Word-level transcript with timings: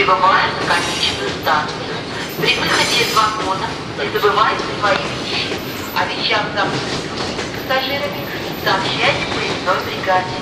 Прибываем 0.00 0.48
на 0.56 0.64
конечную 0.64 1.28
станцию. 1.28 1.92
При 2.38 2.56
выходе 2.56 3.04
из 3.04 3.14
вагона 3.14 3.68
не 3.98 4.08
забывайте 4.08 4.64
свои 4.80 4.96
вещи. 4.96 5.52
О 5.94 6.06
вещах, 6.08 6.40
забытых 6.56 7.04
пассажирами, 7.68 8.24
сообщайте 8.64 9.28
поездной 9.28 9.84
бригаде. 9.84 10.40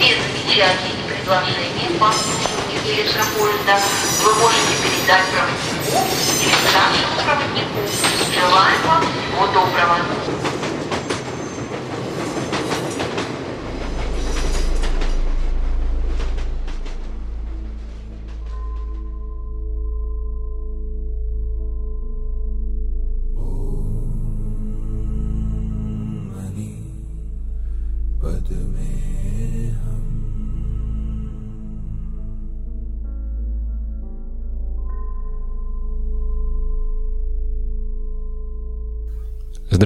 Без 0.00 0.18
замечаний 0.18 0.90
и 0.90 1.22
предложений 1.22 1.96
по 2.00 2.08
обслуживанию 2.08 2.82
электропоезда 2.82 3.78
вы 4.24 4.34
можете 4.42 4.74
передать 4.82 5.26
проводнику 5.30 6.02
или 6.42 6.56
старшему 6.66 7.14
проводнику. 7.22 7.86
Желаем 8.34 8.82
вам 8.88 9.02
всего 9.06 9.46
доброго. 9.54 10.55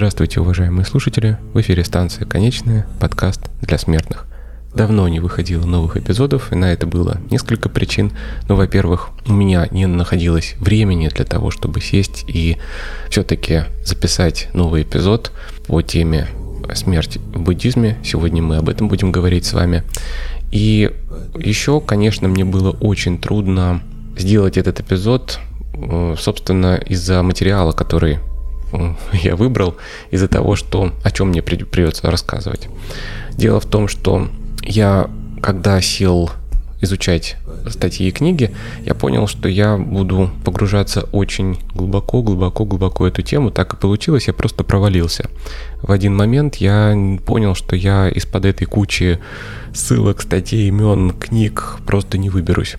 Здравствуйте, 0.01 0.41
уважаемые 0.41 0.83
слушатели! 0.83 1.37
В 1.53 1.61
эфире 1.61 1.83
станция 1.83 2.25
«Конечная», 2.25 2.87
подкаст 2.99 3.39
для 3.61 3.77
смертных. 3.77 4.25
Давно 4.73 5.07
не 5.07 5.19
выходило 5.19 5.63
новых 5.63 5.95
эпизодов, 5.95 6.51
и 6.51 6.55
на 6.55 6.73
это 6.73 6.87
было 6.87 7.21
несколько 7.29 7.69
причин. 7.69 8.11
Но, 8.49 8.55
во-первых, 8.55 9.09
у 9.27 9.31
меня 9.31 9.67
не 9.69 9.85
находилось 9.85 10.55
времени 10.57 11.07
для 11.09 11.23
того, 11.23 11.51
чтобы 11.51 11.81
сесть 11.81 12.25
и 12.27 12.57
все-таки 13.11 13.65
записать 13.85 14.49
новый 14.53 14.81
эпизод 14.81 15.31
по 15.67 15.83
теме 15.83 16.27
смерть 16.73 17.19
в 17.35 17.39
буддизме. 17.39 17.99
Сегодня 18.03 18.41
мы 18.41 18.57
об 18.57 18.69
этом 18.69 18.87
будем 18.87 19.11
говорить 19.11 19.45
с 19.45 19.53
вами. 19.53 19.83
И 20.49 20.89
еще, 21.37 21.79
конечно, 21.79 22.27
мне 22.27 22.43
было 22.43 22.71
очень 22.71 23.19
трудно 23.19 23.83
сделать 24.17 24.57
этот 24.57 24.79
эпизод, 24.79 25.39
э, 25.75 26.15
собственно, 26.17 26.73
из-за 26.77 27.21
материала, 27.21 27.71
который 27.71 28.17
я 29.13 29.35
выбрал 29.35 29.75
из-за 30.11 30.27
того, 30.27 30.55
что 30.55 30.91
о 31.03 31.11
чем 31.11 31.29
мне 31.29 31.41
придется 31.41 32.09
рассказывать. 32.09 32.67
Дело 33.31 33.59
в 33.59 33.65
том, 33.65 33.87
что 33.87 34.27
я, 34.63 35.09
когда 35.41 35.81
сел 35.81 36.31
изучать 36.81 37.37
статьи 37.69 38.07
и 38.07 38.11
книги, 38.11 38.51
я 38.85 38.95
понял, 38.95 39.27
что 39.27 39.47
я 39.47 39.77
буду 39.77 40.31
погружаться 40.43 41.03
очень 41.11 41.59
глубоко, 41.75 42.23
глубоко, 42.23 42.65
глубоко 42.65 43.07
эту 43.07 43.21
тему. 43.21 43.51
Так 43.51 43.73
и 43.73 43.77
получилось, 43.77 44.27
я 44.27 44.33
просто 44.33 44.63
провалился. 44.63 45.29
В 45.81 45.91
один 45.91 46.15
момент 46.15 46.55
я 46.55 46.97
понял, 47.25 47.55
что 47.55 47.75
я 47.75 48.09
из-под 48.09 48.45
этой 48.45 48.65
кучи 48.65 49.19
ссылок, 49.73 50.21
статей, 50.21 50.67
имен, 50.67 51.11
книг 51.11 51.77
просто 51.85 52.17
не 52.17 52.29
выберусь. 52.29 52.77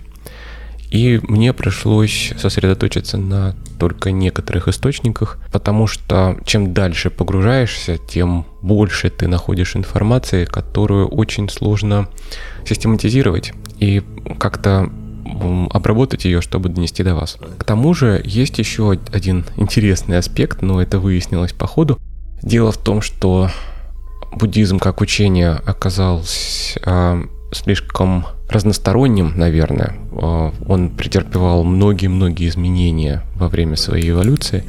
И 0.93 1.21
мне 1.23 1.55
пришлось 1.55 2.35
сосредоточиться 2.37 3.17
на 3.17 3.57
только 3.79 4.11
некоторых 4.11 4.69
источниках, 4.69 5.39
потому 5.51 5.87
что 5.87 6.37
чем 6.45 6.75
дальше 6.75 7.09
погружаешься, 7.09 7.97
тем 7.97 8.45
больше 8.61 9.09
ты 9.09 9.27
находишь 9.27 9.75
информации, 9.75 10.45
которую 10.45 11.09
очень 11.09 11.49
сложно 11.49 12.09
систематизировать 12.67 13.55
и 13.79 14.03
как-то 14.39 14.91
обработать 15.71 16.27
ее, 16.27 16.43
чтобы 16.43 16.69
донести 16.69 17.03
до 17.03 17.15
вас. 17.15 17.39
К 17.57 17.65
тому 17.65 17.95
же 17.95 18.21
есть 18.23 18.59
еще 18.59 18.99
один 19.13 19.47
интересный 19.57 20.19
аспект, 20.19 20.61
но 20.61 20.83
это 20.83 20.99
выяснилось 20.99 21.55
по 21.55 21.67
ходу. 21.67 21.99
Дело 22.43 22.71
в 22.71 22.77
том, 22.77 23.01
что 23.01 23.49
буддизм 24.31 24.79
как 24.79 25.01
учение 25.01 25.53
оказался 25.53 26.79
а, 26.85 27.23
слишком 27.53 28.27
разносторонним, 28.49 29.33
наверное. 29.37 29.95
А, 30.13 30.53
он 30.67 30.91
претерпевал 30.91 31.65
многие-многие 31.65 32.49
изменения 32.49 33.23
во 33.35 33.49
время 33.49 33.77
своей 33.77 34.11
эволюции. 34.11 34.65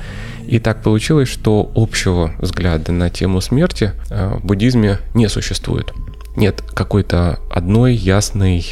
И 0.45 0.59
так 0.59 0.83
получилось, 0.83 1.29
что 1.29 1.71
общего 1.75 2.33
взгляда 2.39 2.91
на 2.91 3.09
тему 3.09 3.41
смерти 3.41 3.93
а, 4.09 4.37
в 4.37 4.45
буддизме 4.45 4.99
не 5.13 5.27
существует. 5.27 5.93
Нет 6.35 6.61
какой-то 6.61 7.39
одной 7.51 7.95
ясной 7.95 8.65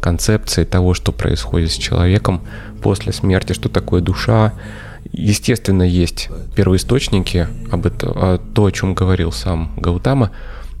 концепции 0.00 0.64
того, 0.64 0.94
что 0.94 1.12
происходит 1.12 1.72
с 1.72 1.76
человеком 1.76 2.42
после 2.82 3.12
смерти, 3.12 3.52
что 3.52 3.68
такое 3.68 4.00
душа. 4.00 4.54
Естественно, 5.12 5.82
есть 5.82 6.28
первоисточники 6.54 7.48
об 7.70 7.86
этом, 7.86 8.38
то, 8.54 8.64
о 8.64 8.70
чем 8.70 8.94
говорил 8.94 9.32
сам 9.32 9.72
Гаутама, 9.76 10.30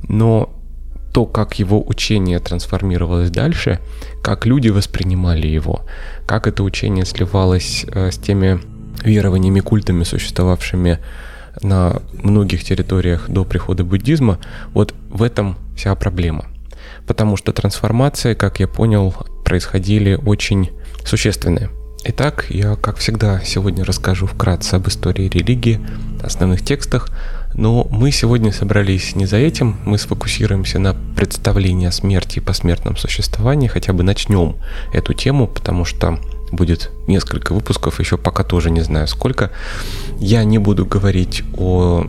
но 0.06 0.57
то, 1.18 1.26
как 1.26 1.58
его 1.58 1.82
учение 1.84 2.38
трансформировалось 2.38 3.30
дальше, 3.30 3.80
как 4.22 4.46
люди 4.46 4.68
воспринимали 4.68 5.48
его, 5.48 5.80
как 6.26 6.46
это 6.46 6.62
учение 6.62 7.04
сливалось 7.04 7.84
э, 7.92 8.12
с 8.12 8.18
теми 8.18 8.60
верованиями, 9.02 9.58
культами, 9.58 10.04
существовавшими 10.04 11.00
на 11.60 12.02
многих 12.12 12.62
территориях 12.62 13.28
до 13.28 13.44
прихода 13.44 13.82
буддизма, 13.82 14.38
вот 14.74 14.94
в 15.10 15.24
этом 15.24 15.56
вся 15.76 15.92
проблема. 15.96 16.44
Потому 17.04 17.36
что 17.36 17.52
трансформации, 17.52 18.34
как 18.34 18.60
я 18.60 18.68
понял, 18.68 19.12
происходили 19.44 20.14
очень 20.14 20.70
существенные. 21.04 21.68
Итак, 22.04 22.46
я, 22.48 22.76
как 22.76 22.98
всегда, 22.98 23.40
сегодня 23.44 23.84
расскажу 23.84 24.28
вкратце 24.28 24.76
об 24.76 24.86
истории 24.86 25.28
религии, 25.28 25.80
основных 26.22 26.64
текстах, 26.64 27.08
но 27.58 27.88
мы 27.90 28.12
сегодня 28.12 28.52
собрались 28.52 29.16
не 29.16 29.26
за 29.26 29.36
этим, 29.36 29.78
мы 29.84 29.98
сфокусируемся 29.98 30.78
на 30.78 30.94
представлении 31.16 31.88
о 31.88 31.92
смерти 31.92 32.38
и 32.38 32.40
посмертном 32.40 32.96
существовании, 32.96 33.66
хотя 33.66 33.92
бы 33.92 34.04
начнем 34.04 34.54
эту 34.92 35.12
тему, 35.12 35.48
потому 35.48 35.84
что 35.84 36.20
будет 36.52 36.92
несколько 37.08 37.52
выпусков, 37.52 37.98
еще 37.98 38.16
пока 38.16 38.44
тоже 38.44 38.70
не 38.70 38.80
знаю 38.82 39.08
сколько. 39.08 39.50
Я 40.20 40.44
не 40.44 40.58
буду 40.58 40.86
говорить 40.86 41.42
о 41.56 42.06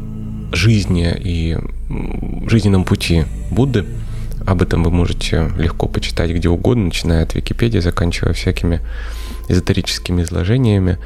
жизни 0.51 1.17
и 1.19 1.57
жизненном 2.47 2.83
пути 2.83 3.25
Будды. 3.49 3.87
Об 4.45 4.61
этом 4.61 4.83
вы 4.83 4.91
можете 4.91 5.51
легко 5.57 5.87
почитать 5.87 6.29
где 6.29 6.47
угодно, 6.47 6.85
начиная 6.85 7.23
от 7.23 7.33
Википедии, 7.33 7.79
заканчивая 7.79 8.33
всякими 8.33 8.81
эзотерическими 9.47 10.21
изложениями. 10.21 10.99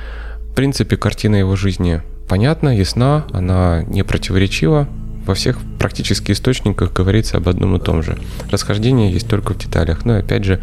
В 0.51 0.53
принципе, 0.53 0.97
картина 0.97 1.37
его 1.37 1.55
жизни 1.55 2.01
понятна, 2.33 2.75
ясна, 2.75 3.25
она 3.31 3.83
не 3.83 4.03
противоречива. 4.03 4.87
Во 5.27 5.35
всех 5.35 5.59
практически 5.77 6.31
источниках 6.31 6.91
говорится 6.91 7.37
об 7.37 7.47
одном 7.47 7.75
и 7.75 7.79
том 7.79 8.01
же. 8.01 8.17
Расхождение 8.49 9.11
есть 9.11 9.27
только 9.27 9.53
в 9.53 9.59
деталях. 9.59 10.03
Но 10.03 10.17
опять 10.17 10.43
же, 10.43 10.59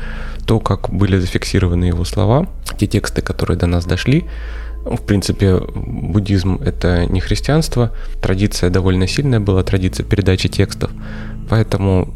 то, 0.47 0.59
как 0.59 0.91
были 0.91 1.17
зафиксированы 1.17 1.85
его 1.85 2.05
слова, 2.05 2.49
те 2.77 2.89
тексты, 2.89 3.23
которые 3.23 3.57
до 3.57 3.69
нас 3.69 3.85
дошли, 3.85 4.25
в 4.85 5.01
принципе, 5.07 5.61
буддизм— 5.61 6.61
это 6.65 7.07
не 7.07 7.21
христианство, 7.21 7.93
традиция 8.21 8.69
довольно 8.71 9.07
сильная 9.07 9.39
была, 9.39 9.63
традиция 9.63 10.05
передачи 10.05 10.49
текстов, 10.49 10.91
поэтому 11.49 12.13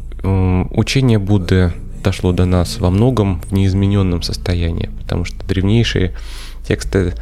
учение 0.71 1.17
Будды 1.17 1.71
дошло 2.03 2.33
до 2.33 2.43
нас 2.43 2.79
во 2.79 2.89
многом 2.89 3.39
в 3.39 3.53
неизмененном 3.53 4.21
состоянии, 4.21 4.89
потому 4.99 5.23
что 5.23 5.37
древнейшие 5.47 6.13
тексты 6.67 7.13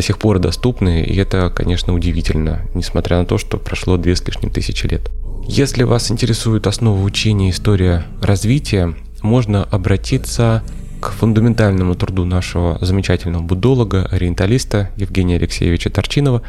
до 0.00 0.06
сих 0.06 0.18
пор 0.18 0.38
доступны, 0.38 1.02
и 1.02 1.14
это, 1.18 1.52
конечно, 1.54 1.92
удивительно, 1.92 2.62
несмотря 2.72 3.18
на 3.18 3.26
то, 3.26 3.36
что 3.36 3.58
прошло 3.58 3.98
две 3.98 4.16
с 4.16 4.26
лишним 4.26 4.48
тысячи 4.48 4.86
лет. 4.86 5.10
Если 5.46 5.82
вас 5.82 6.10
интересует 6.10 6.66
основа 6.66 7.04
учения 7.04 7.50
история 7.50 8.06
развития, 8.22 8.94
можно 9.20 9.62
обратиться 9.64 10.62
к 11.02 11.10
фундаментальному 11.10 11.94
труду 11.96 12.24
нашего 12.24 12.78
замечательного 12.80 13.42
буддолога, 13.42 14.08
ориенталиста 14.10 14.88
Евгения 14.96 15.36
Алексеевича 15.36 15.90
Торчинова 15.90 16.40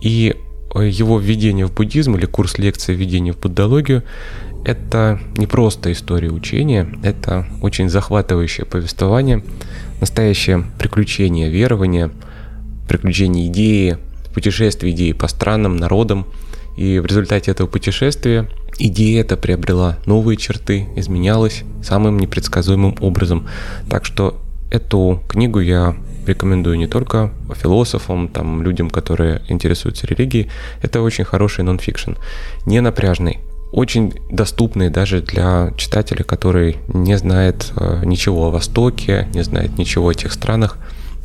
и 0.00 0.36
его 0.72 1.18
введение 1.18 1.66
в 1.66 1.74
буддизм 1.74 2.14
или 2.14 2.26
курс 2.26 2.56
лекции 2.58 2.94
введения 2.94 3.32
в 3.32 3.40
буддологию– 3.40 4.04
это 4.64 5.18
не 5.36 5.48
просто 5.48 5.90
история 5.90 6.30
учения, 6.30 6.86
это 7.02 7.48
очень 7.62 7.88
захватывающее 7.88 8.64
повествование, 8.64 9.42
настоящее 10.00 10.64
приключение 10.78 11.50
верования– 11.50 12.12
приключений 12.90 13.46
идеи, 13.46 13.98
путешествий 14.34 14.90
идеи 14.90 15.12
по 15.12 15.28
странам, 15.28 15.76
народам. 15.76 16.26
И 16.76 16.98
в 16.98 17.06
результате 17.06 17.52
этого 17.52 17.68
путешествия 17.68 18.48
идея 18.80 19.20
эта 19.20 19.36
приобрела 19.36 19.98
новые 20.06 20.36
черты, 20.36 20.88
изменялась 20.96 21.62
самым 21.84 22.18
непредсказуемым 22.18 22.96
образом. 23.00 23.46
Так 23.88 24.04
что 24.04 24.40
эту 24.72 25.22
книгу 25.28 25.60
я 25.60 25.94
рекомендую 26.26 26.78
не 26.78 26.88
только 26.88 27.32
философам, 27.54 28.26
там, 28.26 28.60
людям, 28.64 28.90
которые 28.90 29.42
интересуются 29.48 30.08
религией. 30.08 30.50
Это 30.82 31.00
очень 31.00 31.24
хороший 31.24 31.62
нонфикшн. 31.62 32.14
Не 32.66 32.80
напряжный, 32.80 33.38
очень 33.70 34.14
доступные 34.30 34.90
даже 34.90 35.20
для 35.20 35.72
читателя, 35.76 36.24
который 36.24 36.78
не 36.88 37.16
знает 37.16 37.72
э, 37.76 38.02
ничего 38.04 38.48
о 38.48 38.50
Востоке, 38.50 39.28
не 39.32 39.44
знает 39.44 39.78
ничего 39.78 40.08
о 40.08 40.14
тех 40.14 40.32
странах, 40.32 40.76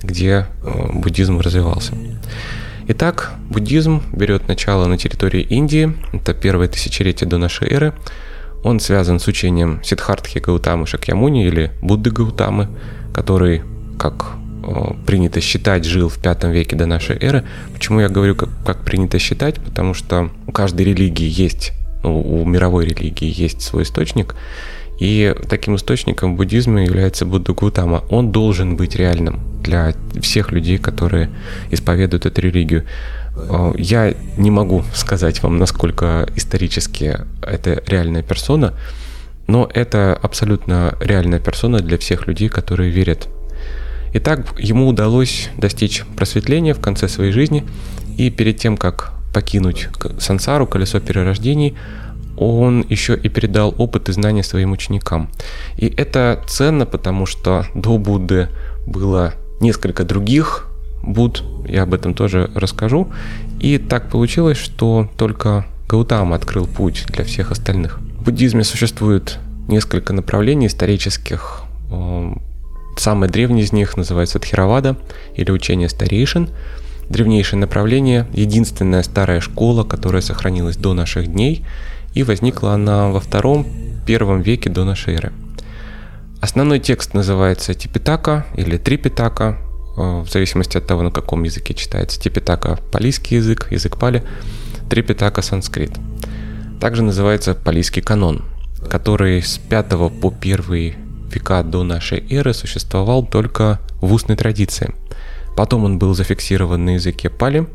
где 0.01 0.47
э, 0.63 0.92
буддизм 0.94 1.39
развивался. 1.39 1.94
Итак, 2.88 3.33
буддизм 3.50 4.03
берет 4.13 4.47
начало 4.47 4.86
на 4.86 4.97
территории 4.97 5.42
Индии, 5.42 5.95
это 6.13 6.36
первое 6.36 6.68
тысячелетие 6.68 7.27
до 7.27 7.38
нашей 7.38 7.68
эры. 7.69 7.94
Он 8.63 8.80
связан 8.80 9.19
с 9.19 9.27
учением 9.27 9.81
Сиддхартхи 9.83 10.39
Гаутамы 10.39 10.86
Шакьямуни 10.86 11.45
или 11.45 11.71
Будды 11.81 12.12
Гаутамы, 12.12 12.68
который, 13.13 13.63
как 13.97 14.33
э, 14.63 14.94
принято 15.06 15.42
считать, 15.42 15.86
жил 15.86 16.09
в 16.09 16.19
пятом 16.19 16.51
веке 16.51 16.75
до 16.75 16.86
нашей 16.86 17.18
эры. 17.18 17.44
Почему 17.74 18.01
я 18.01 18.09
говорю, 18.09 18.36
как, 18.36 18.50
как 18.63 18.83
принято 18.83 19.18
считать? 19.18 19.56
Потому 19.56 19.94
что 19.94 20.30
у 20.45 20.51
каждой 20.51 20.86
религии 20.86 21.27
есть, 21.27 21.74
ну, 22.03 22.21
у 22.21 22.45
мировой 22.45 22.86
религии 22.86 23.31
есть 23.36 23.62
свой 23.62 23.83
источник, 23.83 24.36
и 25.00 25.36
таким 25.50 25.75
источником 25.75 26.36
буддизма 26.36 26.83
является 26.83 27.25
Будда 27.25 27.53
Гутама. 27.53 28.03
Он 28.09 28.31
должен 28.31 28.77
быть 28.77 28.95
реальным 28.95 29.42
для 29.62 29.94
всех 30.21 30.51
людей, 30.51 30.77
которые 30.77 31.30
исповедуют 31.71 32.25
эту 32.25 32.42
религию. 32.42 32.86
Э, 33.36 33.74
я 33.77 34.13
не 34.38 34.51
могу 34.51 34.83
сказать 34.94 35.44
вам, 35.44 35.57
насколько 35.57 36.27
исторически 36.36 37.19
это 37.42 37.83
реальная 37.88 38.24
персона, 38.24 38.74
но 39.47 39.69
это 39.74 40.18
абсолютно 40.21 40.95
реальная 41.00 41.39
персона 41.39 41.80
для 41.80 41.98
всех 41.98 42.27
людей, 42.27 42.50
которые 42.50 42.89
верят. 42.89 43.27
Итак, 44.13 44.56
ему 44.57 44.88
удалось 44.88 45.50
достичь 45.57 46.03
просветления 46.15 46.74
в 46.74 46.80
конце 46.80 47.09
своей 47.09 47.33
жизни, 47.33 47.65
и 48.18 48.30
перед 48.30 48.57
тем, 48.57 48.77
как 48.77 49.12
покинуть 49.33 49.89
сансару, 50.19 50.65
колесо 50.65 51.01
перерождений, 51.01 51.75
он 52.37 52.85
еще 52.89 53.15
и 53.15 53.29
передал 53.29 53.73
опыт 53.77 54.09
и 54.09 54.11
знания 54.11 54.43
своим 54.43 54.71
ученикам. 54.71 55.29
И 55.77 55.87
это 55.87 56.41
ценно, 56.47 56.85
потому 56.85 57.25
что 57.25 57.65
до 57.73 57.97
Будды 57.97 58.49
было 58.85 59.33
несколько 59.59 60.03
других 60.03 60.67
Буд, 61.05 61.43
я 61.67 61.83
об 61.83 61.93
этом 61.93 62.13
тоже 62.13 62.49
расскажу. 62.55 63.11
И 63.59 63.77
так 63.77 64.09
получилось, 64.09 64.57
что 64.57 65.09
только 65.17 65.65
Гаутама 65.87 66.35
открыл 66.35 66.65
путь 66.65 67.05
для 67.09 67.23
всех 67.23 67.51
остальных. 67.51 67.99
В 68.19 68.23
буддизме 68.23 68.63
существует 68.63 69.38
несколько 69.67 70.13
направлений 70.13 70.65
исторических. 70.65 71.61
Самое 72.97 73.31
древнее 73.31 73.65
из 73.65 73.71
них 73.71 73.97
называется 73.97 74.39
Тхировада 74.39 74.97
или 75.35 75.51
учение 75.51 75.89
старейшин. 75.89 76.49
Древнейшее 77.09 77.59
направление, 77.59 78.25
единственная 78.33 79.03
старая 79.03 79.41
школа, 79.41 79.83
которая 79.83 80.23
сохранилась 80.23 80.75
до 80.75 80.93
наших 80.93 81.27
дней– 81.27 81.63
и 82.15 82.23
возникла 82.23 82.73
она 82.73 83.09
во 83.09 83.19
втором-первом 83.19 84.41
веке 84.41 84.69
до 84.69 84.85
нашей 84.85 85.15
эры. 85.15 85.33
Основной 86.41 86.79
текст 86.79 87.13
называется 87.13 87.73
Типитака 87.73 88.45
или 88.56 88.77
Трипитака, 88.77 89.57
э, 89.97 90.21
в 90.21 90.27
зависимости 90.29 90.77
от 90.77 90.88
того, 90.88 91.03
на 91.03 91.12
каком 91.12 91.44
языке 91.44 91.73
читается. 91.73 92.19
Типитака– 92.19 92.79
палийский 92.91 93.38
язык, 93.38 93.67
язык 93.71 93.97
пали, 93.97 94.23
Трипитака– 94.89 95.41
санскрит. 95.44 95.91
Также 96.79 97.03
называется 97.03 97.53
палийский 97.53 98.01
канон, 98.01 98.45
который 98.89 99.41
с 99.41 99.57
5 99.57 99.89
по 100.21 100.33
1 100.41 100.95
века 101.33 101.63
до 101.63 101.83
нашей 101.83 102.25
эры 102.29 102.53
существовал 102.53 103.25
только 103.25 103.79
в 104.01 104.13
устной 104.13 104.38
традиции. 104.38 104.94
Потом 105.57 105.83
он 105.83 106.00
был 106.00 106.13
зафиксирован 106.13 106.85
на 106.85 106.91
языке 106.91 107.29
пали, 107.29 107.67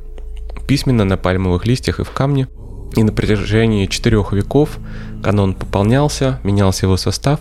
письменно 0.66 1.04
на 1.04 1.16
пальмовых 1.16 1.66
листьях 1.66 2.00
и 2.00 2.04
в 2.04 2.10
камне– 2.10 2.48
и 2.96 3.02
на 3.02 3.12
протяжении 3.12 3.86
четырех 3.86 4.32
веков 4.32 4.78
канон 5.22 5.54
пополнялся, 5.54 6.40
менялся 6.42 6.86
его 6.86 6.96
состав, 6.96 7.40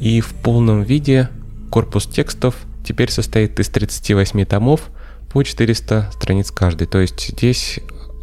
и 0.00 0.20
в 0.20 0.32
полном 0.34 0.82
виде 0.82 1.28
корпус 1.70 2.06
текстов 2.06 2.56
теперь 2.84 3.10
состоит 3.10 3.58
из 3.60 3.68
38 3.68 4.44
томов 4.46 4.88
по 5.32 5.42
400 5.42 6.10
страниц 6.12 6.50
каждый. 6.50 6.86
То 6.86 6.98
есть 6.98 7.28
здесь 7.28 7.78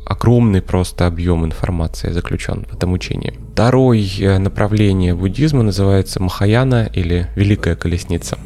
огромный 0.05 0.61
просто 0.61 1.07
объем 1.07 1.45
информации 1.45 2.11
заключен 2.11 2.65
в 2.69 2.75
этом 2.75 2.93
учении. 2.93 3.39
Второе 3.53 4.01
э, 4.19 4.37
направление 4.37 5.13
буддизма 5.13 5.63
называется 5.63 6.21
Махаяна 6.21 6.89
или 6.91 7.27
Великая 7.35 7.75
Колесница. 7.75 8.37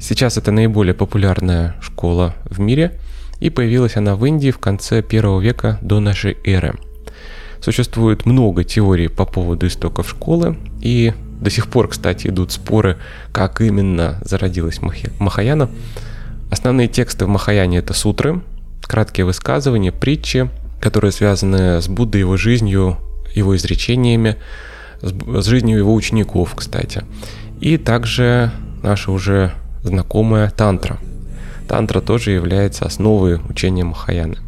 Сейчас 0.00 0.36
это 0.36 0.50
наиболее 0.50 0.94
популярная 0.94 1.76
школа 1.80 2.34
в 2.44 2.58
мире, 2.58 2.98
и 3.40 3.50
появилась 3.50 3.96
она 3.96 4.16
в 4.16 4.24
Индии 4.24 4.50
в 4.50 4.58
конце 4.58 5.02
первого 5.02 5.40
века 5.40 5.78
до 5.82 6.00
нашей 6.00 6.36
эры– 6.44 6.74
Существует 7.62 8.26
много 8.26 8.64
теорий 8.64 9.06
по 9.06 9.24
поводу 9.24 9.68
истоков 9.68 10.10
школы, 10.10 10.56
и 10.80 11.12
до 11.40 11.48
сих 11.48 11.68
пор, 11.68 11.88
кстати, 11.88 12.26
идут 12.26 12.50
споры, 12.50 12.98
как 13.30 13.60
именно 13.60 14.18
зародилась 14.24 14.80
Махаяна. 15.20 15.70
Основные 16.50 16.88
тексты 16.88 17.24
в 17.24 17.28
Махаяне— 17.28 17.78
это 17.78 17.94
сутры, 17.94 18.40
краткие 18.82 19.26
высказывания, 19.26 19.92
притчи, 19.92 20.50
которые 20.80 21.12
связаны 21.12 21.80
с 21.80 21.86
Буддой, 21.86 22.22
его 22.22 22.36
жизнью, 22.36 22.98
его 23.32 23.56
изречениями, 23.56 24.36
с 25.00 25.46
жизнью 25.46 25.78
его 25.78 25.94
учеников, 25.94 26.54
кстати. 26.56 27.04
И 27.60 27.76
также 27.76 28.50
наша 28.82 29.12
уже 29.12 29.52
знакомая 29.84 30.50
тантра. 30.50 30.98
Тантра 31.68 32.00
тоже 32.00 32.32
является 32.32 32.86
основой 32.86 33.40
учения 33.48 33.84
Махаяны. 33.84 34.38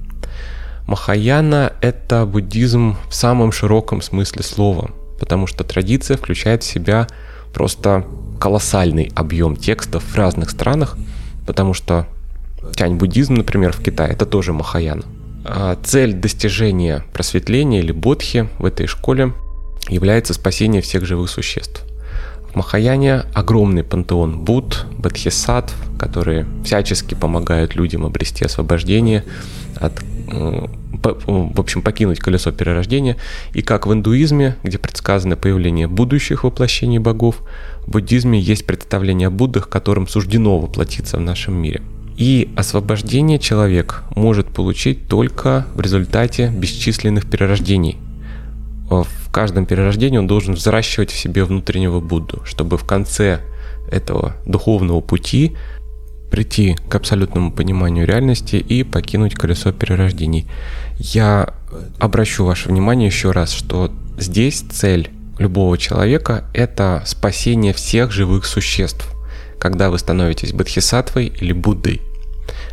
Махаяна— 0.86 1.72
это 1.80 2.26
буддизм 2.26 2.96
в 3.08 3.14
самом 3.14 3.52
широком 3.52 4.02
смысле 4.02 4.42
слова, 4.42 4.90
потому 5.18 5.46
что 5.46 5.64
традиция 5.64 6.16
включает 6.16 6.62
в 6.62 6.66
себя 6.66 7.06
просто 7.54 8.04
колоссальный 8.38 9.10
объем 9.14 9.56
текстов 9.56 10.04
в 10.04 10.14
разных 10.16 10.50
странах, 10.50 10.98
потому 11.46 11.72
что 11.72 12.06
тянь-буддизм, 12.76 13.34
например, 13.34 13.72
в 13.72 13.82
Китае, 13.82 14.12
это 14.12 14.26
тоже 14.26 14.52
Махаяна. 14.52 15.04
А 15.44 15.78
цель 15.82 16.12
достижения 16.12 17.04
просветления 17.12 17.80
или 17.80 17.92
бодхи 17.92 18.48
в 18.58 18.64
этой 18.64 18.86
школе 18.86 19.32
является 19.88 20.34
спасение 20.34 20.82
всех 20.82 21.06
живых 21.06 21.30
существ. 21.30 21.82
В 22.50 22.56
Махаяне 22.56 23.24
огромный 23.34 23.84
пантеон 23.84 24.40
Будд, 24.40 24.86
Бодхисаттв, 24.98 25.74
которые 25.98 26.46
всячески 26.64 27.14
помогают 27.14 27.74
людям 27.74 28.06
обрести 28.06 28.44
освобождение 28.44 29.24
от 29.76 29.92
в 30.26 31.60
общем, 31.60 31.82
покинуть 31.82 32.18
колесо 32.18 32.50
перерождения, 32.50 33.16
и 33.52 33.62
как 33.62 33.86
в 33.86 33.92
индуизме, 33.92 34.56
где 34.62 34.78
предсказано 34.78 35.36
появление 35.36 35.86
будущих 35.86 36.44
воплощений 36.44 36.98
богов, 36.98 37.42
в 37.86 37.90
буддизме 37.90 38.40
есть 38.40 38.66
представление 38.66 39.28
о 39.28 39.30
Буддах, 39.30 39.68
которым 39.68 40.08
суждено 40.08 40.58
воплотиться 40.58 41.18
в 41.18 41.20
нашем 41.20 41.54
мире. 41.54 41.82
И 42.16 42.48
освобождение 42.56 43.38
человек 43.38 44.04
может 44.14 44.46
получить 44.46 45.08
только 45.08 45.66
в 45.74 45.80
результате 45.80 46.48
бесчисленных 46.48 47.28
перерождений. 47.28 47.98
В 48.88 49.30
каждом 49.32 49.66
перерождении 49.66 50.18
он 50.18 50.26
должен 50.26 50.54
взращивать 50.54 51.10
в 51.10 51.18
себе 51.18 51.44
внутреннего 51.44 52.00
Будду, 52.00 52.42
чтобы 52.44 52.78
в 52.78 52.84
конце 52.84 53.40
этого 53.90 54.36
духовного 54.46 55.00
пути 55.00 55.56
прийти 56.34 56.76
к 56.88 56.94
абсолютному 56.96 57.52
пониманию 57.52 58.08
реальности 58.08 58.56
и 58.56 58.82
покинуть 58.82 59.36
колесо 59.36 59.70
перерождений. 59.70 60.48
Я 60.98 61.54
обращу 62.00 62.44
ваше 62.44 62.70
внимание 62.70 63.06
еще 63.06 63.30
раз, 63.30 63.52
что 63.52 63.92
здесь 64.18 64.64
цель 64.68 65.10
любого 65.38 65.78
человека– 65.78 66.44
это 66.52 67.04
спасение 67.06 67.72
всех 67.72 68.10
живых 68.10 68.46
существ. 68.46 69.14
Когда 69.60 69.90
вы 69.90 69.98
становитесь 70.00 70.52
бодхисаттвой 70.52 71.26
или 71.26 71.52
Буддой, 71.52 72.02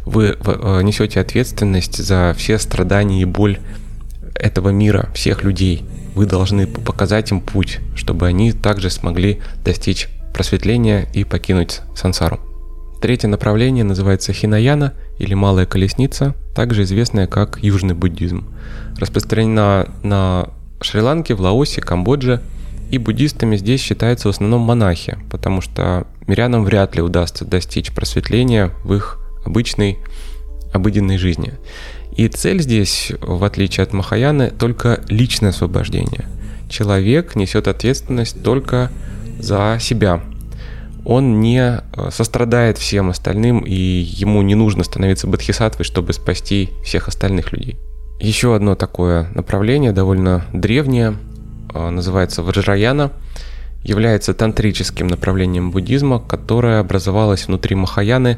вы 0.05 0.35
э, 0.43 0.81
несете 0.81 1.19
ответственность 1.19 2.03
за 2.03 2.33
все 2.35 2.57
страдания 2.57 3.21
и 3.21 3.25
боль 3.25 3.59
этого 4.33 4.69
мира, 4.69 5.11
всех 5.13 5.43
людей. 5.43 5.85
Вы 6.15 6.25
должны 6.25 6.65
показать 6.65 7.29
им 7.29 7.41
путь, 7.41 7.77
чтобы 7.95 8.25
они 8.25 8.53
также 8.53 8.89
смогли 8.89 9.39
достичь 9.63 10.07
просветления 10.33 11.07
и 11.13 11.23
покинуть 11.25 11.81
сансару. 11.95 12.39
Третье 13.01 13.27
направление 13.27 13.83
называется 13.83 14.31
хинаяна 14.31 14.93
или 15.17 15.33
малая 15.33 15.65
колесница, 15.65 16.35
также 16.53 16.83
известная 16.83 17.25
как 17.25 17.57
южный 17.63 17.95
буддизм. 17.95 18.53
Распространена 18.99 19.91
на 20.03 20.49
Шри-Ланке, 20.81 21.33
в 21.33 21.41
Лаосе, 21.41 21.81
Камбодже, 21.81 22.41
и 22.91 22.99
буддистами 22.99 23.57
здесь 23.57 23.81
считаются 23.81 24.27
в 24.27 24.31
основном 24.31 24.61
монахи, 24.61 25.17
потому 25.31 25.61
что 25.61 26.05
мирянам 26.27 26.63
вряд 26.63 26.95
ли 26.95 27.01
удастся 27.01 27.43
достичь 27.43 27.91
просветления 27.91 28.71
в 28.83 28.93
их 28.93 29.17
обычной, 29.45 29.97
обыденной 30.71 31.17
жизни. 31.17 31.53
И 32.15 32.27
цель 32.27 32.61
здесь, 32.61 33.13
в 33.19 33.43
отличие 33.43 33.83
от 33.83 33.93
Махаяны, 33.93 34.51
только 34.51 35.01
личное 35.07 35.49
освобождение. 35.49 36.25
Человек 36.69 37.35
несет 37.35 37.67
ответственность 37.67 38.43
только 38.43 38.91
за 39.39 39.77
себя, 39.79 40.21
он 41.05 41.39
не 41.39 41.59
э, 41.59 42.09
сострадает 42.11 42.77
всем 42.77 43.09
остальным, 43.09 43.59
и 43.59 43.73
ему 43.73 44.41
не 44.41 44.55
нужно 44.55 44.83
становиться 44.83 45.27
бодхисаттвой, 45.27 45.85
чтобы 45.85 46.13
спасти 46.13 46.69
всех 46.83 47.07
остальных 47.07 47.51
людей. 47.51 47.77
Еще 48.19 48.55
одно 48.55 48.75
такое 48.75 49.29
направление, 49.33 49.91
довольно 49.91 50.45
древнее, 50.53 51.17
называется 51.73 52.43
Ваджраяна, 52.43 53.11
является 53.83 54.33
тантрическим 54.33 55.07
направлением 55.07 55.71
буддизма, 55.71 56.19
которое 56.19 56.79
образовалось 56.79 57.47
внутри 57.47 57.75
Махаяны 57.75 58.37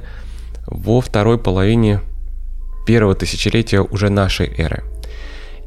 во 0.66 1.02
второй 1.02 1.38
половине 1.38 2.00
первого 2.86 3.16
тысячелетия 3.16 3.82
уже 3.82 4.10
нашей 4.10 4.48
эры. 4.48 4.84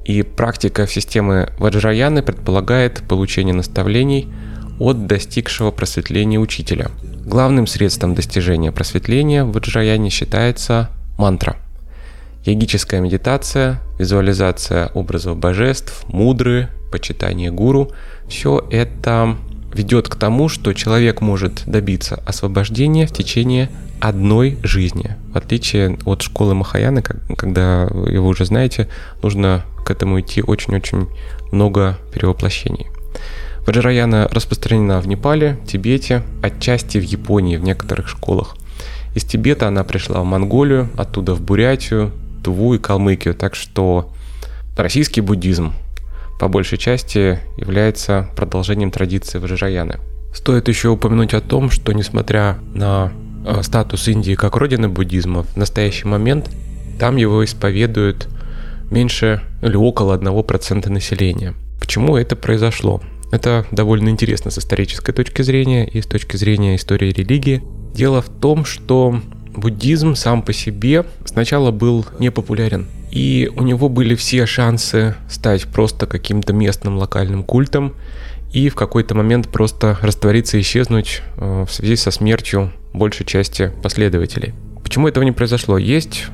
И 0.04 0.22
практика 0.22 0.86
в 0.86 0.92
системе 0.92 1.50
Ваджраяны 1.58 2.22
предполагает 2.22 3.02
получение 3.08 3.54
наставлений 3.54 4.32
от 4.78 5.06
достигшего 5.06 5.70
просветления 5.70 6.38
учителя. 6.38 6.90
Главным 7.24 7.66
средством 7.66 8.14
достижения 8.14 8.72
просветления 8.72 9.44
в 9.44 9.52
Ваджраяне 9.52 10.10
считается 10.10 10.90
мантра. 11.18 11.56
Йогическая 12.44 13.00
медитация, 13.00 13.80
визуализация 13.98 14.88
образов 14.94 15.36
божеств, 15.36 16.04
мудры, 16.06 16.68
почитание 16.92 17.50
гуру– 17.50 17.90
все 18.28 18.64
это 18.70 19.36
ведет 19.74 20.08
к 20.08 20.16
тому, 20.16 20.48
что 20.48 20.72
человек 20.72 21.20
может 21.20 21.64
добиться 21.66 22.22
освобождения 22.26 23.06
в 23.06 23.12
течение 23.12 23.70
одной 24.00 24.58
жизни. 24.62 25.16
В 25.32 25.36
отличие 25.36 25.98
от 26.04 26.22
школы 26.22 26.54
Махаяны, 26.54 27.02
когда 27.02 27.88
вы 27.90 28.20
уже 28.20 28.44
знаете, 28.44 28.88
нужно 29.22 29.64
к 29.84 29.90
этому 29.90 30.20
идти 30.20 30.42
очень-очень 30.42 31.08
много 31.52 31.98
перевоплощений. 32.12 32.86
Ваджраяна 33.66 34.28
распространена 34.28 35.00
в 35.00 35.08
Непале, 35.08 35.58
Тибете, 35.66 36.22
отчасти 36.40 36.98
в 36.98 37.02
Японии 37.02 37.56
в 37.56 37.64
некоторых 37.64 38.08
школах. 38.08 38.56
Из 39.16 39.24
Тибета 39.24 39.66
она 39.66 39.82
пришла 39.82 40.20
в 40.20 40.24
Монголию, 40.24 40.88
оттуда 40.96 41.34
в 41.34 41.40
Бурятию, 41.40 42.12
Туву 42.44 42.74
и 42.74 42.78
Калмыкию, 42.78 43.34
так 43.34 43.56
что 43.56 44.12
российский 44.76 45.20
буддизм 45.20 45.72
по 46.38 46.46
большей 46.48 46.78
части 46.78 47.40
является 47.56 48.28
продолжением 48.36 48.92
традиции 48.92 49.38
Ваджраяны. 49.38 49.98
Стоит 50.32 50.68
еще 50.68 50.90
упомянуть 50.90 51.34
о 51.34 51.40
том, 51.40 51.70
что 51.70 51.92
несмотря 51.92 52.58
на 52.72 53.12
э, 53.44 53.62
статус 53.62 54.06
Индии 54.06 54.34
как 54.34 54.54
родины 54.54 54.88
буддизма, 54.88 55.42
в 55.42 55.56
настоящий 55.56 56.06
момент 56.06 56.50
там 57.00 57.16
его 57.16 57.44
исповедуют 57.44 58.28
меньше 58.90 59.42
или 59.62 59.74
около 59.74 60.16
1% 60.16 60.88
населения. 60.90 61.54
Почему 61.80 62.16
это 62.16 62.36
произошло? 62.36 63.02
Это 63.32 63.66
довольно 63.72 64.08
интересно 64.08 64.50
с 64.50 64.58
исторической 64.58 65.12
точки 65.12 65.42
зрения 65.42 65.86
и 65.86 66.00
с 66.00 66.06
точки 66.06 66.36
зрения 66.36 66.76
истории 66.76 67.12
религии. 67.12 67.62
Дело 67.94 68.22
в 68.22 68.28
том, 68.28 68.64
что 68.64 69.20
буддизм 69.54 70.14
сам 70.14 70.42
по 70.42 70.52
себе 70.52 71.04
сначала 71.24 71.70
был 71.70 72.06
непопулярен. 72.18 72.86
И 73.10 73.50
у 73.56 73.62
него 73.62 73.88
были 73.88 74.14
все 74.14 74.46
шансы 74.46 75.14
стать 75.28 75.66
просто 75.66 76.06
каким-то 76.06 76.52
местным 76.52 76.98
локальным 76.98 77.42
культом 77.42 77.94
и 78.52 78.68
в 78.68 78.74
какой-то 78.74 79.14
момент 79.14 79.48
просто 79.48 79.98
раствориться 80.02 80.56
и 80.56 80.60
исчезнуть 80.60 81.22
э, 81.36 81.64
в 81.66 81.72
связи 81.72 81.96
со 81.96 82.10
смертью 82.10 82.72
большей 82.92 83.26
части 83.26 83.72
последователей. 83.82 84.54
Почему 84.82 85.08
этого 85.08 85.24
не 85.24 85.32
произошло? 85.32 85.78
Есть 85.78 86.26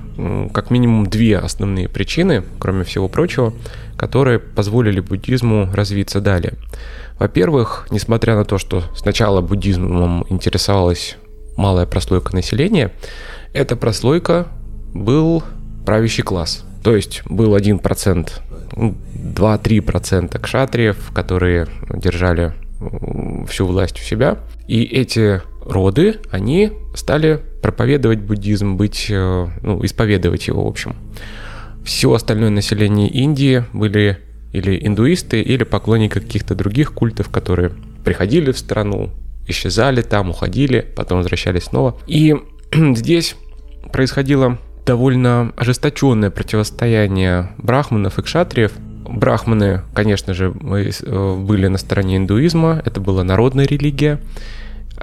как 0.53 0.71
минимум 0.71 1.07
две 1.07 1.39
основные 1.39 1.89
причины, 1.89 2.45
кроме 2.59 2.85
всего 2.85 3.09
прочего, 3.09 3.55
которые 4.03 4.41
позволили 4.41 4.99
буддизму 4.99 5.69
развиться 5.73 6.21
далее. 6.21 6.55
Во-первых, 7.21 7.87
несмотря 7.93 8.35
на 8.35 8.45
то, 8.45 8.59
что 8.59 8.83
сначала 8.97 9.43
буддизмом 9.43 10.27
интересовалась 10.29 11.17
малая 11.57 11.87
прослойка 11.87 12.35
населения, 12.35 12.91
эта 13.53 13.77
прослойка 13.77 14.49
был 14.93 15.45
правящий 15.87 16.25
класс. 16.25 16.65
То 16.83 16.97
есть 16.97 17.23
был 17.27 17.55
1%, 17.55 18.29
2-3% 18.73 20.21
ну, 20.33 20.41
кшатриев, 20.41 21.13
которые 21.15 21.69
держали 21.95 22.55
всю 23.49 23.69
власть 23.69 24.01
у 24.01 24.03
себя. 24.03 24.39
И 24.67 24.83
эти 24.83 25.43
роды, 25.65 26.17
они 26.33 26.73
стали 26.97 27.41
проповедовать 27.63 28.19
буддизм, 28.19 28.75
быть, 28.77 29.07
э, 29.11 29.47
ну, 29.63 29.85
исповедовать 29.85 30.49
его, 30.49 30.65
в 30.65 30.67
общем. 30.67 30.97
Все 31.85 32.13
остальное 32.13 32.51
население 32.51 33.09
Индии 33.09 33.65
были 33.73 34.19
или 34.53 34.87
индуисты, 34.87 35.41
или 35.41 35.65
поклонники 35.65 36.15
каких-то 36.15 36.55
других 36.55 36.93
культов, 36.93 37.31
которые 37.31 37.73
приходили 38.05 38.53
в 38.53 38.59
страну, 38.59 39.11
исчезали 39.49 40.03
там, 40.03 40.31
уходили, 40.31 40.87
потом 40.95 41.19
возвращались 41.19 41.65
снова. 41.65 41.97
И 42.07 42.37
здесь 42.95 43.35
происходило 43.93 44.59
довольно 44.85 45.53
ожесточенное 45.57 46.31
противостояние 46.31 47.53
брахманов 47.59 48.19
и 48.19 48.23
кшатриев. 48.23 48.73
Брахманы, 49.05 49.83
конечно 49.95 50.33
же, 50.35 50.53
э, 50.53 51.37
были 51.37 51.67
на 51.67 51.79
стороне 51.79 52.17
индуизма, 52.17 52.83
это 52.85 53.01
была 53.01 53.25
народная 53.25 53.67
религия, 53.67 54.21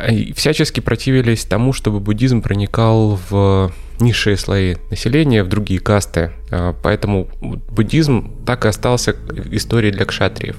и 0.09 0.33
всячески 0.33 0.79
противились 0.79 1.45
тому, 1.45 1.73
чтобы 1.73 1.99
буддизм 1.99 2.41
проникал 2.41 3.19
в 3.29 3.71
низшие 4.01 4.37
слои 4.37 4.75
населения, 4.89 5.43
в 5.43 5.47
другие 5.47 5.79
касты. 5.79 6.31
А, 6.51 6.75
поэтому 6.81 7.27
буддизм 7.41 8.31
так 8.45 8.65
и 8.65 8.69
остался 8.69 9.15
историей 9.51 9.91
для 9.91 10.05
кшатриев. 10.05 10.57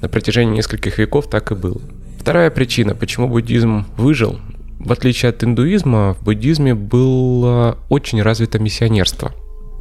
На 0.00 0.08
протяжении 0.08 0.56
нескольких 0.56 0.98
веков 0.98 1.28
так 1.30 1.52
и 1.52 1.54
было. 1.54 1.80
Вторая 2.18 2.50
причина, 2.50 2.94
почему 2.94 3.28
буддизм 3.28 3.86
выжил, 3.96 4.38
в 4.78 4.90
отличие 4.90 5.30
от 5.30 5.44
индуизма, 5.44 6.14
в 6.14 6.24
буддизме 6.24 6.74
было 6.74 7.78
очень 7.88 8.20
развито 8.20 8.58
миссионерство. 8.58 9.32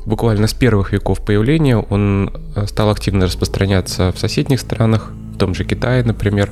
Буквально 0.05 0.47
с 0.47 0.53
первых 0.53 0.93
веков 0.93 1.23
появления 1.25 1.77
он 1.77 2.31
э, 2.55 2.65
стал 2.67 2.89
активно 2.89 3.25
распространяться 3.25 4.11
в 4.11 4.19
соседних 4.19 4.59
странах, 4.59 5.11
в 5.33 5.37
том 5.37 5.55
же 5.55 5.63
Китае, 5.63 6.03
например. 6.03 6.51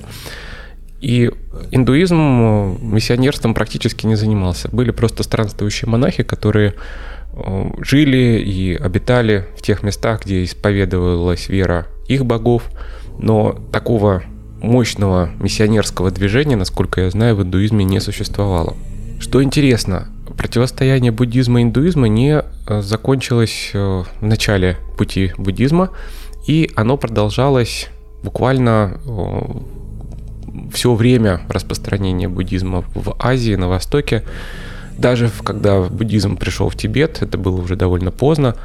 И 1.02 1.32
индуизм 1.72 2.18
э, 2.18 2.76
миссионерством 2.82 3.54
практически 3.54 4.06
не 4.06 4.16
занимался. 4.16 4.70
Были 4.72 4.92
просто 4.92 5.24
странствующие 5.24 5.90
монахи, 5.90 6.24
которые 6.24 6.74
э, 7.34 7.72
жили 7.80 8.44
и 8.46 8.76
обитали 8.76 9.48
в 9.58 9.62
тех 9.62 9.82
местах, 9.84 10.26
где 10.26 10.44
исповедовалась 10.44 11.48
вера 11.48 11.88
их 12.08 12.26
богов, 12.26 12.64
но 13.18 13.58
такого 13.72 14.24
мощного 14.62 15.30
миссионерского 15.40 16.12
движения, 16.12 16.58
насколько 16.58 17.02
я 17.02 17.10
знаю, 17.10 17.38
в 17.38 17.44
индуизме 17.44 17.86
не 17.86 18.02
существовало. 18.02 18.76
Что 19.22 19.42
интересно, 19.42 20.10
противостояние 20.38 21.14
буддизма 21.14 21.62
и 21.62 21.64
индуизма 21.64 22.10
не 22.10 22.42
э, 22.42 22.82
закончилось 22.82 23.72
в 23.74 24.06
начале 24.20 24.76
пути 24.98 25.32
буддизма, 25.38 25.92
и 26.46 26.70
оно 26.76 26.98
продолжалось 26.98 27.88
буквально 28.22 29.00
все 30.72 30.94
время 30.94 31.42
распространения 31.50 32.28
буддизма 32.28 32.84
в 32.94 33.16
Азии, 33.20 33.56
на 33.56 33.68
Востоке. 33.68 34.24
Даже 34.98 35.30
когда 35.44 35.82
буддизм 35.82 36.38
пришел 36.38 36.70
в 36.70 36.76
Тибет, 36.76 37.22
это 37.22 37.38
было 37.38 37.62
уже 37.62 37.76
довольно 37.76 38.12
поздно, 38.12 38.56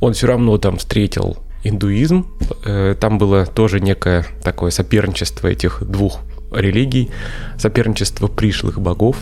он 0.00 0.14
все 0.14 0.26
равно 0.26 0.56
там 0.58 0.78
встретил 0.78 1.36
индуизм. 1.64 2.26
Э, 2.64 2.94
там 2.98 3.18
было 3.18 3.46
тоже 3.46 3.80
некое 3.80 4.26
такое 4.42 4.70
соперничество 4.70 5.48
этих 5.48 5.82
двух 5.82 6.20
религий, 6.52 7.10
соперничество 7.58 8.26
пришлых 8.26 8.80
богов. 8.80 9.16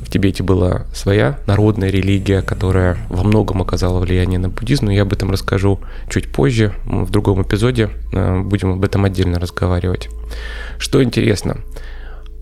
В 0.00 0.10
Тибете 0.10 0.42
была 0.42 0.86
своя 0.94 1.38
народная 1.46 1.90
религия, 1.90 2.42
которая 2.42 2.96
во 3.08 3.24
многом 3.24 3.62
оказала 3.62 4.00
влияние 4.00 4.38
на 4.38 4.48
буддизм, 4.48 4.86
но 4.86 4.92
я 4.92 5.02
об 5.02 5.12
этом 5.12 5.30
расскажу 5.30 5.80
чуть 6.08 6.32
позже, 6.32 6.74
в 6.84 7.10
другом 7.10 7.42
эпизоде, 7.42 7.90
э, 8.12 8.40
будем 8.40 8.72
об 8.72 8.84
этом 8.84 9.04
отдельно 9.04 9.38
разговаривать. 9.38 10.08
Что 10.78 11.02
интересно, 11.02 11.58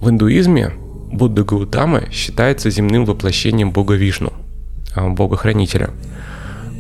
в 0.00 0.08
индуизме 0.08 0.72
Будда 1.12 1.44
Гаутама 1.44 2.10
считается 2.10 2.70
земным 2.70 3.04
воплощением 3.04 3.72
бога 3.72 3.94
Вишну, 3.94 4.32
э, 4.94 5.08
бога-хранителя. 5.08 5.90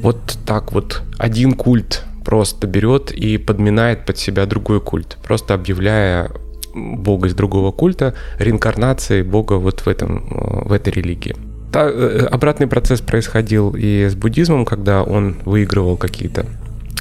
Вот 0.02 0.38
так 0.46 0.72
вот 0.72 1.02
один 1.18 1.54
культ 1.54 2.04
просто 2.24 2.66
берет 2.66 3.12
и 3.12 3.38
подминает 3.38 4.04
под 4.04 4.18
себя 4.18 4.46
другой 4.46 4.80
культ, 4.80 5.16
просто 5.22 5.54
объявляя 5.54 6.30
бога 6.76 7.28
из 7.28 7.34
другого 7.34 7.72
культа 7.72 8.14
реинкарнацией 8.38 9.22
бога 9.22 9.54
вот 9.54 9.80
в, 9.80 9.88
этом, 9.88 10.26
в 10.30 10.72
этой 10.72 10.92
религии. 10.92 11.34
Та, 11.72 11.88
э, 11.88 12.26
обратный 12.30 12.66
процесс 12.66 13.00
происходил 13.00 13.74
и 13.76 14.06
с 14.08 14.14
буддизмом, 14.14 14.64
когда 14.64 15.02
он 15.02 15.36
выигрывал 15.44 15.96
какие-то 15.96 16.46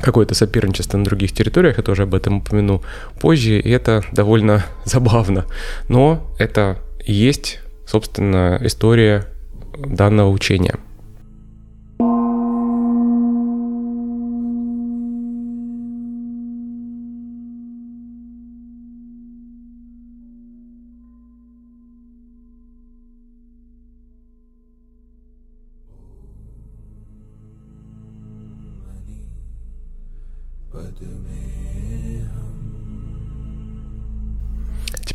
какое-то 0.01 0.35
соперничество 0.35 0.97
на 0.97 1.05
других 1.05 1.31
территориях, 1.31 1.77
я 1.77 1.83
тоже 1.83 2.03
об 2.03 2.13
этом 2.13 2.37
упомяну 2.37 2.83
позже, 3.19 3.59
и 3.59 3.69
это 3.69 4.03
довольно 4.11 4.65
забавно. 4.85 5.45
Но 5.87 6.29
это 6.37 6.77
и 7.03 7.13
есть, 7.13 7.59
собственно, 7.85 8.59
история 8.61 9.25
данного 9.77 10.29
учения. 10.29 10.75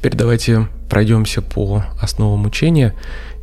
Теперь 0.00 0.16
давайте 0.16 0.66
пройдемся 0.88 1.42
по 1.42 1.84
основам 2.00 2.46
учения. 2.46 2.94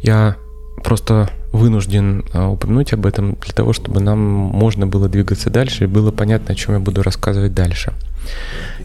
Я 0.02 0.38
просто 0.84 1.30
вынужден 1.52 2.26
а, 2.34 2.50
упомянуть 2.50 2.94
об 2.94 3.06
этом 3.06 3.36
для 3.36 3.54
того, 3.54 3.74
чтобы 3.74 4.00
нам 4.00 4.18
можно 4.18 4.88
было 4.88 5.08
двигаться 5.08 5.52
дальше 5.52 5.84
и 5.84 5.88
было 5.88 6.10
понятно, 6.10 6.54
о 6.54 6.56
чем 6.56 6.74
я 6.74 6.80
буду 6.80 7.04
рассказывать 7.04 7.54
дальше. 7.54 7.94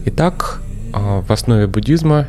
Итак, 0.05 0.61
а, 0.93 1.21
в 1.21 1.31
основе 1.31 1.65
буддизма 1.65 2.27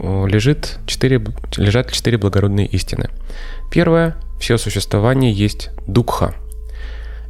лежит 0.00 0.80
четыре, 0.86 1.24
лежат 1.56 1.92
четыре 1.92 2.18
благородные 2.18 2.66
истины. 2.66 3.08
Первое– 3.70 4.16
все 4.40 4.58
существование 4.58 5.32
есть 5.32 5.70
дукха. 5.86 6.34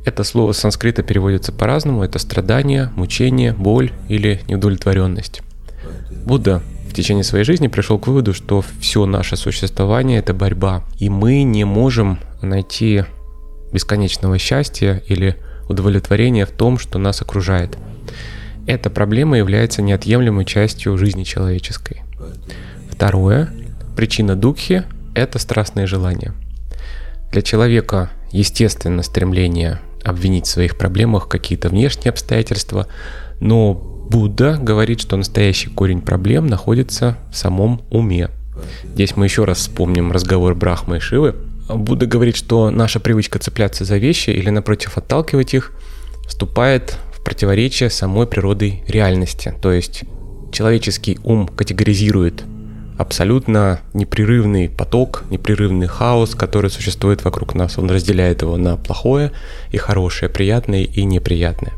Это 0.06 0.24
слово 0.24 0.52
с 0.52 0.60
санскрита 0.60 1.02
переводится 1.02 1.52
по-разному. 1.52 2.02
Это 2.02 2.18
страдание, 2.18 2.90
мучение, 2.96 3.52
боль 3.52 3.92
или 4.08 4.40
неудовлетворенность. 4.48 5.42
Будда 6.24 6.62
в 6.92 6.94
течение 6.94 7.24
своей 7.24 7.44
жизни 7.46 7.68
пришел 7.68 7.98
к 7.98 8.06
выводу, 8.06 8.34
что 8.34 8.62
все 8.78 9.06
наше 9.06 9.36
существование– 9.36 10.18
это 10.20 10.34
борьба. 10.34 10.84
И 10.98 11.08
мы 11.08 11.42
не 11.42 11.64
можем 11.64 12.18
найти 12.42 13.04
бесконечного 13.72 14.36
счастья 14.36 15.02
или 15.06 15.36
удовлетворения 15.70 16.44
в 16.44 16.50
том, 16.50 16.78
что 16.78 16.98
нас 16.98 17.22
окружает. 17.22 17.78
Эта 18.66 18.90
проблема 18.90 19.38
является 19.38 19.80
неотъемлемой 19.80 20.44
частью 20.44 20.98
жизни 20.98 21.24
человеческой. 21.24 22.02
Второе. 22.90 23.48
Причина 23.96 24.36
духи– 24.36 24.82
это 25.14 25.38
страстные 25.38 25.86
желания. 25.86 26.34
Для 27.30 27.40
человека 27.40 28.10
естественно 28.32 29.02
стремление 29.02 29.80
обвинить 30.04 30.44
в 30.44 30.50
своих 30.50 30.76
проблемах 30.76 31.26
какие-то 31.26 31.70
внешние 31.70 32.10
обстоятельства, 32.10 32.86
но 33.40 33.91
Будда 34.12 34.58
говорит, 34.60 35.00
что 35.00 35.16
настоящий 35.16 35.70
корень 35.70 36.02
проблем 36.02 36.46
находится 36.46 37.16
в 37.30 37.36
самом 37.36 37.80
уме. 37.88 38.28
Здесь 38.84 39.16
мы 39.16 39.24
еще 39.24 39.44
раз 39.44 39.58
вспомним 39.58 40.12
разговор 40.12 40.54
Брахмы 40.54 40.98
и 40.98 41.00
Шивы. 41.00 41.34
Будда 41.66 42.04
говорит, 42.04 42.36
что 42.36 42.70
наша 42.70 43.00
привычка 43.00 43.38
цепляться 43.38 43.86
за 43.86 43.96
вещи 43.96 44.28
или, 44.28 44.50
напротив, 44.50 44.98
отталкивать 44.98 45.54
их, 45.54 45.72
вступает 46.28 46.98
в 47.16 47.24
противоречие 47.24 47.88
самой 47.88 48.26
природой 48.26 48.84
реальности. 48.86 49.54
То 49.62 49.72
есть 49.72 50.04
человеческий 50.52 51.18
ум 51.24 51.48
категоризирует 51.48 52.44
абсолютно 52.98 53.80
непрерывный 53.94 54.68
поток, 54.68 55.24
непрерывный 55.30 55.86
хаос, 55.86 56.34
который 56.34 56.70
существует 56.70 57.24
вокруг 57.24 57.54
нас. 57.54 57.78
Он 57.78 57.90
разделяет 57.90 58.42
его 58.42 58.58
на 58.58 58.76
плохое 58.76 59.32
и 59.70 59.78
хорошее, 59.78 60.30
приятное 60.30 60.82
и 60.82 61.04
неприятное. 61.04 61.72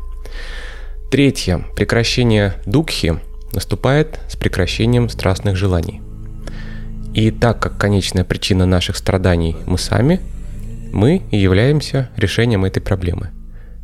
Третье. 1.11 1.63
Прекращение 1.75 2.55
дукхи 2.65 3.19
наступает 3.53 4.19
с 4.27 4.35
прекращением 4.35 5.07
страстных 5.07 5.55
желаний. 5.55 6.01
И 7.13 7.31
так 7.31 7.59
как 7.59 7.77
конечная 7.77 8.25
причина 8.25 8.65
наших 8.65 8.97
страданий 8.97 9.55
мы 9.65 9.77
сами, 9.77 10.19
мы 10.91 11.21
и 11.31 11.37
являемся 11.37 12.09
решением 12.17 12.65
этой 12.65 12.81
проблемы. 12.81 13.29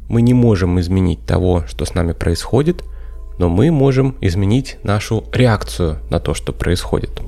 Мы 0.10 0.22
не 0.24 0.34
можем 0.34 0.80
изменить 0.80 1.26
того, 1.26 1.64
что 1.68 1.86
с 1.86 1.94
нами 1.94 2.12
происходит, 2.14 2.84
но 3.38 3.50
мы 3.50 3.72
можем 3.72 4.18
изменить 4.20 4.78
нашу 4.84 5.24
реакцию 5.32 6.00
на 6.10 6.20
то, 6.20 6.34
что 6.34 6.52
происходит. 6.52 7.22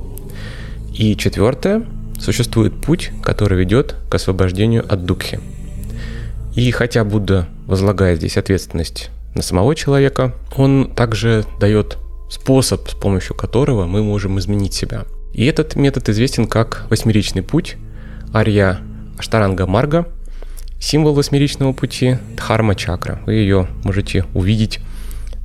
И 0.94 1.16
четвертое, 1.16 1.84
существует 2.20 2.82
путь, 2.82 3.12
который 3.22 3.58
ведет 3.58 3.96
к 4.10 4.16
освобождению 4.16 4.86
от 4.92 5.06
духи. 5.06 5.40
И 6.56 6.70
хотя 6.72 7.04
Будда 7.04 7.48
возлагает 7.68 8.18
здесь 8.18 8.38
ответственность 8.38 9.10
на 9.36 9.42
самого 9.42 9.76
человека, 9.76 10.34
он 10.56 10.92
также 10.96 11.46
дает 11.60 11.98
способ, 12.30 12.88
с 12.90 12.94
помощью 12.94 13.36
которого 13.36 13.86
мы 13.86 14.04
можем 14.04 14.40
изменить 14.40 14.74
себя. 14.74 15.06
И 15.34 15.46
этот 15.46 15.76
метод 15.76 16.10
известен 16.10 16.48
как 16.48 16.86
восьмеричный 16.90 17.42
путь, 17.42 17.78
Арья 18.34 18.80
Аштаранга 19.18 19.66
Марга, 19.66 20.08
символ 20.80 21.14
восьмеричного 21.14 21.74
пути 21.74 22.18
Дхарма 22.36 22.76
Чакра. 22.76 23.22
Вы 23.26 23.34
ее 23.34 23.68
можете 23.84 24.26
увидеть 24.34 24.80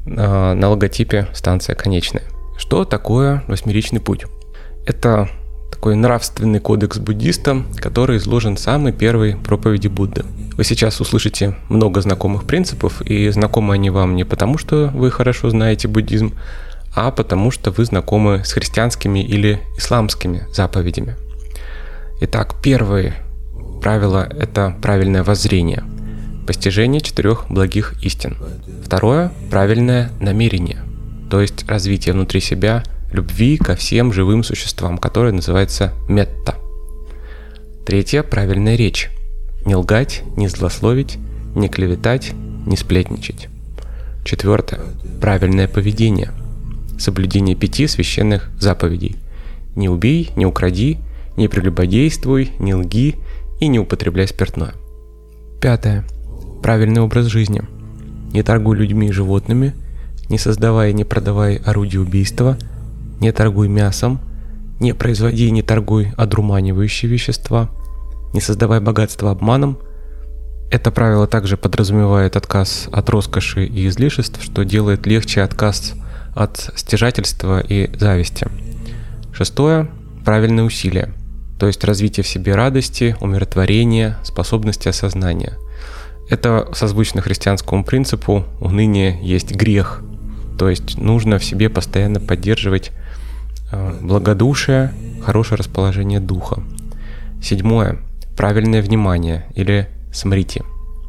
на, 0.04 0.54
на 0.54 0.68
логотипе 0.68 1.28
станция 1.34 1.74
конечная. 1.74 2.24
Что 2.56 2.84
такое 2.84 3.44
восьмеричный 3.46 4.00
путь? 4.00 4.24
Это 4.84 5.28
такой 5.78 5.94
нравственный 5.94 6.58
кодекс 6.58 6.98
буддиста, 6.98 7.62
который 7.76 8.16
изложен 8.16 8.56
в 8.56 8.58
самой 8.58 8.92
первой 8.92 9.36
проповеди 9.36 9.86
Будды. 9.86 10.24
Вы 10.56 10.64
сейчас 10.64 11.00
услышите 11.00 11.54
много 11.68 12.00
знакомых 12.00 12.46
принципов, 12.46 13.00
и 13.02 13.28
знакомы 13.28 13.74
они 13.74 13.88
вам 13.88 14.16
не 14.16 14.24
потому, 14.24 14.58
что 14.58 14.90
вы 14.92 15.12
хорошо 15.12 15.50
знаете 15.50 15.86
буддизм, 15.86 16.34
а 16.96 17.12
потому 17.12 17.52
что 17.52 17.70
вы 17.70 17.84
знакомы 17.84 18.42
с 18.44 18.54
христианскими 18.54 19.20
или 19.20 19.60
исламскими 19.76 20.48
заповедями. 20.52 21.14
Итак, 22.22 22.56
первое 22.60 23.14
правило– 23.80 24.28
это 24.36 24.74
правильное 24.82 25.22
воззрение, 25.22 25.84
постижение 26.44 27.00
четырех 27.00 27.44
благих 27.48 27.94
истин. 28.02 28.36
Второе– 28.84 29.30
правильное 29.50 30.10
намерение, 30.18 30.80
то 31.30 31.40
есть 31.40 31.68
развитие 31.68 32.14
внутри 32.14 32.40
себя– 32.40 32.82
любви 33.12 33.56
ко 33.56 33.74
всем 33.74 34.12
живым 34.12 34.42
существам, 34.44 34.98
которая 34.98 35.32
называется 35.32 35.92
метта. 36.08 36.56
Третье– 37.86 38.22
правильная 38.24 38.76
речь. 38.76 39.10
Не 39.64 39.74
лгать, 39.74 40.22
не 40.36 40.48
злословить, 40.48 41.18
не 41.54 41.68
клеветать, 41.68 42.32
не 42.66 42.76
сплетничать. 42.76 43.48
Четвертое– 44.24 44.80
правильное 45.20 45.68
поведение. 45.68 46.32
Соблюдение 46.98 47.56
пяти 47.56 47.86
священных 47.86 48.50
заповедей. 48.58 49.16
Не 49.74 49.88
убей, 49.88 50.30
не 50.36 50.44
укради, 50.44 50.98
не 51.36 51.48
прелюбодействуй, 51.48 52.52
не 52.58 52.74
лги 52.74 53.16
и 53.60 53.68
не 53.68 53.78
употребляй 53.78 54.28
спиртное. 54.28 54.74
Пятое– 55.60 56.04
правильный 56.62 57.00
образ 57.00 57.26
жизни. 57.26 57.62
Не 58.32 58.42
торгуй 58.42 58.76
людьми 58.76 59.08
и 59.08 59.12
животными, 59.12 59.72
не 60.28 60.36
создавай 60.36 60.90
и 60.90 60.94
не 60.94 61.04
продавай 61.04 61.56
орудия 61.56 62.00
убийства– 62.00 62.58
не 63.20 63.32
торгуй 63.32 63.68
мясом, 63.68 64.20
не 64.80 64.94
производи 64.94 65.46
и 65.46 65.50
не 65.50 65.62
торгуй 65.62 66.12
одурманивающие 66.16 67.10
вещества, 67.10 67.70
не 68.32 68.40
создавай 68.40 68.80
богатство 68.80 69.30
обманом. 69.30 69.78
Это 70.70 70.90
правило 70.90 71.26
также 71.26 71.56
подразумевает 71.56 72.36
отказ 72.36 72.88
от 72.92 73.08
роскоши 73.10 73.64
и 73.64 73.88
излишеств, 73.88 74.42
что 74.42 74.64
делает 74.64 75.06
легче 75.06 75.42
отказ 75.42 75.94
от 76.34 76.70
стяжательства 76.76 77.60
и 77.60 77.96
зависти. 77.96 78.46
Шестое– 79.32 79.88
правильные 80.24 80.64
усилия, 80.64 81.12
то 81.58 81.66
есть 81.66 81.84
развитие 81.84 82.22
в 82.22 82.28
себе 82.28 82.54
радости, 82.54 83.16
умиротворения, 83.20 84.18
способности 84.22 84.88
осознания. 84.88 85.54
Это 86.28 86.68
созвучно 86.74 87.22
христианскому 87.22 87.82
принципу 87.82 88.44
«уныние 88.60 89.18
есть 89.22 89.54
грех», 89.54 90.02
то 90.58 90.68
есть 90.68 90.98
нужно 90.98 91.38
в 91.38 91.44
себе 91.44 91.70
постоянно 91.70 92.20
поддерживать 92.20 92.90
благодушие, 93.72 94.92
хорошее 95.24 95.58
расположение 95.58 96.20
духа. 96.20 96.62
Седьмое. 97.42 97.98
Правильное 98.36 98.82
внимание 98.82 99.46
или 99.54 99.88
смрити. 100.12 100.62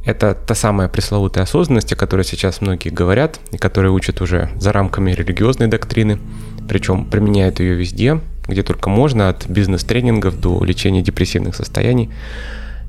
Это 0.06 0.34
та 0.34 0.56
самая 0.56 0.88
пресловутая 0.88 1.44
осознанность, 1.44 1.94
о 1.94 1.96
которой 1.96 2.24
сейчас 2.24 2.62
многие 2.62 2.90
говорят, 2.90 3.40
и 3.52 3.58
которые 3.58 3.92
учат 3.92 4.22
уже 4.22 4.50
за 4.60 4.72
рамками 4.72 5.12
религиозной 5.12 5.68
доктрины, 5.68 6.20
причем 6.68 7.06
применяют 7.06 7.60
ее 7.60 7.76
везде, 7.76 8.20
где 8.48 8.64
только 8.64 8.90
можно, 8.90 9.30
от 9.30 9.48
бизнес-тренингов 9.48 10.40
до 10.40 10.64
лечения 10.64 11.02
депрессивных 11.02 11.56
состояний. 11.56 12.10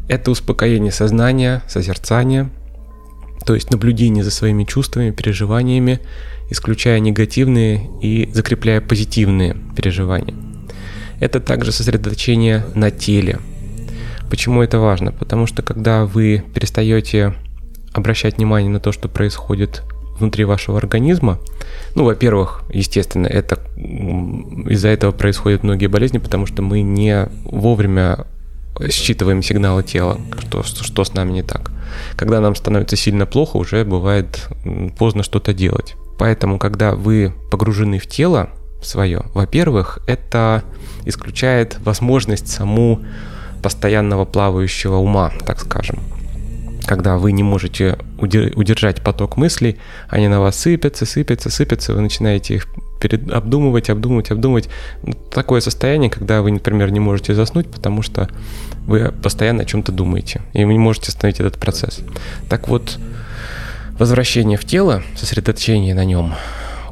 Это 0.09 0.31
успокоение 0.31 0.93
сознания, 0.93 1.63
созерцание, 1.69 2.49
то 3.51 3.55
есть 3.57 3.73
наблюдение 3.73 4.23
за 4.23 4.31
своими 4.31 4.63
чувствами, 4.63 5.11
переживаниями 5.11 5.99
исключая 6.51 7.01
негативные 7.01 7.91
и 8.01 8.31
закрепляя 8.33 8.81
позитивные 8.81 9.57
переживания. 9.75 10.37
Это 11.19 11.41
также 11.41 11.73
сосредоточение 11.73 12.65
на 12.77 12.93
теле. 12.93 13.41
Почему 14.31 14.63
это 14.63 14.79
важно? 14.79 15.11
Потому 15.11 15.49
что 15.49 15.63
когда 15.63 16.07
вы 16.07 16.45
перестаете 16.55 17.35
обращать 17.93 18.37
внимание 18.37 18.71
на 18.71 18.79
то, 18.79 18.93
что 18.93 19.09
происходит 19.09 19.83
внутри 20.21 20.45
вашего 20.45 20.79
организма, 20.79 21.41
ну, 21.97 22.05
во-первых, 22.05 22.63
естественно, 22.73 23.27
это 23.27 23.59
из-за 23.77 24.91
этого 24.91 25.11
происходят 25.11 25.65
многие 25.65 25.89
болезни, 25.89 26.19
потому 26.19 26.47
что 26.47 26.63
мы 26.63 26.83
не 26.83 27.29
вовремя 27.43 28.27
считываем 28.91 29.43
сигналы 29.43 29.83
тела, 29.83 30.19
что, 30.39 30.63
что 30.63 31.05
с 31.05 31.15
нами 31.15 31.33
не 31.33 31.43
так. 31.43 31.71
Когда 32.17 32.41
нам 32.41 32.55
становится 32.55 32.97
сильно 32.97 33.27
плохо, 33.27 33.57
уже 33.57 33.85
бывает 33.85 34.49
поздно 34.99 35.23
что-то 35.23 35.53
делать. 35.53 35.97
Поэтому, 36.19 36.59
когда 36.59 36.95
вы 36.95 37.35
погружены 37.51 37.99
в 37.99 38.07
тело 38.07 38.51
свое, 38.83 39.25
во-первых, 39.35 39.99
это 40.07 40.63
исключает 41.05 41.79
возможность 41.81 42.49
саму 42.49 43.01
постоянного 43.63 44.25
плавающего 44.25 44.97
ума, 44.97 45.33
так 45.45 45.61
скажем. 45.61 45.99
когда 46.87 47.19
вы 47.19 47.33
не 47.33 47.43
можете 47.43 47.99
удержать 48.19 49.03
поток 49.03 49.37
мыслей, 49.37 49.79
они 50.09 50.29
на 50.29 50.41
вас 50.41 50.57
сыпятся, 50.57 51.07
сыпятся, 51.07 51.51
сыпятся, 51.51 51.95
вы 51.95 52.01
начинаете 52.01 52.55
их 52.55 52.67
перед, 53.01 53.31
обдумывать, 53.31 53.91
обдумывать, 53.91 54.31
обдумывать. 54.31 54.69
Ну, 55.03 55.15
такое 55.33 55.61
состояние, 55.61 56.11
когда 56.11 56.43
вы, 56.43 56.53
например, 56.53 56.91
не 56.91 57.01
можете 57.01 57.35
заснуть, 57.35 57.69
потому 57.71 58.03
что 58.03 58.29
вы 58.87 59.13
постоянно 59.23 59.63
о 59.63 59.67
чем-то 59.67 59.93
думаете, 59.93 60.43
и 60.53 60.65
вы 60.65 60.73
не 60.73 60.79
можете 60.79 61.09
остановить 61.09 61.41
этот 61.41 61.59
процесс. 61.59 62.01
Так 62.49 62.69
вот, 62.69 62.99
возвращение 63.99 64.59
в 64.59 64.65
тело, 64.65 65.03
сосредоточение 65.17 65.95
на 65.95 66.05
нем 66.05 66.35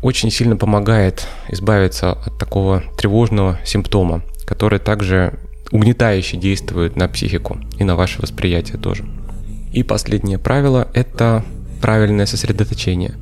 очень 0.03 0.31
сильно 0.31 0.57
помогает 0.57 1.27
избавиться 1.49 2.13
от 2.13 2.39
такого 2.39 2.83
тревожного 2.97 3.59
симптома, 3.65 4.23
который 4.47 4.79
также 4.79 5.35
угнетающе 5.71 6.37
действует 6.37 6.97
на 6.97 7.09
психику 7.09 7.59
и 7.79 7.85
на 7.85 7.97
ваше 7.97 8.23
восприятие 8.23 8.79
тоже. 8.79 9.05
И 9.73 9.83
последнее 9.83 10.39
правило– 10.39 10.89
это 10.95 11.45
правильное 11.83 12.27
сосредоточение. 12.27 13.15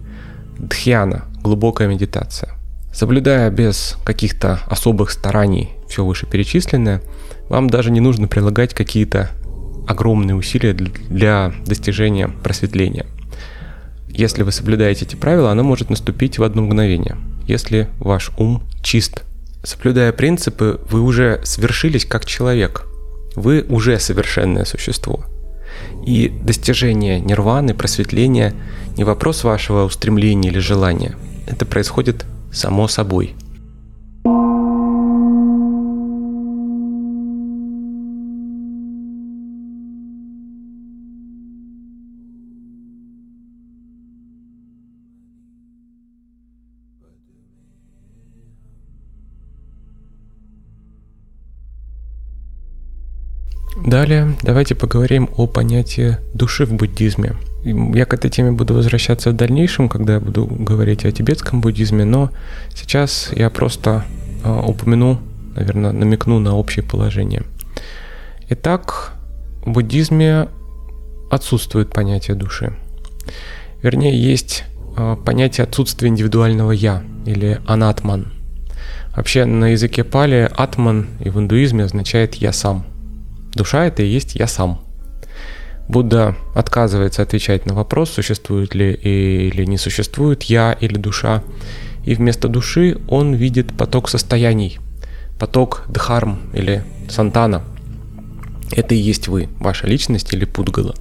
Дхьяна– 0.58 1.24
глубокая 1.42 1.88
медитация. 1.88 2.55
Соблюдая 2.96 3.50
без 3.50 3.98
каких-то 4.04 4.60
особых 4.70 5.10
стараний 5.10 5.72
все 5.86 6.02
вышеперечисленное, 6.02 7.02
вам 7.50 7.68
даже 7.68 7.90
не 7.90 8.00
нужно 8.00 8.26
прилагать 8.26 8.72
какие-то 8.72 9.28
огромные 9.86 10.34
усилия 10.34 10.72
для 10.72 11.52
достижения 11.66 12.28
просветления. 12.28 13.04
Если 14.08 14.42
вы 14.44 14.50
соблюдаете 14.50 15.04
эти 15.04 15.14
правила, 15.14 15.50
оно 15.50 15.62
может 15.62 15.90
наступить 15.90 16.38
в 16.38 16.42
одно 16.42 16.62
мгновение, 16.62 17.18
если 17.46 17.90
ваш 17.98 18.30
ум 18.38 18.62
чист. 18.82 19.24
Соблюдая 19.62 20.10
принципы, 20.12 20.80
вы 20.88 21.02
уже 21.02 21.42
свершились 21.44 22.06
как 22.06 22.24
человек. 22.24 22.86
Вы 23.34 23.66
уже 23.68 23.98
совершенное 23.98 24.64
существо– 24.64 25.26
и 26.06 26.28
достижение 26.28 27.20
нирваны, 27.20 27.74
просветления 27.74 28.54
не 28.96 29.04
вопрос 29.04 29.44
вашего 29.44 29.84
устремления 29.84 30.48
или 30.48 30.58
желания. 30.58 31.16
Это 31.46 31.66
происходит 31.66 32.24
само 32.56 32.88
собой– 32.88 33.34
Далее 53.86 54.36
давайте 54.42 54.74
поговорим 54.74 55.30
о 55.36 55.46
понятии 55.46 56.16
души 56.34 56.66
в 56.66 56.72
буддизме. 56.72 57.36
Я 57.66 58.04
к 58.04 58.14
этой 58.14 58.30
теме 58.30 58.52
буду 58.52 58.74
возвращаться 58.74 59.30
в 59.30 59.32
дальнейшем, 59.34 59.88
когда 59.88 60.14
я 60.14 60.20
буду 60.20 60.46
говорить 60.46 61.04
о 61.04 61.12
тибетском 61.12 61.60
буддизме, 61.60 62.04
но 62.04 62.30
сейчас 62.74 63.30
я 63.34 63.50
просто 63.50 64.04
э, 64.44 64.62
упомяну, 64.66 65.18
наверное, 65.54 65.92
намекну 65.92 66.38
на 66.38 66.56
общее 66.56 66.84
положение. 66.84 67.42
Итак, 68.48 69.14
в 69.64 69.72
буддизме 69.72 70.48
отсутствует 71.30 71.90
понятие 71.90 72.36
души. 72.36 72.76
Вернее, 73.82 74.16
есть 74.16 74.64
э, 74.96 75.16
понятие 75.24 75.64
отсутствия 75.64 76.08
индивидуального 76.08 76.70
«я» 76.70 77.02
или 77.24 77.60
«анатман». 77.66 78.32
Вообще 79.16 79.44
на 79.44 79.72
языке 79.72 80.04
пали 80.04 80.48
«атман» 80.56 81.08
и 81.18 81.30
в 81.30 81.38
индуизме 81.40 81.84
означает 81.84 82.36
«я 82.36 82.52
сам», 82.52 82.86
Душа— 83.56 83.84
это 83.86 84.02
и 84.02 84.06
есть 84.06 84.34
я 84.34 84.46
сам. 84.46 84.85
Будда 85.88 86.34
отказывается 86.54 87.22
отвечать 87.22 87.66
на 87.66 87.74
вопрос, 87.74 88.10
существует 88.10 88.74
ли 88.74 88.92
или 88.92 89.64
не 89.64 89.78
существует 89.78 90.44
я 90.44 90.72
или 90.72 90.96
душа, 90.96 91.42
и 92.04 92.14
вместо 92.14 92.48
души 92.48 92.98
он 93.08 93.34
видит 93.34 93.76
поток 93.76 94.08
состояний, 94.08 94.78
поток 95.38 95.84
дхарм 95.88 96.40
или 96.52 96.82
сантана. 97.08 97.62
Это 98.72 98.94
и 98.94 98.98
есть 98.98 99.28
вы, 99.28 99.48
ваша 99.60 99.86
личность 99.86 100.32
или 100.32 100.44
пудгала. 100.44 100.94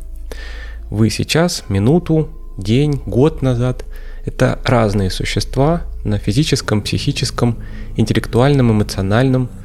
Вы 0.91 1.10
сейчас, 1.10 1.63
минуту, 1.67 2.30
день, 2.58 3.02
год 3.06 3.41
назад– 3.41 3.86
это 4.26 4.60
разные 4.63 5.10
существа 5.10 5.82
на 6.04 6.19
физическом, 6.19 6.82
психическом, 6.82 7.58
интеллектуальном, 7.95 8.71
эмоциональном– 8.71 9.50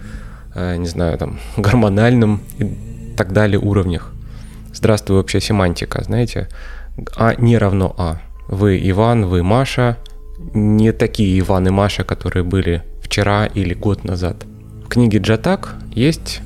Э, 0.55 0.77
не 0.77 0.87
знаю, 0.87 1.17
там, 1.19 1.39
гормональном 1.57 2.41
и 2.59 3.15
так 3.17 3.33
далее 3.33 3.59
уровнях. 3.59 4.13
Здравствуй, 4.81 5.19
вообще 5.19 5.43
семантика, 5.43 6.03
знаете, 6.03 6.49
А 7.15 7.35
не 7.35 7.59
равно 7.59 7.95
А. 7.99 8.23
Вы 8.49 8.81
Иван, 8.83 9.27
вы 9.27 9.43
Маша, 9.43 9.99
не 10.55 10.93
такие 10.93 11.39
Иван 11.39 11.69
и 11.69 11.71
Маша, 11.71 12.03
которые 12.03 12.45
были 12.45 12.83
вчера 13.03 13.45
или 13.45 13.75
год 13.75 14.05
назад. 14.05 14.47
В 14.83 14.89
книге 14.89 15.19
Джатак 15.19 15.75
есть 15.93 16.41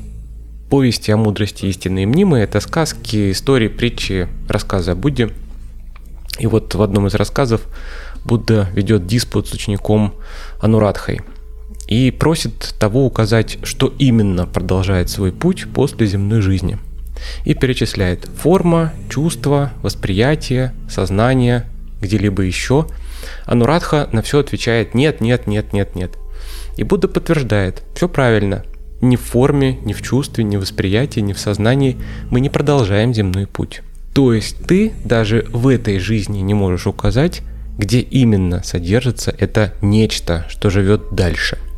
повести 0.68 1.12
о 1.12 1.16
мудрости 1.16 1.66
истины 1.66 2.02
и 2.02 2.06
мнимые. 2.06 2.42
Это 2.42 2.58
сказки, 2.58 3.30
истории, 3.30 3.68
притчи, 3.68 4.26
рассказы 4.48 4.90
о 4.90 4.94
Будде. 4.96 5.30
И 6.40 6.48
вот 6.48 6.74
в 6.74 6.82
одном 6.82 7.06
из 7.06 7.14
рассказов 7.14 7.60
Будда 8.24 8.68
ведет 8.72 9.06
диспут 9.06 9.46
с 9.46 9.52
учеником 9.52 10.12
Анурадхой– 10.60 11.20
и 11.86 12.10
просит 12.10 12.74
того 12.78 13.04
указать, 13.04 13.58
что 13.62 13.92
именно 13.98 14.46
продолжает 14.46 15.10
свой 15.10 15.32
путь 15.32 15.66
после 15.72 16.06
земной 16.06 16.40
жизни. 16.40 16.78
И 17.44 17.54
перечисляет 17.54 18.28
форма, 18.36 18.92
чувство, 19.08 19.72
восприятие, 19.82 20.72
сознание, 20.88 21.66
где-либо 22.00 22.42
еще. 22.42 22.86
Анурадха 23.46 24.08
на 24.12 24.22
все 24.22 24.40
отвечает 24.40 24.94
нет, 24.94 25.20
нет, 25.20 25.46
нет, 25.46 25.72
нет, 25.72 25.94
нет. 25.94 26.18
И 26.76 26.82
Будда 26.82 27.08
подтверждает, 27.08 27.82
все 27.94 28.08
правильно. 28.08 28.64
Ни 29.00 29.16
в 29.16 29.22
форме, 29.22 29.78
ни 29.84 29.92
в 29.92 30.02
чувстве, 30.02 30.44
ни 30.44 30.56
в 30.56 30.60
восприятии, 30.60 31.20
ни 31.20 31.32
в 31.32 31.38
сознании 31.38 31.98
мы 32.30 32.40
не 32.40 32.50
продолжаем 32.50 33.14
земной 33.14 33.46
путь. 33.46 33.82
То 34.14 34.32
есть 34.32 34.64
ты 34.66 34.92
даже 35.04 35.46
в 35.50 35.68
этой 35.68 35.98
жизни 35.98 36.38
не 36.38 36.54
можешь 36.54 36.86
указать, 36.86 37.42
где 37.76 38.00
именно 38.00 38.62
содержится 38.62 39.34
это 39.36 39.74
нечто, 39.82 40.46
что 40.48 40.70
живет 40.70 41.14
дальше– 41.14 41.58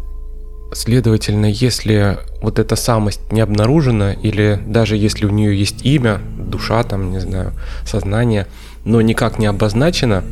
Следовательно, 0.77 1.47
если 1.47 2.19
вот 2.43 2.59
эта 2.59 2.77
самость 2.77 3.33
не 3.33 3.41
обнаружена, 3.41 4.13
или 4.13 4.61
даже 4.67 4.99
если 4.99 5.25
у 5.25 5.31
нее 5.31 5.59
есть 5.59 5.87
имя, 5.87 6.21
душа, 6.39 6.83
там, 6.83 7.13
не 7.13 7.19
знаю, 7.19 7.55
сознание, 7.87 8.47
но 8.85 9.01
никак 9.01 9.39
не 9.39 9.47
обозначено, 9.47 10.23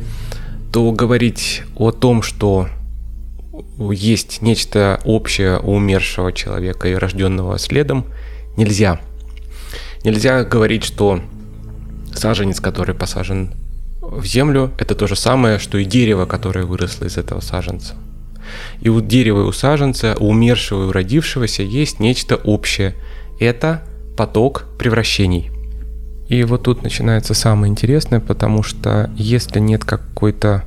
то 0.71 0.91
говорить 0.91 1.63
о 1.75 1.91
том, 1.91 2.21
что 2.21 2.67
есть 3.79 4.43
нечто 4.43 5.01
общее 5.03 5.57
у 5.57 5.77
умершего 5.77 6.31
человека 6.31 6.89
и 6.89 6.93
рожденного 6.93 7.57
следом, 7.57 8.05
нельзя. 8.55 8.99
Нельзя 10.03 10.43
говорить, 10.43 10.83
что 10.83 11.21
саженец, 12.13 12.59
который 12.59 12.93
посажен 12.93 13.55
в 13.99 14.23
землю, 14.25 14.71
это 14.77 14.93
то 14.93 15.07
же 15.07 15.15
самое, 15.15 15.57
что 15.57 15.79
и 15.79 15.85
дерево, 15.85 16.27
которое 16.27 16.65
выросло 16.65 17.05
из 17.05 17.17
этого 17.17 17.39
саженца. 17.39 17.95
И 18.81 18.89
у 18.89 19.01
дерева 19.01 19.41
и 19.41 19.45
у 19.45 19.51
саженца, 19.51 20.15
у 20.19 20.29
умершего 20.29 20.85
и 20.85 20.87
у 20.87 20.91
родившегося 20.91 21.63
есть 21.63 21.99
нечто 21.99 22.35
общее. 22.35 22.95
Это 23.39 23.83
поток 24.17 24.65
превращений. 24.77 25.51
И 26.27 26.43
вот 26.43 26.63
тут 26.63 26.83
начинается 26.83 27.33
самое 27.33 27.69
интересное, 27.71 28.19
потому 28.19 28.63
что 28.63 29.11
если 29.15 29.59
нет 29.59 29.83
какой-то 29.83 30.63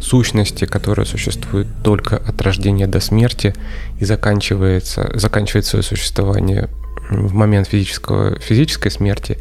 сущности, 0.00 0.64
которая 0.64 1.06
существует 1.06 1.66
только 1.84 2.16
от 2.16 2.40
рождения 2.42 2.86
до 2.86 3.00
смерти 3.00 3.54
и 3.98 4.04
заканчивается, 4.04 5.10
заканчивает 5.14 5.66
свое 5.66 5.82
существование 5.82 6.68
в 7.10 7.34
момент 7.34 7.68
физического, 7.68 8.38
физической 8.38 8.90
смерти, 8.90 9.38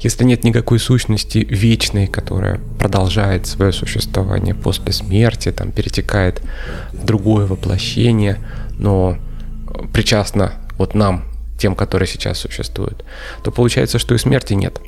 если 0.00 0.24
нет 0.24 0.44
никакой 0.44 0.78
сущности 0.78 1.38
вечной, 1.38 2.06
которая 2.06 2.60
продолжает 2.78 3.46
свое 3.46 3.72
существование 3.72 4.54
после 4.54 4.92
смерти, 4.92 5.52
там 5.52 5.72
перетекает 5.72 6.42
в 6.92 7.04
другое 7.04 7.46
воплощение, 7.46 8.38
но 8.78 9.16
причастна 9.92 10.54
вот 10.78 10.94
нам, 10.94 11.24
тем, 11.58 11.76
которые 11.76 12.08
сейчас 12.08 12.38
существуют, 12.38 13.04
то 13.44 13.50
получается, 13.52 13.98
что 13.98 14.14
и 14.14 14.18
смерти 14.18 14.54
нет. 14.54 14.80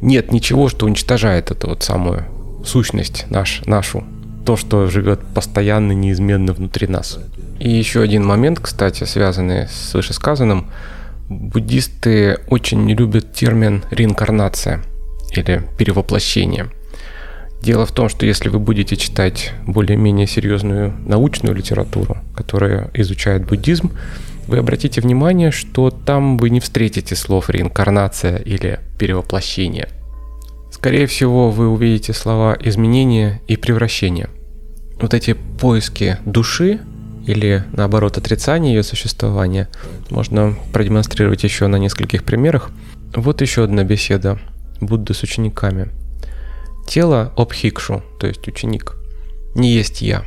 Нет 0.00 0.32
ничего, 0.32 0.68
что 0.68 0.86
уничтожает 0.86 1.50
эту 1.50 1.68
вот 1.68 1.82
самую 1.82 2.24
сущность 2.64 3.26
наш, 3.30 3.62
нашу, 3.66 4.04
то, 4.44 4.56
что 4.56 4.88
живет 4.88 5.20
постоянно, 5.34 5.92
неизменно 5.92 6.52
внутри 6.52 6.86
нас. 6.86 7.18
И 7.58 7.70
еще 7.70 8.00
один 8.00 8.24
момент, 8.24 8.58
кстати, 8.58 9.04
связанный 9.04 9.68
с 9.68 9.94
вышесказанным– 9.94 10.70
Буддисты 11.30 12.40
очень 12.48 12.84
не 12.86 12.96
любят 12.96 13.32
термин 13.32 13.84
реинкарнация 13.92 14.82
или 15.30 15.62
перевоплощение. 15.78 16.70
Дело 17.62 17.86
в 17.86 17.92
том, 17.92 18.08
что 18.08 18.26
если 18.26 18.48
вы 18.48 18.58
будете 18.58 18.96
читать 18.96 19.52
более-менее 19.64 20.26
серьезную 20.26 20.92
научную 21.06 21.54
литературу, 21.54 22.16
которая 22.34 22.90
изучает 22.94 23.46
буддизм, 23.46 23.92
вы 24.48 24.58
обратите 24.58 25.00
внимание, 25.00 25.52
что 25.52 25.92
там 25.92 26.36
вы 26.36 26.50
не 26.50 26.58
встретите 26.58 27.14
слов 27.14 27.48
реинкарнация 27.48 28.38
или 28.38 28.80
перевоплощение. 28.98 29.88
скорее 30.72 31.06
всего, 31.06 31.52
вы 31.52 31.68
увидите 31.68 32.12
слова 32.12 32.58
изменения 32.60 33.40
и 33.46 33.56
превращение. 33.56 34.30
Вот 35.00 35.14
эти 35.14 35.34
поиски 35.34 36.18
души 36.24 36.80
или 37.30 37.64
наоборот 37.72 38.18
отрицание 38.18 38.74
ее 38.74 38.82
существования 38.82 39.68
можно 40.10 40.56
продемонстрировать 40.72 41.44
еще 41.44 41.68
на 41.68 41.76
нескольких 41.76 42.24
примерах. 42.24 42.70
Вот 43.14 43.40
еще 43.40 43.62
одна 43.62 43.84
беседа 43.84 44.40
Будды 44.80 45.14
с 45.14 45.22
учениками. 45.22 45.90
Тело 46.88 47.32
обхикшу, 47.36 48.02
то 48.18 48.26
есть 48.26 48.48
ученик, 48.48 48.96
не 49.54 49.72
есть 49.72 50.02
я. 50.02 50.24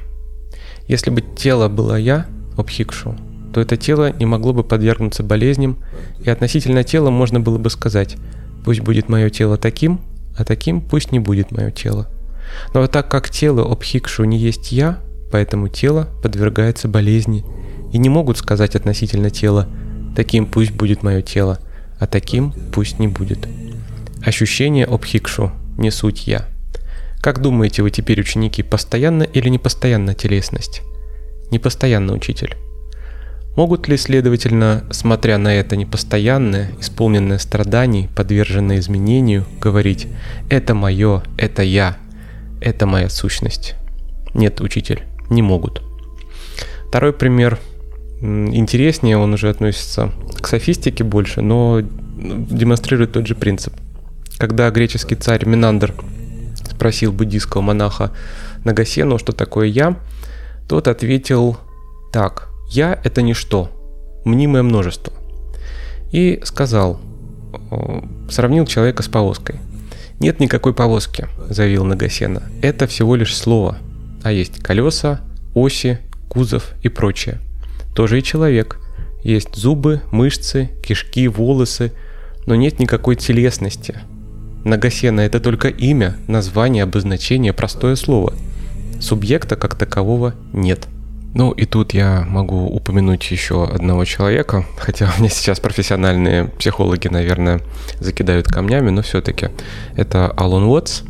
Если 0.88 1.10
бы 1.10 1.22
тело 1.22 1.68
было 1.68 1.96
я, 1.96 2.26
обхикшу, 2.56 3.18
то 3.54 3.60
это 3.60 3.76
тело 3.76 4.12
не 4.14 4.26
могло 4.26 4.54
бы 4.54 4.64
подвергнуться 4.64 5.24
болезням, 5.24 5.80
и 6.24 6.30
относительно 6.30 6.84
тела 6.84 7.10
можно 7.10 7.40
было 7.40 7.58
бы 7.58 7.70
сказать, 7.70 8.16
пусть 8.64 8.80
будет 8.80 9.10
мое 9.10 9.30
тело 9.30 9.58
таким, 9.58 10.00
а 10.38 10.46
таким 10.46 10.82
пусть 10.82 11.12
не 11.12 11.20
будет 11.20 11.52
мое 11.52 11.72
тело. 11.72 12.08
Но 12.74 12.88
так 12.88 13.10
как 13.10 13.30
тело 13.30 13.70
обхикшу 13.70 14.24
не 14.24 14.38
есть 14.38 14.72
я, 14.72 15.00
поэтому 15.34 15.68
тело 15.68 16.10
подвергается 16.22 16.88
болезни, 16.88 17.44
и 17.92 17.98
не 17.98 18.08
могут 18.08 18.38
сказать 18.38 18.76
относительно 18.76 19.32
тела, 19.32 19.68
таким 20.16 20.46
пусть 20.46 20.74
будет 20.74 21.02
мое 21.02 21.24
тело, 21.24 21.58
а 22.00 22.06
таким 22.06 22.54
пусть 22.72 23.00
не 23.00 23.08
будет. 23.08 23.48
Ощущение 24.24 24.86
обхикшу 24.86 25.52
не 25.76 25.90
суть 25.90 26.28
я. 26.28 26.46
Как 27.20 27.42
думаете 27.42 27.82
вы 27.82 27.90
теперь, 27.90 28.20
ученики, 28.20 28.62
постоянно 28.62 29.24
или 29.24 29.50
непостоянно 29.50 30.14
телесность? 30.14 30.84
Непостоянно, 31.50 32.14
учитель. 32.14 32.56
Могут 33.56 33.88
ли, 33.88 33.98
следовательно, 33.98 34.84
смотря 34.92 35.40
на 35.40 35.56
это 35.56 35.76
непостоянное, 35.76 36.70
исполненное 36.80 37.40
страданий, 37.40 38.08
подверженное 38.16 38.78
изменению, 38.78 39.48
говорить 39.60 40.10
«это 40.52 40.76
мое, 40.76 41.24
это 41.40 41.64
я, 41.64 41.98
это 42.62 42.86
моя 42.86 43.10
сущность»? 43.10 43.74
Нет, 44.36 44.62
учитель, 44.62 45.04
не 45.34 45.42
могут. 45.42 45.82
Второй 46.88 47.14
пример 47.14 47.60
интереснее, 48.22 49.18
он 49.18 49.34
уже 49.34 49.50
относится 49.50 50.12
к 50.40 50.48
софистике 50.48 51.04
больше, 51.04 51.42
но 51.42 51.82
демонстрирует 51.82 53.14
тот 53.14 53.28
же 53.28 53.36
принцип. 53.36 53.74
Когда 54.38 54.70
греческий 54.70 55.16
царь 55.16 55.46
Минандр 55.46 55.94
спросил 56.70 57.12
буддийского 57.12 57.62
монаха 57.62 58.12
Нагасену, 58.64 59.18
что 59.18 59.34
такое 59.34 59.68
«я», 59.68 59.98
тот 60.68 60.88
ответил 60.88 61.58
так– 62.12 62.50
я– 62.74 63.00
это 63.04 63.22
ничто, 63.22 63.70
мнимое 64.26 64.64
множество. 64.64 65.14
И 66.12 66.42
сказал, 66.44 67.00
сравнил 68.30 68.66
человека 68.66 69.04
с 69.04 69.08
повозкой. 69.08 69.60
Нет 70.20 70.40
никакой 70.40 70.74
повозки, 70.74 71.28
заявил 71.50 71.86
Нагасена. 71.86 72.42
Это 72.64 72.88
всего 72.88 73.16
лишь 73.16 73.36
слово, 73.36 73.78
а 74.24 74.32
есть 74.32 74.62
колеса, 74.64 75.22
оси, 75.54 76.00
кузов 76.30 76.72
и 76.82 76.90
прочее. 76.90 77.40
Тоже 77.96 78.20
и 78.20 78.24
человек. 78.24 78.80
Есть 79.24 79.56
зубы, 79.56 80.02
мышцы, 80.12 80.72
кишки, 80.84 81.28
волосы, 81.28 81.94
но 82.46 82.56
нет 82.56 82.80
никакой 82.80 83.16
телесности. 83.16 84.00
Нагасена– 84.64 85.22
это 85.22 85.40
только 85.40 85.68
имя, 85.68 86.18
название, 86.28 86.84
обозначение, 86.84 87.54
простое 87.54 87.96
слово. 87.96 88.34
Субъекта 89.00 89.56
как 89.56 89.76
такового 89.76 90.34
нет. 90.54 90.88
Ну 91.34 91.52
и 91.52 91.66
тут 91.66 91.94
я 91.94 92.26
могу 92.28 92.68
упомянуть 92.68 93.30
еще 93.32 93.66
одного 93.66 94.06
человека, 94.06 94.66
хотя 94.78 95.12
мне 95.18 95.30
сейчас 95.30 95.60
профессиональные 95.60 96.46
психологи, 96.46 97.08
наверное, 97.08 97.62
закидают 98.00 98.48
камнями, 98.48 98.92
но 98.92 99.02
все-таки 99.02 99.50
это 99.96 100.28
Алан 100.28 100.64
Уотс, 100.64 101.02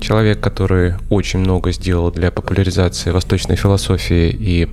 человек, 0.00 0.40
который 0.40 0.94
очень 1.10 1.40
много 1.40 1.72
сделал 1.72 2.10
для 2.10 2.30
популяризации 2.30 3.10
восточной 3.10 3.56
философии 3.56 4.30
и 4.30 4.68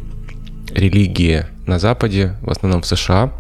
религии 0.72 1.46
на 1.66 1.80
Западе, 1.80 2.36
в 2.42 2.52
основном 2.52 2.82
в 2.82 2.86
США, 2.86 3.32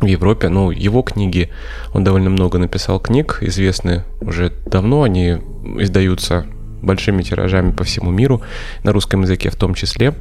в 0.00 0.06
Европе. 0.06 0.48
Ну, 0.48 0.70
его 0.70 1.02
книги, 1.02 1.50
он 1.92 2.04
довольно 2.04 2.30
много 2.30 2.58
написал 2.58 3.00
книг, 3.00 3.38
известны 3.40 4.04
уже 4.20 4.52
давно, 4.66 5.02
они 5.02 5.38
издаются 5.78 6.46
большими 6.82 7.22
тиражами 7.22 7.70
по 7.72 7.84
всему 7.84 8.10
миру, 8.10 8.42
на 8.84 8.92
русском 8.92 9.22
языке 9.22 9.50
в 9.50 9.56
том 9.56 9.74
числе. 9.74 10.14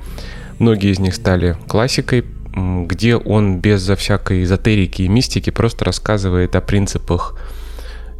Многие 0.59 0.91
из 0.91 0.99
них 0.99 1.13
стали 1.13 1.57
классикой, 1.67 2.25
где 2.55 3.17
он 3.17 3.59
безо 3.59 3.95
всякой 3.95 4.43
эзотерики 4.43 5.01
и 5.01 5.09
мистики 5.09 5.49
просто 5.49 5.83
рассказывает 5.83 6.55
о 6.55 6.61
принципах 6.61 7.37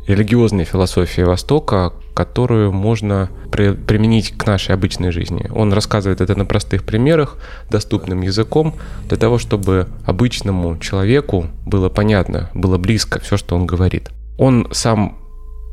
религиозной 0.08 0.66
философии 0.66 1.22
Востока, 1.22 1.94
которую 2.14 2.72
можно 2.72 3.30
при, 3.52 3.74
применить 3.74 4.38
к 4.38 4.46
нашей 4.46 4.76
обычной 4.76 5.12
жизни. 5.12 5.50
Он 5.54 5.74
рассказывает 5.74 6.22
это 6.22 6.36
на 6.36 6.46
простых 6.46 6.84
примерах, 6.84 7.38
доступным 7.70 8.22
языком, 8.22 8.76
для 9.08 9.18
того, 9.18 9.38
чтобы 9.38 9.88
обычному 10.06 10.78
человеку 10.78 11.48
было 11.66 11.90
понятно, 11.90 12.50
было 12.54 12.78
близко 12.78 13.20
все, 13.20 13.38
что 13.38 13.56
он 13.56 13.66
говорит. 13.66 14.12
Он 14.38 14.68
сам 14.72 15.18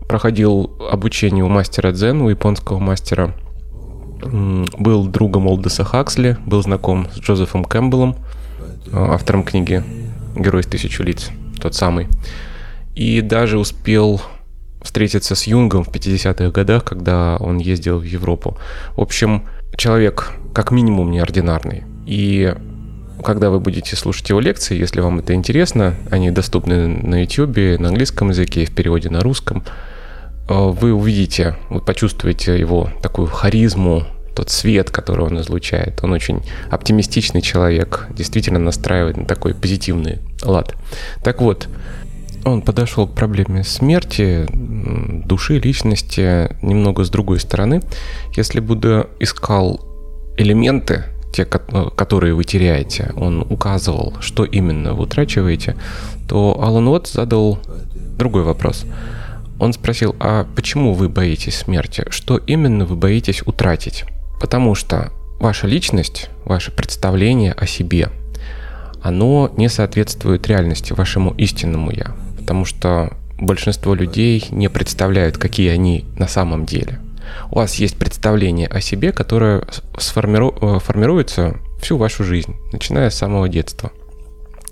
проходил 0.09 0.79
обучение 0.91 1.45
у 1.45 1.49
мастера 1.49 1.93
дзен, 1.93 2.23
у 2.23 2.29
японского 2.29 2.79
мастера 2.79 3.35
был 4.23 5.07
другом 5.07 5.47
Олдеса 5.47 5.85
Хаксли, 5.85 6.37
был 6.47 6.63
знаком 6.63 7.09
с 7.13 7.19
Джозефом 7.19 7.65
Кэмпбеллом, 7.65 8.17
э, 8.87 8.91
автором 8.93 9.43
книги 9.43 9.83
«Герой 10.37 10.63
из 10.63 10.67
тысячи 10.67 11.03
лиц», 11.03 11.31
тот 11.61 11.75
самый. 11.75 12.07
И 12.95 13.21
даже 13.21 13.59
успел 13.59 14.21
встретиться 14.83 15.35
с 15.35 15.45
Юнгом 15.45 15.85
в 15.85 15.89
50-х 15.89 16.51
годах, 16.51 16.85
когда 16.85 17.37
он 17.39 17.59
ездил 17.59 17.99
в 17.99 18.05
Европу. 18.05 18.59
В 18.97 19.01
общем, 19.01 19.45
человек 19.77 20.33
как 20.55 20.71
минимум 20.71 21.11
неординарный. 21.11 21.85
И 22.07 22.55
когда 23.25 23.51
вы 23.51 23.61
будете 23.61 23.95
слушать 23.97 24.29
его 24.29 24.41
лекции, 24.41 24.77
если 24.77 25.01
вам 25.01 25.21
это 25.21 25.35
интересно, 25.35 25.95
они 26.11 26.31
доступны 26.31 26.89
на 26.89 27.23
YouTube, 27.23 27.81
на 27.81 27.89
английском 27.89 28.31
языке, 28.31 28.65
в 28.65 28.75
переводе 28.75 29.09
на 29.11 29.21
русском– 29.21 29.65
Э, 30.49 30.71
вы 30.71 30.93
увидите, 30.93 31.57
вы 31.71 31.81
почувствуете 31.81 32.59
его 32.59 32.91
такую 33.03 33.27
харизму, 33.27 34.05
тот 34.35 34.51
свет, 34.51 34.91
который 34.91 35.27
он 35.27 35.41
излучает. 35.41 36.03
Он 36.03 36.13
очень 36.13 36.43
оптимистичный 36.71 37.43
человек, 37.43 38.07
действительно 38.11 38.59
настраивает 38.59 39.17
на 39.19 39.25
такой 39.27 39.55
позитивный 39.55 40.21
лад. 40.43 40.75
Так 41.23 41.43
вот, 41.43 41.69
он 42.45 42.63
подошел 42.63 43.07
к 43.07 43.15
проблеме 43.15 43.65
смерти, 43.65 44.47
души, 44.53 45.59
личности 45.59 46.55
немного 46.63 47.05
с 47.05 47.11
другой 47.11 47.41
стороны. 47.41 47.83
Если 48.37 48.61
Будда 48.61 49.09
искал 49.21 49.81
элементы, 50.37 51.05
те, 51.33 51.47
э, 51.51 51.91
которые 51.97 52.35
вы 52.35 52.45
теряете, 52.45 53.13
он 53.17 53.43
указывал, 53.49 54.15
что 54.21 54.45
именно 54.45 54.95
вы 54.95 55.05
утрачиваете, 55.05 55.77
то 56.29 56.59
Алан 56.61 56.89
Уотт 56.89 57.09
задал 57.09 57.59
другой 58.19 58.43
вопрос– 58.43 58.85
он 59.63 59.73
спросил, 59.73 60.17
а 60.19 60.45
почему 60.57 60.93
вы 60.93 61.09
боитесь 61.09 61.59
смерти? 61.59 62.05
Что 62.09 62.37
именно 62.37 62.85
вы 62.85 62.97
боитесь 62.97 63.43
утратить? 63.47 64.05
Потому 64.41 64.75
что 64.75 65.13
ваша 65.39 65.69
личность, 65.69 66.31
ваше 66.45 66.73
представление 66.73 67.53
о 67.53 67.65
себе, 67.65 68.09
оно 69.01 69.53
не 69.57 69.69
соответствует 69.69 70.49
реальности, 70.49 70.93
вашему 70.93 71.31
истинному 71.35 71.93
«я». 71.93 72.13
Потому 72.43 72.65
что 72.65 73.17
большинство 73.39 73.95
людей 73.95 74.45
не 74.51 74.69
представляют, 74.69 75.39
какие 75.39 75.71
они 75.71 76.05
на 76.17 76.29
самом 76.29 76.67
деле. 76.67 77.01
У 77.51 77.57
вас 77.57 77.77
есть 77.77 77.97
представление 77.97 78.69
о 78.69 78.81
себе, 78.81 79.13
которое 79.13 79.65
сформиру... 79.99 80.55
Э, 80.61 80.79
формируется 80.79 81.57
всю 81.81 81.97
вашу 81.97 82.25
жизнь, 82.25 82.55
начиная 82.73 83.11
с 83.11 83.17
самого 83.17 83.49
детства– 83.49 83.91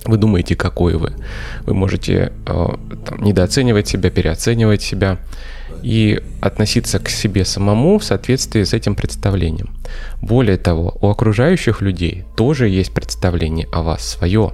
вы 0.05 0.17
думаете, 0.17 0.57
какой 0.57 0.95
вы. 0.95 1.13
Вы 1.67 1.75
можете 1.75 2.33
э, 2.47 2.69
там, 3.05 3.23
недооценивать 3.23 3.89
себя, 3.89 4.11
переоценивать 4.11 4.83
себя 4.83 5.19
и 5.83 6.23
относиться 6.41 6.99
к 6.99 7.09
себе 7.09 7.45
самому 7.45 7.99
в 7.99 8.05
соответствии 8.05 8.63
с 8.63 8.73
этим 8.73 8.95
представлением. 8.95 9.71
Более 10.23 10.57
того, 10.57 10.97
у 11.01 11.09
окружающих 11.09 11.83
людей 11.83 12.25
тоже 12.37 12.69
есть 12.69 12.95
представление 12.95 13.69
о 13.73 13.83
вас 13.83 14.07
свое, 14.07 14.53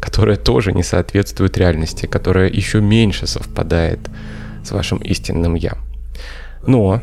которое 0.00 0.36
тоже 0.36 0.72
не 0.72 0.82
соответствует 0.82 1.56
реальности, 1.56 2.06
которое 2.06 2.48
еще 2.48 2.80
меньше 2.80 3.26
совпадает 3.26 4.00
с 4.64 4.70
вашим 4.70 4.98
истинным 4.98 5.54
я. 5.54 5.78
Но 6.66 7.00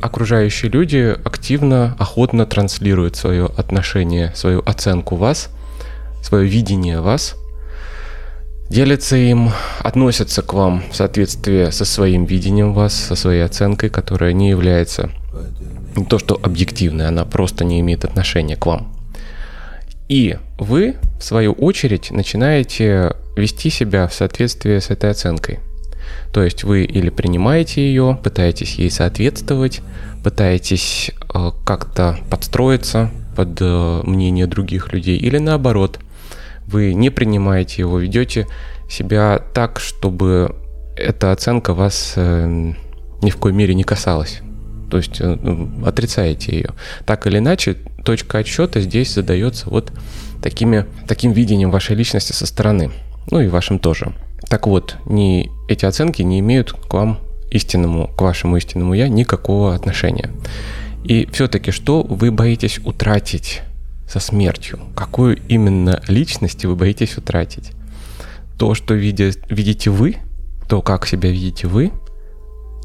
окружающие 0.00 0.70
люди 0.70 1.16
активно, 1.24 1.96
охотно 1.98 2.46
транслируют 2.46 3.16
свое 3.16 3.46
отношение, 3.56 4.32
свою 4.34 4.62
оценку 4.64 5.16
вас– 5.16 5.48
свое 6.22 6.48
видение 6.48 7.00
вас, 7.00 7.34
делятся 8.70 9.16
им, 9.16 9.50
относятся 9.80 10.42
к 10.42 10.54
вам 10.54 10.82
в 10.90 10.96
соответствии 10.96 11.70
со 11.70 11.84
своим 11.84 12.24
видением 12.24 12.72
вас, 12.72 12.94
со 12.94 13.16
своей 13.16 13.44
оценкой, 13.44 13.90
которая 13.90 14.32
не 14.32 14.48
является 14.48 15.10
не 15.96 16.04
то, 16.04 16.18
что 16.18 16.38
объективной, 16.42 17.08
она 17.08 17.24
просто 17.24 17.64
не 17.64 17.80
имеет 17.80 18.04
отношения 18.04 18.56
к 18.56 18.64
вам. 18.64 18.91
И 20.12 20.36
вы, 20.58 20.96
в 21.18 21.24
свою 21.24 21.52
очередь, 21.52 22.10
начинаете 22.10 23.16
вести 23.34 23.70
себя 23.70 24.06
в 24.06 24.12
соответствии 24.12 24.78
с 24.78 24.90
этой 24.90 25.08
оценкой. 25.10 25.60
То 26.34 26.42
есть 26.42 26.64
вы 26.64 26.84
или 26.84 27.08
принимаете 27.08 27.80
ее, 27.80 28.18
пытаетесь 28.22 28.74
ей 28.74 28.90
соответствовать, 28.90 29.80
пытаетесь 30.22 31.12
э, 31.34 31.50
как-то 31.64 32.18
подстроиться 32.28 33.10
под 33.34 33.56
э, 33.62 34.00
мнение 34.04 34.46
других 34.46 34.92
людей, 34.92 35.16
или 35.16 35.38
наоборот, 35.38 35.98
вы 36.66 36.92
не 36.92 37.08
принимаете 37.08 37.80
его, 37.80 37.98
ведете 37.98 38.48
себя 38.90 39.42
так, 39.54 39.80
чтобы 39.80 40.54
эта 40.94 41.32
оценка 41.32 41.72
вас 41.72 42.12
э, 42.16 42.74
ни 43.22 43.30
в 43.30 43.36
коей 43.38 43.54
мере 43.54 43.74
не 43.74 43.82
касалась. 43.84 44.42
То 44.92 44.98
есть 44.98 45.22
э, 45.22 45.38
ну, 45.40 45.70
отрицаете 45.86 46.54
ее. 46.54 46.70
Так 47.06 47.26
или 47.26 47.38
иначе, 47.38 47.78
точка 48.04 48.36
отсчета 48.36 48.78
здесь 48.78 49.14
задается 49.14 49.70
вот 49.70 49.90
такими, 50.42 50.84
таким 51.08 51.32
видением 51.32 51.70
вашей 51.70 51.96
личности 51.96 52.32
со 52.32 52.44
стороны. 52.44 52.90
Ну 53.30 53.40
и 53.40 53.48
вашим 53.48 53.78
тоже. 53.78 54.12
Так 54.50 54.66
вот, 54.66 54.96
не, 55.06 55.50
эти 55.66 55.86
оценки 55.86 56.20
не 56.20 56.40
имеют 56.40 56.72
к 56.72 56.92
вам 56.92 57.20
истинному, 57.50 58.08
к 58.08 58.20
вашему 58.20 58.58
истинному 58.58 58.92
я 58.92 59.08
никакого 59.08 59.74
отношения. 59.74 60.28
И 61.04 61.26
все-таки 61.32 61.70
что 61.70 62.02
вы 62.02 62.30
боитесь 62.30 62.78
утратить 62.84 63.62
со 64.06 64.20
смертью? 64.20 64.78
Какую 64.94 65.38
именно 65.48 66.02
личность 66.06 66.66
вы 66.66 66.76
боитесь 66.76 67.16
утратить? 67.16 67.72
То, 68.58 68.74
что 68.74 68.92
видя, 68.92 69.32
видите 69.48 69.88
вы, 69.88 70.16
то, 70.68 70.82
как 70.82 71.06
себя 71.06 71.30
видите 71.30 71.66
вы, 71.66 71.92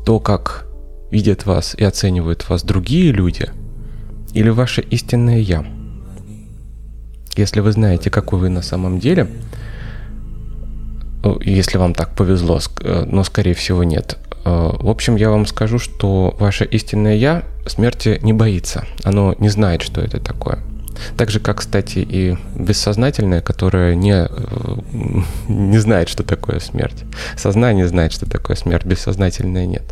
то, 0.06 0.22
как 0.22 0.67
видят 1.12 1.46
вас 1.46 1.76
и 1.76 1.84
оценивают 1.84 2.48
вас 2.50 2.64
другие 2.64 3.12
люди, 3.12 3.50
или 4.34 4.50
ваше 4.50 4.82
истинное 4.82 5.40
я? 5.40 5.66
Если 7.36 7.60
вы 7.60 7.72
знаете, 7.72 8.10
какой 8.10 8.40
вы 8.40 8.50
на 8.50 8.62
самом 8.62 9.00
деле, 9.00 9.28
если 11.42 11.78
вам 11.78 11.94
так 11.94 12.16
повезло, 12.16 12.60
э, 12.82 13.04
но 13.06 13.24
скорее 13.24 13.54
всего 13.54 13.84
нет. 13.84 14.18
Э, 14.46 14.72
в 14.80 14.90
общем, 14.90 15.16
я 15.16 15.30
вам 15.30 15.46
скажу, 15.46 15.80
что 15.80 16.36
ваше 16.40 16.66
истинное 16.66 17.16
я 17.16 17.44
смерти 17.66 18.20
не 18.22 18.34
боится. 18.34 18.86
Оно 19.04 19.36
не 19.40 19.50
знает, 19.50 19.82
что 19.82 20.02
это 20.02 20.20
такое. 20.20 20.60
Так 21.16 21.30
же, 21.30 21.40
как, 21.40 21.58
кстати, 21.58 22.00
и 22.00 22.38
бессознательное, 22.56 23.42
которое 23.42 23.96
не, 23.96 24.14
э, 24.14 24.28
не 25.48 25.78
знает, 25.78 26.10
что 26.10 26.24
такое 26.24 26.60
смерть. 26.60 27.04
Сознание 27.36 27.88
знает, 27.88 28.14
что 28.14 28.30
такое 28.30 28.56
смерть, 28.56 28.86
бессознательное 28.86 29.66
нет. 29.66 29.84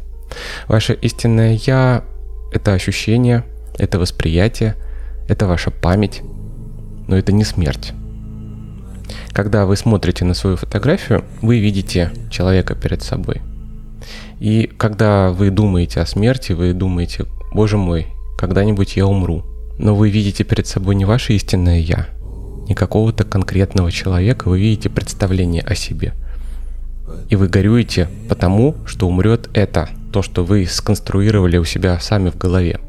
Ваше 0.68 0.94
истинное 0.94 1.60
«я»— 1.66 2.04
это 2.52 2.74
ощущение, 2.74 3.44
это 3.78 4.00
восприятие, 4.00 4.76
это 5.28 5.48
ваша 5.48 5.72
память, 5.72 6.22
но 7.08 7.18
это 7.18 7.32
не 7.32 7.44
смерть. 7.44 7.94
Когда 9.32 9.66
вы 9.66 9.76
смотрите 9.76 10.26
на 10.26 10.34
свою 10.34 10.56
фотографию, 10.56 11.24
вы 11.42 11.60
видите 11.60 12.12
человека 12.30 12.76
перед 12.76 13.04
собой. 13.04 13.42
И 14.40 14.72
когда 14.78 15.32
вы 15.32 15.50
думаете 15.50 16.02
о 16.02 16.06
смерти, 16.06 16.54
вы 16.54 16.74
думаете, 16.74 17.26
боже 17.54 17.78
мой, 17.78 18.08
когда-нибудь 18.38 18.96
я 18.96 19.08
умру. 19.08 19.44
Но 19.78 19.96
вы 19.96 20.10
видите 20.10 20.44
перед 20.44 20.68
собой 20.68 20.96
не 20.96 21.06
ваше 21.06 21.34
истинное 21.34 21.80
«я», 21.80 22.08
не 22.68 22.74
какого-то 22.74 23.24
конкретного 23.24 23.92
человека, 23.92 24.50
вы 24.50 24.60
видите 24.60 24.90
представление 24.90 25.62
о 25.62 25.76
себе. 25.76 26.14
И 27.30 27.36
вы 27.36 27.48
горюете 27.48 28.10
потому, 28.30 28.76
что 28.86 29.08
умрет 29.08 29.50
это, 29.54 29.90
то, 30.16 30.22
что 30.22 30.46
вы 30.46 30.66
сконструировали 30.66 31.58
у 31.58 31.66
себя 31.66 32.00
сами 32.00 32.30
в 32.30 32.38
голове. 32.38 32.80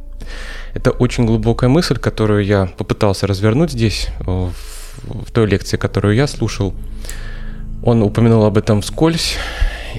Это 0.74 0.92
очень 0.92 1.26
глубокая 1.26 1.68
мысль, 1.68 1.96
которую 1.96 2.44
я 2.44 2.66
попытался 2.78 3.26
развернуть 3.26 3.72
здесь, 3.72 4.06
в, 4.20 4.52
в 5.02 5.32
той 5.32 5.48
лекции, 5.48 5.76
которую 5.76 6.14
я 6.14 6.28
слушал. 6.28 6.72
Он 7.82 8.04
упомянул 8.04 8.44
об 8.44 8.58
этом 8.58 8.80
вскользь, 8.80 9.38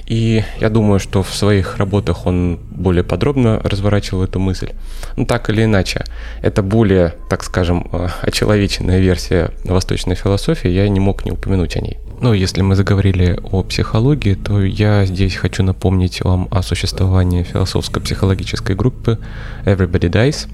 и 0.06 0.46
я 0.62 0.70
думаю, 0.70 1.00
что 1.02 1.22
в 1.22 1.36
своих 1.36 1.76
работах 1.80 2.26
он 2.26 2.60
более 2.72 3.04
подробно 3.04 3.60
разворачивал 3.62 4.24
эту 4.24 4.40
мысль. 4.40 4.70
Но 5.18 5.26
так 5.26 5.50
или 5.50 5.66
иначе, 5.66 6.06
это 6.42 6.64
более, 6.64 7.16
так 7.30 7.44
скажем, 7.44 7.90
э, 7.92 8.08
очеловеченная 8.22 9.00
версия 9.00 9.52
восточной 9.66 10.16
философии, 10.16 10.70
я 10.70 10.88
не 10.88 11.02
мог 11.02 11.26
не 11.26 11.32
упомянуть 11.32 11.76
о 11.76 11.82
ней. 11.82 11.98
Но 12.20 12.34
если 12.34 12.62
мы 12.62 12.76
заговорили 12.76 13.40
о 13.52 13.62
психологии, 13.64 14.34
то 14.34 14.64
я 14.64 15.06
здесь 15.06 15.36
хочу 15.36 15.64
напомнить 15.64 16.22
вам 16.22 16.48
о 16.50 16.64
существовании 16.64 17.44
философско-психологической 17.44 18.76
группы 18.76 19.20
Everybody 19.66 20.10
Dies. 20.10 20.48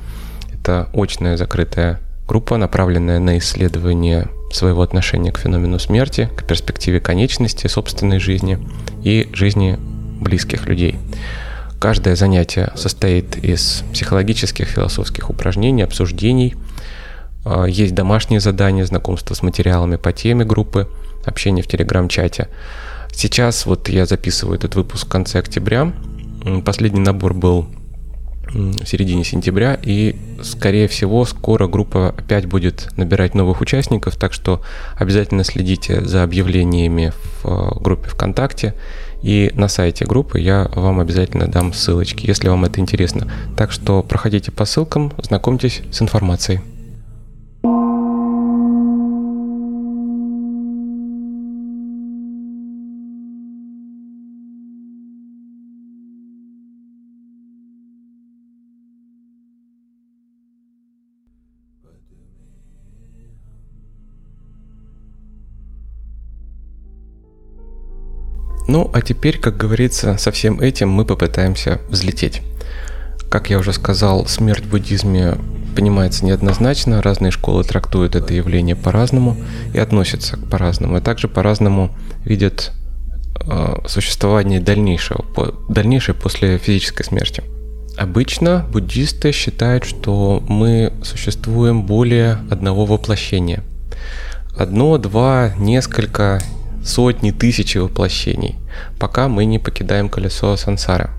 Это 0.54 0.90
очная 0.94 1.38
закрытая 1.38 2.02
группа, 2.28 2.58
направленная 2.58 3.20
на 3.20 3.38
исследование 3.38 4.28
своего 4.52 4.82
отношения 4.82 5.32
к 5.32 5.40
феномену 5.40 5.80
смерти, 5.80 6.30
к 6.36 6.44
перспективе 6.46 7.00
конечности 7.00 7.68
собственной 7.68 8.20
жизни 8.20 8.60
и 9.02 9.30
жизни 9.34 9.80
близких 10.20 10.68
людей. 10.68 10.98
Каждое 11.80 12.16
занятие 12.16 12.72
состоит 12.76 13.38
из 13.38 13.84
психологических, 13.94 14.68
философских 14.68 15.30
упражнений, 15.30 15.84
обсуждений. 15.84 16.56
А, 17.46 17.66
есть 17.66 17.94
домашние 17.94 18.40
задания, 18.40 18.86
знакомство 18.86 19.34
с 19.34 19.42
материалами 19.42 19.98
по 19.98 20.14
теме 20.14 20.46
группы, 20.46 20.88
общение 21.26 21.64
в 21.64 21.68
телеграм-чате. 21.68 22.48
Сейчас 23.12 23.66
вот 23.66 23.90
я 23.90 24.06
записываю 24.06 24.58
этот 24.58 24.76
выпуск 24.76 25.06
в 25.06 25.10
конце 25.10 25.40
октября. 25.40 25.94
Последний 26.66 27.02
набор 27.02 27.34
был 27.34 27.68
в 28.54 28.86
середине 28.86 29.24
сентября, 29.24 29.80
и, 29.82 30.16
скорее 30.42 30.88
всего, 30.88 31.26
скоро 31.26 31.68
группа 31.68 32.10
опять 32.10 32.46
будет 32.46 32.90
набирать 32.98 33.34
новых 33.34 33.62
участников, 33.62 34.16
так 34.16 34.34
что 34.34 34.62
обязательно 34.96 35.44
следите 35.44 36.04
за 36.06 36.24
объявлениями 36.24 37.14
в 37.42 37.48
э, 37.48 37.80
группе 37.80 38.10
ВКонтакте, 38.10 38.76
и 39.22 39.52
на 39.56 39.68
сайте 39.68 40.06
группы 40.06 40.40
я 40.40 40.70
вам 40.76 41.00
обязательно 41.00 41.48
дам 41.48 41.74
ссылочки, 41.74 42.28
если 42.28 42.50
вам 42.50 42.66
это 42.66 42.80
интересно. 42.80 43.32
Так 43.56 43.72
что 43.72 44.04
проходите 44.04 44.52
по 44.52 44.66
ссылкам, 44.66 45.14
знакомьтесь 45.22 45.82
с 45.92 46.02
информацией. 46.02 46.60
Ну, 68.68 68.90
а 68.94 69.02
теперь, 69.02 69.40
как 69.40 69.58
говорится, 69.58 70.18
со 70.18 70.32
всем 70.32 70.60
этим 70.60 70.90
мы 70.90 71.06
попытаемся 71.06 71.82
взлететь. 71.90 72.42
Как 73.30 73.50
я 73.50 73.60
уже 73.60 73.74
сказал, 73.74 74.26
смерть 74.28 74.66
в 74.66 74.70
буддизме 74.70 75.36
понимается 75.76 76.24
неоднозначно, 76.24 77.02
разные 77.02 77.32
школы 77.32 77.64
трактуют 77.64 78.16
это 78.16 78.34
явление 78.34 78.76
по-разному 78.76 79.38
и 79.74 79.80
относятся 79.80 80.38
по-разному, 80.38 80.98
и 80.98 81.02
также 81.02 81.28
по-разному 81.28 81.96
видят 82.24 82.72
э, 83.42 83.76
существование 83.88 84.60
дальнейшего, 84.60 85.26
дальнейшее 85.68 86.16
после 86.16 86.58
физической 86.58 87.04
смерти. 87.04 87.44
Обычно 87.98 88.66
буддисты 88.72 89.32
считают, 89.32 89.84
что 89.84 90.44
мы 90.48 90.94
существуем 91.04 91.84
более 91.84 92.40
одного 92.50 92.86
воплощения. 92.86 93.64
Одно, 94.58 94.98
два, 94.98 95.54
несколько, 95.58 96.42
сотни, 96.84 97.32
тысячи 97.32 97.78
воплощений, 97.78 98.56
пока 99.00 99.28
мы 99.28 99.46
не 99.46 99.60
покидаем 99.60 100.10
колесо 100.10 100.56
сансары. 100.58 101.10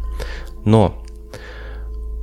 Но 0.64 1.04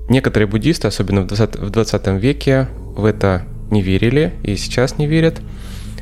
некоторые 0.10 0.48
буддисты, 0.48 0.88
особенно 0.88 1.22
в 1.22 1.28
20, 1.28 1.56
в 1.58 1.70
20 1.70 2.08
веке, 2.22 2.68
в 2.96 3.06
это 3.06 3.44
не 3.70 3.82
верили 3.82 4.34
и 4.44 4.56
сейчас 4.56 4.98
не 4.98 5.08
верят. 5.08 5.42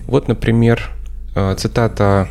Вот, 0.05 0.27
например, 0.27 0.91
э, 1.35 1.55
цитата 1.57 2.27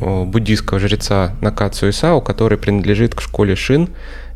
э, 0.00 0.24
буддийского 0.24 0.80
жреца 0.80 1.36
Накацу 1.40 1.90
Исао, 1.90 2.20
который 2.20 2.58
принадлежит 2.58 3.14
к 3.14 3.20
школе 3.20 3.54
Шин. 3.54 3.90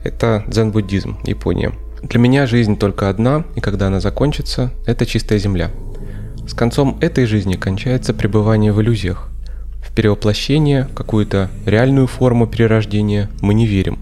Это 0.04 0.44
дзен-буддизм, 0.46 1.18
Япония. 1.24 1.72
Для 2.02 2.20
меня 2.20 2.46
жизнь 2.46 2.76
только 2.76 3.08
одна, 3.08 3.44
и 3.56 3.60
когда 3.60 3.88
она 3.88 3.98
закончится, 4.00 4.70
это 4.84 5.06
чистая 5.06 5.38
земля. 5.38 5.70
С 6.46 6.54
концом 6.54 6.98
этой 7.00 7.26
жизни 7.26 7.54
кончается 7.54 8.14
пребывание 8.14 8.72
в 8.72 8.80
иллюзиях 8.80 9.30
перевоплощение, 9.96 10.88
какую-то 10.94 11.50
реальную 11.64 12.06
форму 12.06 12.46
перерождения 12.46 13.30
мы 13.40 13.54
не 13.54 13.66
верим. 13.66 13.98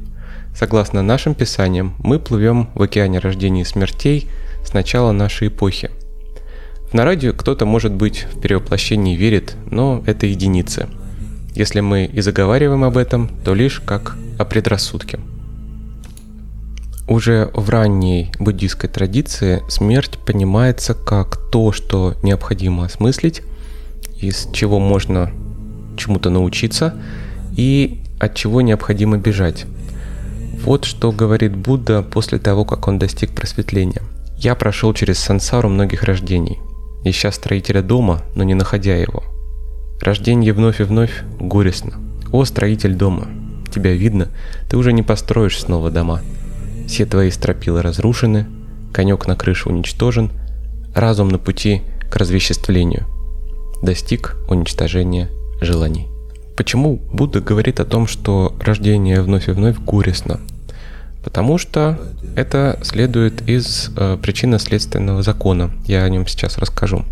Согласно 0.55 1.03
нашим 1.03 1.35
писаниям, 1.35 1.95
мы 1.99 2.19
плывем 2.19 2.69
в 2.75 2.83
океане 2.83 3.21
рождения 3.21 3.63
и 3.63 3.65
смертей 3.65 4.29
с 4.65 4.75
начала 4.75 5.13
нашей 5.13 5.49
эпохи. 5.49 5.91
В 6.91 6.95
народе 6.95 7.33
кто-то, 7.33 7.65
может 7.65 7.93
быть, 7.93 8.27
в 8.33 8.41
перевоплощении 8.41 9.17
верит, 9.17 9.57
но 9.71 10.03
это 10.05 10.27
единицы. 10.27 10.89
Если 11.55 11.81
мы 11.81 12.07
и 12.07 12.21
заговариваем 12.21 12.83
об 12.83 12.97
этом, 12.97 13.31
то 13.45 13.55
лишь 13.55 13.81
как 13.81 14.17
о 14.39 14.45
предрассудке. 14.45 15.21
Уже 17.07 17.51
в 17.55 17.71
ранней 17.71 18.33
буддийской 18.41 18.91
традиции 18.91 19.63
смерть 19.69 20.19
понимается 20.25 20.95
как 20.95 21.39
то, 21.53 21.71
что 21.71 22.15
необходимо 22.23 22.87
осмыслить, 22.87 23.43
из 24.21 24.49
чего 24.53 24.81
можно 24.81 25.31
чему-то 25.97 26.31
научиться 26.31 26.95
и 27.57 28.03
от 28.19 28.35
чего 28.35 28.61
необходимо 28.61 29.19
бежать. 29.19 29.67
Вот 30.65 30.85
что 30.85 31.13
говорит 31.13 31.55
Будда 31.55 32.03
после 32.03 32.39
того, 32.39 32.65
как 32.65 32.89
он 32.89 32.99
достиг 32.99 33.33
просветления. 33.33 34.03
«Я 34.39 34.55
прошел 34.55 34.93
через 34.95 35.19
сансару 35.19 35.69
многих 35.69 36.05
рождений, 36.05 36.59
ища 37.05 37.31
строителя 37.33 37.83
дома, 37.83 38.23
но 38.35 38.45
не 38.45 38.55
находя 38.55 38.97
его. 38.97 39.23
Рождение 40.01 40.53
вновь 40.53 40.81
и 40.81 40.85
вновь 40.85 41.23
горестно. 41.39 41.95
О, 42.33 42.45
строитель 42.45 42.95
дома, 42.95 43.29
тебя 43.75 43.93
видно, 43.93 44.29
ты 44.69 44.77
уже 44.77 44.93
не 44.93 45.03
построишь 45.03 45.61
снова 45.61 45.91
дома. 45.91 46.21
Все 46.87 47.07
твои 47.07 47.31
стропилы 47.31 47.83
разрушены, 47.83 48.47
конек 48.93 49.27
на 49.27 49.37
крыше 49.37 49.69
уничтожен, 49.69 50.31
разум 50.95 51.29
на 51.29 51.39
пути 51.39 51.83
к 52.11 52.17
развеществлению. 52.17 53.07
Достиг 53.83 54.37
уничтожения 54.49 55.31
желаний. 55.61 56.09
Почему 56.57 56.97
Будда 57.13 57.41
говорит 57.41 57.81
о 57.81 57.85
том, 57.85 58.07
что 58.07 58.55
рождение 58.61 59.21
вновь 59.23 59.49
и 59.49 59.53
вновь 59.53 59.79
горестно? 59.79 60.41
Потому 61.25 61.59
что 61.59 61.99
это 62.37 62.79
следует 62.83 63.49
из 63.49 63.91
э, 63.97 64.19
причинно-следственного 64.21 65.23
закона. 65.23 65.73
Я 65.87 66.05
о 66.05 66.09
нем 66.09 66.27
сейчас 66.27 66.59
расскажу. 66.59 67.05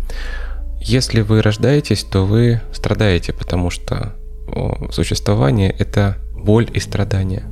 Если 0.81 1.21
вы 1.21 1.41
рождаетесь, 1.41 2.03
то 2.03 2.25
вы 2.25 2.61
страдаете, 2.71 3.33
потому 3.33 3.69
что 3.69 4.13
о, 4.47 4.89
существование— 4.91 5.71
это 5.79 6.17
боль 6.35 6.69
и 6.73 6.79
страдания. 6.79 7.43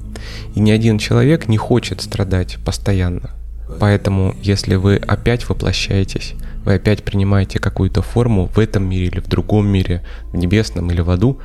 И 0.53 0.59
ни 0.59 0.71
один 0.71 0.97
человек 0.97 1.47
не 1.47 1.57
хочет 1.57 2.01
страдать 2.01 2.57
постоянно. 2.63 3.31
Поэтому, 3.79 4.35
если 4.41 4.75
вы 4.75 4.97
опять 4.97 5.47
воплощаетесь, 5.47 6.35
вы 6.66 6.76
опять 6.76 7.03
принимаете 7.03 7.59
какую-то 7.59 8.01
форму 8.01 8.47
в 8.47 8.59
этом 8.59 8.88
мире 8.88 9.07
или 9.07 9.20
в 9.20 9.28
другом 9.28 9.68
мире, 9.68 10.03
в 10.32 10.38
небесном 10.38 10.91
или 10.91 11.01
в 11.01 11.09
аду, 11.09 11.39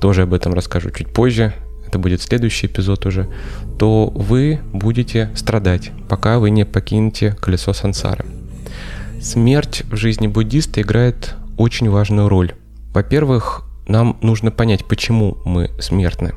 тоже 0.00 0.22
об 0.22 0.34
этом 0.34 0.54
расскажу 0.54 0.90
чуть 0.90 1.12
позже, 1.12 1.54
это 1.86 1.98
будет 1.98 2.22
следующий 2.22 2.66
эпизод 2.66 3.06
уже, 3.06 3.28
то 3.78 4.06
вы 4.06 4.60
будете 4.72 5.30
страдать, 5.34 5.92
пока 6.08 6.38
вы 6.38 6.50
не 6.50 6.64
покинете 6.64 7.36
колесо 7.40 7.72
сансары. 7.72 8.24
Смерть 9.20 9.84
в 9.90 9.96
жизни 9.96 10.26
буддиста 10.26 10.80
играет 10.80 11.34
очень 11.56 11.90
важную 11.90 12.28
роль. 12.28 12.54
Во-первых, 12.92 13.64
нам 13.86 14.18
нужно 14.22 14.50
понять, 14.50 14.84
почему 14.86 15.38
мы 15.44 15.70
смертны. 15.80 16.32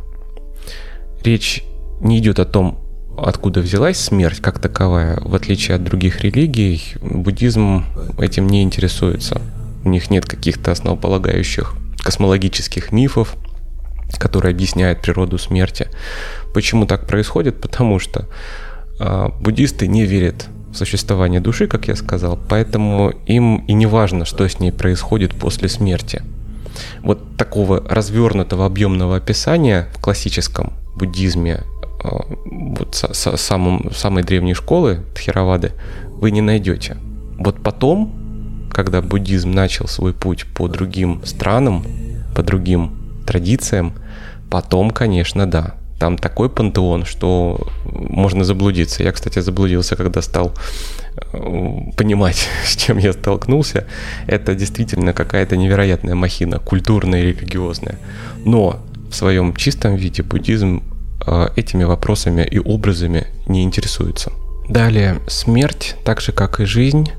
Речь 1.24 1.64
не 2.02 2.20
идет 2.20 2.40
о 2.40 2.46
том, 2.46 2.85
откуда 3.18 3.62
взялась 3.62 3.98
смерть 3.98 4.40
как 4.42 4.60
таковая. 4.60 5.20
В 5.22 5.36
отличие 5.36 5.76
от 5.76 5.84
других 5.84 6.22
религий, 6.22 6.82
буддизм 7.02 7.86
этим 8.18 8.48
не 8.48 8.64
интересуется. 8.64 9.42
У 9.84 9.90
них 9.90 10.10
нет 10.10 10.26
каких-то 10.26 10.72
основополагающих 10.72 11.76
космологических 11.98 12.92
мифов, 12.92 13.36
которые 14.18 14.52
объясняют 14.52 15.02
природу 15.02 15.38
смерти. 15.38 15.88
Почему 16.54 16.86
так 16.86 17.08
происходит? 17.08 17.60
Потому 17.62 18.00
что 18.00 18.28
э, 19.00 19.28
буддисты 19.40 19.88
не 19.88 20.06
верят 20.06 20.48
в 20.72 20.78
существование 20.78 21.40
души, 21.40 21.68
как 21.68 21.88
я 21.88 21.96
сказал, 21.96 22.38
поэтому 22.50 23.14
им 23.26 23.66
и 23.66 23.74
не 23.74 23.86
важно, 23.86 24.26
что 24.26 24.48
с 24.48 24.60
ней 24.60 24.72
происходит 24.72 25.34
после 25.34 25.70
смерти. 25.70 26.22
Вот 27.02 27.38
такого 27.38 27.84
развернутого 27.88 28.66
объемного 28.66 29.18
описания 29.18 29.88
в 29.94 30.02
классическом 30.02 30.74
буддизме 30.96 31.64
э, 32.06 32.36
вот 32.78 32.96
с, 32.96 33.38
самым, 33.38 33.92
самой 33.94 34.24
древней 34.24 34.54
школы 34.54 35.04
Тхеравады 35.16 35.74
вы 36.08 36.32
не 36.32 36.42
найдете. 36.42 36.98
Вот 37.38 37.62
потом, 37.62 38.70
когда 38.72 39.02
буддизм 39.02 39.52
начал 39.52 39.88
свой 39.88 40.14
путь 40.14 40.46
по 40.54 40.68
другим 40.68 41.22
странам, 41.26 41.86
по 42.36 42.44
другим 42.44 42.98
традициям, 43.26 43.94
потом, 44.50 44.92
конечно, 44.92 45.46
да, 45.46 45.76
там 46.00 46.18
такой 46.18 46.50
пантеон, 46.50 47.06
что 47.06 47.68
можно 47.86 48.44
заблудиться. 48.44 49.04
Я, 49.04 49.12
кстати, 49.12 49.40
заблудился, 49.40 49.96
когда 49.96 50.22
стал 50.22 50.54
э, 51.16 51.38
понимать, 51.96 52.48
с 52.66 52.76
чем 52.76 52.98
я 52.98 53.14
столкнулся. 53.14 53.86
Это 54.28 54.56
действительно 54.56 55.14
какая-то 55.14 55.56
невероятная 55.56 56.16
махина, 56.16 56.60
культурная 56.60 57.22
и 57.22 57.28
религиозная. 57.28 57.98
Но 58.44 58.80
в 59.10 59.16
своем 59.16 59.56
чистом 59.56 59.96
виде 59.96 60.22
буддизм 60.24 60.84
этими 61.56 61.84
вопросами 61.84 62.48
и 62.50 62.60
образами 62.60 63.28
не 63.48 63.64
интересуется. 63.64 64.32
Далее, 64.68 65.20
смерть, 65.28 65.96
так 66.04 66.22
же 66.22 66.32
как 66.32 66.60
и 66.60 66.66
жизнь, 66.66 67.12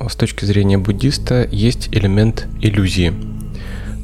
с 0.00 0.14
точки 0.14 0.44
зрения 0.44 0.78
буддиста, 0.78 1.48
есть 1.50 1.88
элемент 1.92 2.46
иллюзии 2.60 3.14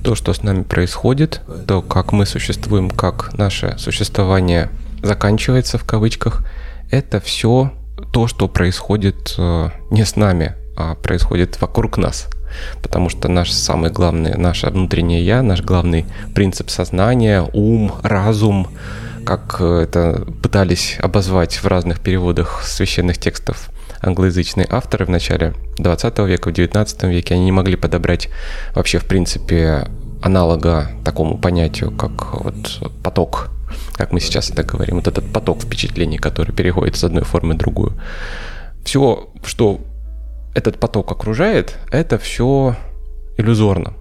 то, 0.03 0.15
что 0.15 0.33
с 0.33 0.43
нами 0.43 0.63
происходит, 0.63 1.41
то, 1.67 1.81
как 1.81 2.13
мы 2.13 2.27
существуем, 2.27 2.91
как 2.91 3.37
наше 3.39 3.77
существование 3.79 4.69
заканчивается 5.03 5.79
в 5.79 5.85
кавычках, 5.85 6.45
это 6.91 7.21
все 7.21 7.73
то, 8.13 8.27
что 8.27 8.49
происходит 8.49 9.35
э, 9.39 9.71
не 9.91 10.05
с 10.05 10.17
нами, 10.17 10.55
а 10.77 10.95
происходит 10.95 11.61
вокруг 11.61 11.99
нас. 11.99 12.29
Потому 12.83 13.09
что 13.09 13.29
наш 13.29 13.51
самый 13.51 13.91
главный, 13.91 14.37
наше 14.37 14.69
внутреннее 14.69 15.25
я, 15.25 15.43
наш 15.43 15.63
главный 15.63 16.05
принцип 16.35 16.69
сознания, 16.69 17.49
ум, 17.53 17.93
разум, 18.03 18.69
как 19.25 19.61
это 19.61 20.27
пытались 20.43 20.97
обозвать 21.01 21.57
в 21.57 21.67
разных 21.67 22.01
переводах 22.01 22.63
священных 22.65 23.19
текстов 23.19 23.71
англоязычные 24.03 24.67
авторы 24.69 25.07
в 25.07 25.11
начале 25.11 25.55
20 25.79 26.19
века, 26.21 26.49
в 26.49 26.53
19 26.53 27.05
веке, 27.05 27.35
они 27.35 27.45
не 27.45 27.53
могли 27.53 27.77
подобрать 27.77 28.29
вообще, 28.75 28.99
в 28.99 29.07
принципе, 29.07 29.89
аналога 30.21 30.91
такому 31.05 31.39
понятию, 31.39 31.91
как 31.93 32.35
вот 32.43 32.93
поток, 33.03 33.51
как 33.95 34.13
мы 34.13 34.21
сейчас 34.21 34.51
это 34.51 34.65
говорим, 34.65 34.97
вот 34.97 35.09
этот 35.09 35.33
поток 35.33 35.63
впечатлений, 35.63 36.19
который 36.19 36.53
переходит 36.53 36.97
с 36.97 37.05
одной 37.05 37.25
формы 37.25 37.55
в 37.55 37.59
другую. 37.59 37.93
Все, 38.85 39.31
что 39.45 39.81
этот 40.55 40.79
поток 40.79 41.11
окружает, 41.11 41.79
это 41.91 42.19
все 42.19 42.77
иллюзорно. 43.37 43.95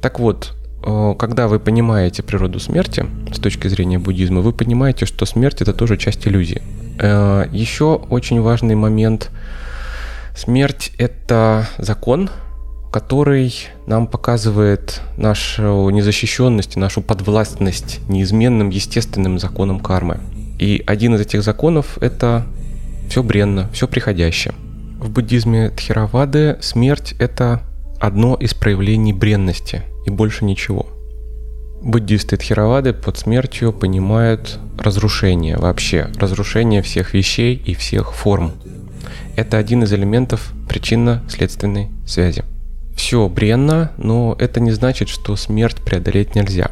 Так 0.00 0.18
вот, 0.18 0.52
э, 0.52 0.59
когда 0.82 1.48
вы 1.48 1.58
понимаете 1.58 2.22
природу 2.22 2.58
смерти 2.58 3.06
с 3.32 3.38
точки 3.38 3.68
зрения 3.68 3.98
буддизма, 3.98 4.40
вы 4.40 4.52
понимаете, 4.52 5.06
что 5.06 5.26
смерть 5.26 5.60
это 5.60 5.72
тоже 5.72 5.96
часть 5.96 6.26
иллюзии. 6.26 6.62
Э, 6.98 7.46
Еще 7.52 7.94
очень 7.94 8.40
важный 8.40 8.74
момент. 8.74 9.30
Смерть— 10.34 10.92
это 10.98 11.68
закон, 11.78 12.30
который 12.92 13.52
нам 13.86 14.06
показывает 14.06 15.00
нашу 15.16 15.90
незащищенность 15.90 16.76
нашу 16.76 17.02
подвластность 17.02 18.00
неизменным 18.08 18.70
естественным 18.70 19.38
законам 19.38 19.80
кармы. 19.80 20.20
И 20.58 20.82
один 20.86 21.14
из 21.14 21.20
этих 21.20 21.42
законов— 21.42 21.98
это 22.00 22.46
все 23.08 23.22
бренно, 23.22 23.68
все 23.72 23.86
приходящее. 23.86 24.54
В 24.98 25.10
буддизме 25.10 25.70
Тхеравады 25.70 26.58
смерть— 26.60 27.14
это 27.18 27.62
одно 27.98 28.34
из 28.34 28.54
проявлений 28.54 29.12
бренности 29.12 29.82
и 30.06 30.10
больше 30.10 30.44
ничего— 30.44 30.86
Буддисты 31.82 32.36
Тхеравады 32.36 32.92
под 32.92 33.16
смертью 33.16 33.72
понимают 33.72 34.58
разрушение 34.76 35.56
вообще, 35.56 36.10
разрушение 36.18 36.82
всех 36.82 37.14
вещей 37.14 37.54
и 37.54 37.74
всех 37.74 38.12
форм. 38.12 38.52
Это 39.34 39.56
один 39.56 39.84
из 39.84 39.92
элементов 39.94 40.52
причинно-следственной 40.68 41.88
связи. 42.06 42.44
Все 42.94 43.26
бренно, 43.30 43.92
но 43.96 44.36
это 44.38 44.60
не 44.60 44.72
значит, 44.72 45.08
что 45.08 45.36
смерть 45.36 45.78
преодолеть 45.78 46.34
нельзя. 46.34 46.70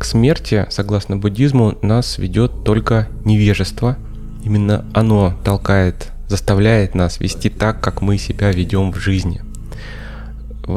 К 0.00 0.04
смерти, 0.04 0.66
согласно 0.68 1.16
буддизму, 1.16 1.78
нас 1.80 2.18
ведет 2.18 2.64
только 2.64 3.06
невежество. 3.24 3.96
Именно 4.42 4.84
оно 4.92 5.38
толкает, 5.44 6.10
заставляет 6.26 6.96
нас 6.96 7.20
вести 7.20 7.50
так, 7.50 7.80
как 7.80 8.02
мы 8.02 8.18
себя 8.18 8.50
ведем 8.50 8.92
в 8.92 8.96
жизни. 8.96 9.42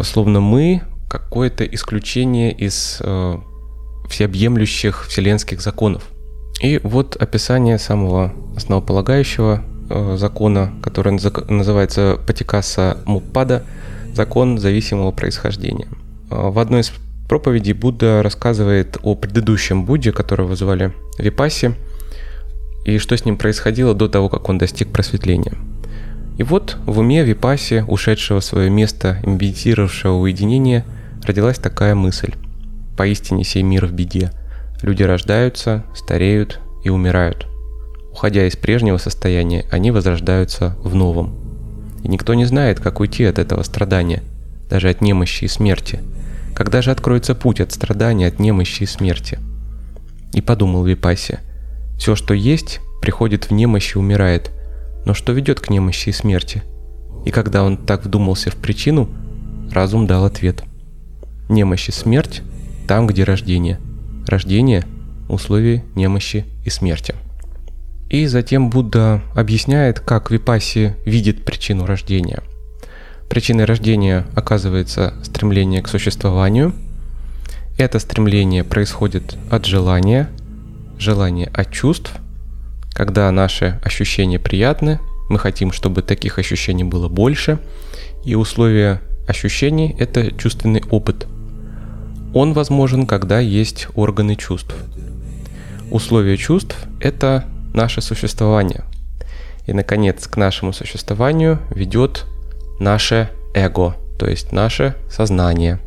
Словно 0.03 0.41
мы 0.41 0.83
какое-то 1.09 1.63
исключение 1.63 2.51
из 2.51 2.97
э, 3.01 3.37
всеобъемлющих 4.09 5.07
вселенских 5.07 5.61
законов. 5.61 6.03
И 6.61 6.79
вот 6.83 7.15
описание 7.15 7.77
самого 7.77 8.33
основополагающего 8.55 9.63
э, 9.89 10.15
закона, 10.17 10.73
который 10.81 11.13
называется 11.13 12.19
Патикаса 12.25 12.97
Муппада, 13.05 13.63
закон 14.13 14.57
зависимого 14.57 15.11
происхождения. 15.11 15.87
Э, 16.29 16.49
в 16.49 16.59
одной 16.59 16.81
из 16.81 16.91
проповедей 17.29 17.73
Будда 17.73 18.23
рассказывает 18.23 18.97
о 19.03 19.15
предыдущем 19.15 19.85
Будде, 19.85 20.11
которого 20.11 20.55
звали 20.55 20.93
Випаси, 21.17 21.75
и 22.85 22.97
что 22.97 23.17
с 23.17 23.25
ним 23.25 23.37
происходило 23.37 23.93
до 23.93 24.07
того, 24.07 24.29
как 24.29 24.47
он 24.49 24.57
достиг 24.57 24.89
просветления. 24.89 25.53
И 26.37 26.43
вот 26.43 26.77
в 26.85 26.99
уме 26.99 27.23
Випаси, 27.23 27.83
ушедшего 27.87 28.39
в 28.39 28.45
свое 28.45 28.69
место 28.69 29.19
медитировавшего 29.23 30.13
уединения, 30.13 30.85
родилась 31.23 31.57
такая 31.57 31.95
мысль. 31.95 32.33
Поистине 32.97 33.43
сей 33.43 33.63
мир 33.63 33.85
в 33.85 33.93
беде. 33.93 34.31
Люди 34.81 35.03
рождаются, 35.03 35.83
стареют 35.95 36.59
и 36.83 36.89
умирают. 36.89 37.47
Уходя 38.11 38.47
из 38.47 38.55
прежнего 38.55 38.97
состояния, 38.97 39.65
они 39.71 39.91
возрождаются 39.91 40.75
в 40.83 40.95
новом. 40.95 41.35
И 42.03 42.07
никто 42.07 42.33
не 42.33 42.45
знает, 42.45 42.79
как 42.79 42.99
уйти 42.99 43.25
от 43.25 43.39
этого 43.39 43.63
страдания, 43.63 44.23
даже 44.69 44.89
от 44.89 45.01
немощи 45.01 45.45
и 45.45 45.47
смерти. 45.47 45.99
Когда 46.55 46.81
же 46.81 46.91
откроется 46.91 47.35
путь 47.35 47.61
от 47.61 47.71
страдания, 47.71 48.27
от 48.27 48.39
немощи 48.39 48.83
и 48.83 48.87
смерти? 48.87 49.39
И 50.33 50.41
подумал 50.41 50.83
Випаси, 50.83 51.39
все, 51.97 52.15
что 52.15 52.33
есть, 52.33 52.79
приходит 53.01 53.45
в 53.45 53.51
немощь 53.51 53.95
и 53.95 53.99
умирает. 53.99 54.51
Но 55.05 55.13
что 55.13 55.33
ведет 55.33 55.59
к 55.59 55.69
немощи 55.69 56.09
и 56.09 56.13
смерти? 56.13 56.63
И 57.25 57.31
когда 57.31 57.63
он 57.63 57.77
так 57.77 58.05
вдумался 58.05 58.51
в 58.51 58.55
причину, 58.55 59.09
разум 59.71 60.07
дал 60.07 60.25
ответ. 60.25 60.63
Немощь 61.49 61.89
и 61.89 61.91
смерть 61.91 62.41
там, 62.87 63.07
где 63.07 63.23
рождение. 63.23 63.79
Рождение– 64.27 64.83
условие 65.29 65.83
немощи 65.95 66.45
и 66.65 66.69
смерти. 66.69 67.15
И 68.09 68.25
затем 68.27 68.69
Будда 68.69 69.21
объясняет, 69.35 69.99
как 69.99 70.31
Випаси 70.31 70.95
видит 71.05 71.43
причину 71.43 71.85
рождения. 71.85 72.41
Причиной 73.29 73.65
рождения 73.65 74.25
оказывается 74.35 75.13
стремление 75.23 75.81
к 75.81 75.89
существованию. 75.89 76.73
Это 77.77 77.99
стремление 77.99 78.63
происходит 78.63 79.35
от 79.51 79.65
желания, 79.65 80.29
желание 80.97 81.47
от 81.47 81.71
чувств. 81.71 82.13
Когда 82.93 83.29
наши 83.31 83.79
ощущения 83.83 84.39
приятны, 84.39 84.99
мы 85.29 85.37
хотим, 85.39 85.73
чтобы 85.73 86.01
таких 86.01 86.39
ощущений 86.39 86.85
было 86.85 87.09
больше. 87.09 87.59
И 88.23 88.35
условие 88.35 89.01
ощущений– 89.27 89.95
это 89.99 90.31
чувственный 90.31 90.81
опыт. 90.89 91.27
Он 92.37 92.53
возможен, 92.53 93.07
когда 93.07 93.39
есть 93.39 93.87
органы 93.95 94.35
чувств. 94.35 94.75
Условие 95.89 96.37
чувств– 96.37 96.77
это 96.99 97.45
наше 97.73 97.99
существование. 97.99 98.83
И, 99.65 99.73
наконец, 99.73 100.27
к 100.27 100.37
нашему 100.37 100.71
существованию 100.71 101.57
ведет 101.71 102.27
наше 102.79 103.31
эго, 103.55 103.95
то 104.19 104.29
есть 104.29 104.51
наше 104.51 104.95
сознание. 105.09 105.79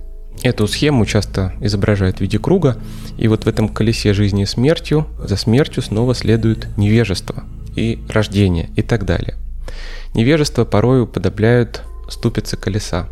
Эту 0.43 0.67
схему 0.67 1.07
часто 1.07 1.53
изображают 1.61 2.17
в 2.17 2.21
виде 2.23 2.41
круга, 2.41 2.79
и 3.17 3.29
вот 3.29 3.45
в 3.45 3.47
этом 3.47 3.69
колесе 3.69 4.13
жизни 4.13 4.43
и 4.43 4.47
смертью, 4.47 5.07
за 5.23 5.37
смертью 5.37 5.85
снова 5.85 6.17
следует 6.17 6.77
невежество 6.77 7.45
и 7.77 8.03
рождение 8.09 8.71
и 8.75 8.83
так 8.83 9.05
далее. 9.05 9.37
Невежество 10.15 10.65
порой 10.65 11.03
уподобляют 11.03 11.85
ступицы 12.09 12.57
колеса. 12.57 13.09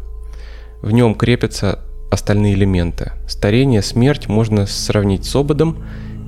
В 0.83 0.91
нем 0.91 1.15
крепятся 1.15 1.79
остальные 2.11 2.55
элементы. 2.55 3.13
Старение, 3.27 3.83
смерть 3.83 4.29
можно 4.29 4.67
сравнить 4.67 5.25
с 5.25 5.35
ободом 5.35 5.85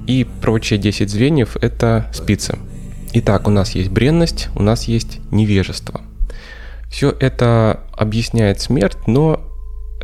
и 0.07 0.27
прочие 0.41 0.79
10 0.79 1.09
звеньев– 1.09 1.57
это 1.61 2.11
спицы. 2.13 2.59
Итак, 3.13 3.49
у 3.49 3.51
нас 3.51 3.73
есть 3.75 3.91
бренность, 3.91 4.49
у 4.55 4.63
нас 4.63 4.85
есть 4.85 5.21
невежество. 5.31 6.01
Все 6.91 7.11
это 7.11 7.81
объясняет 7.93 8.61
смерть, 8.61 8.97
но 9.07 9.41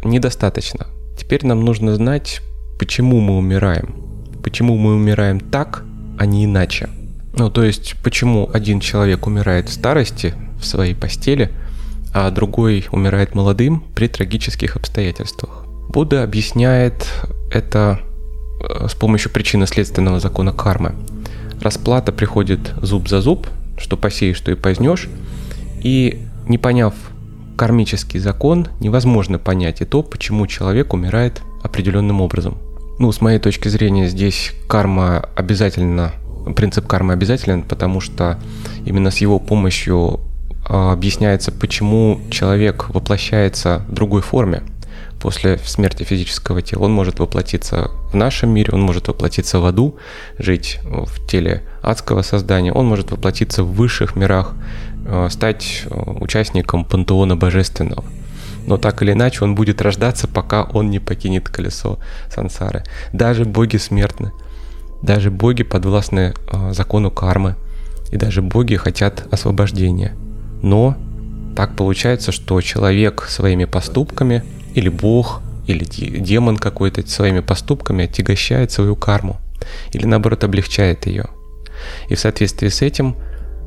недостаточно. 0.04 0.86
Теперь 1.18 1.44
нам 1.44 1.64
нужно 1.64 1.94
знать, 1.94 2.40
почему 2.78 3.20
мы 3.20 3.36
умираем. 3.36 3.96
Почему 4.42 4.76
мы 4.76 4.94
умираем 4.94 5.40
так, 5.40 5.84
а 6.18 6.26
не 6.26 6.44
иначе. 6.44 6.88
Ну, 7.36 7.50
то 7.50 7.64
есть, 7.64 7.96
почему 8.02 8.48
один 8.52 8.80
человек 8.80 9.26
умирает 9.26 9.68
в 9.68 9.72
старости, 9.72 10.34
в 10.60 10.64
своей 10.64 10.94
постели, 10.94 11.50
а 12.14 12.30
другой 12.30 12.86
умирает 12.92 13.34
молодым 13.34 13.84
при 13.94 14.08
трагических 14.08 14.76
обстоятельствах. 14.76 15.65
Будда 15.88 16.22
объясняет 16.22 17.06
это 17.50 18.00
Э, 18.60 18.88
с 18.88 18.94
помощью 18.94 19.30
причинно-следственного 19.30 20.20
закона 20.20 20.52
кармы. 20.52 20.94
Расплата 21.60 22.12
приходит 22.12 22.72
зуб 22.80 23.08
за 23.08 23.20
зуб, 23.20 23.46
что 23.78 23.96
посеешь, 23.96 24.36
что 24.36 24.50
и 24.50 24.54
позднешь. 24.54 25.08
И 25.82 26.22
не 26.48 26.58
поняв 26.58 26.94
кармический 27.56 28.20
закон, 28.20 28.68
невозможно 28.80 29.38
понять 29.38 29.80
и 29.80 29.84
то, 29.84 30.02
почему 30.02 30.46
человек 30.46 30.92
умирает 30.92 31.42
определенным 31.62 32.20
образом. 32.20 32.58
Ну, 32.98 33.10
с 33.12 33.20
моей 33.20 33.38
точки 33.38 33.68
зрения, 33.68 34.08
здесь 34.08 34.52
карма 34.68 35.28
обязательно, 35.34 36.12
принцип 36.54 36.86
кармы 36.86 37.12
обязателен, 37.12 37.62
потому 37.62 38.00
что 38.00 38.38
именно 38.84 39.10
с 39.10 39.18
его 39.18 39.38
помощью 39.38 40.20
а, 40.68 40.92
объясняется, 40.92 41.52
почему 41.52 42.20
человек 42.30 42.88
воплощается 42.90 43.84
в 43.88 43.92
другой 43.92 44.22
форме– 44.22 44.62
после 45.20 45.58
смерти 45.58 46.02
физического 46.04 46.62
тела. 46.62 46.84
Он 46.84 46.92
может 46.92 47.18
воплотиться 47.18 47.90
в 48.10 48.14
нашем 48.14 48.50
мире, 48.50 48.72
он 48.72 48.82
может 48.82 49.08
воплотиться 49.08 49.58
в 49.58 49.66
аду, 49.66 49.96
жить 50.38 50.78
в 50.84 51.26
теле 51.26 51.62
адского 51.82 52.22
создания, 52.22 52.72
он 52.72 52.86
может 52.86 53.10
воплотиться 53.10 53.62
в 53.62 53.72
высших 53.72 54.16
мирах, 54.16 54.54
э, 55.04 55.28
стать 55.30 55.82
э, 55.84 56.10
участником 56.20 56.84
пантеона 56.84 57.36
божественного. 57.36 58.04
Но 58.66 58.78
так 58.78 59.02
или 59.02 59.12
иначе 59.12 59.44
он 59.44 59.54
будет 59.54 59.80
рождаться, 59.80 60.26
пока 60.26 60.64
он 60.64 60.90
не 60.90 60.98
покинет 60.98 61.48
колесо 61.48 61.98
сансары. 62.34 62.82
Даже 63.12 63.44
боги 63.44 63.76
смертны. 63.76 64.32
Даже 65.02 65.30
боги 65.30 65.62
подвластны 65.62 66.34
э, 66.50 66.72
закону 66.72 67.10
кармы. 67.10 67.56
И 68.10 68.16
даже 68.16 68.42
боги 68.42 68.76
хотят 68.76 69.26
освобождения. 69.30 70.14
Но 70.62 70.96
так 71.54 71.74
получается, 71.76 72.32
что 72.32 72.60
человек 72.60 73.26
своими 73.28 73.64
поступками– 73.64 74.42
или 74.76 74.90
бог, 74.90 75.40
или 75.66 75.84
демон 75.84 76.58
какой-то 76.58 77.06
своими 77.08 77.40
поступками 77.40 78.04
отягощает 78.04 78.70
свою 78.70 78.94
карму, 78.94 79.40
или 79.92 80.06
наоборот 80.06 80.44
облегчает 80.44 81.06
ее. 81.06 81.26
И 82.08 82.14
в 82.14 82.20
соответствии 82.20 82.68
с 82.68 82.82
этим 82.82 83.16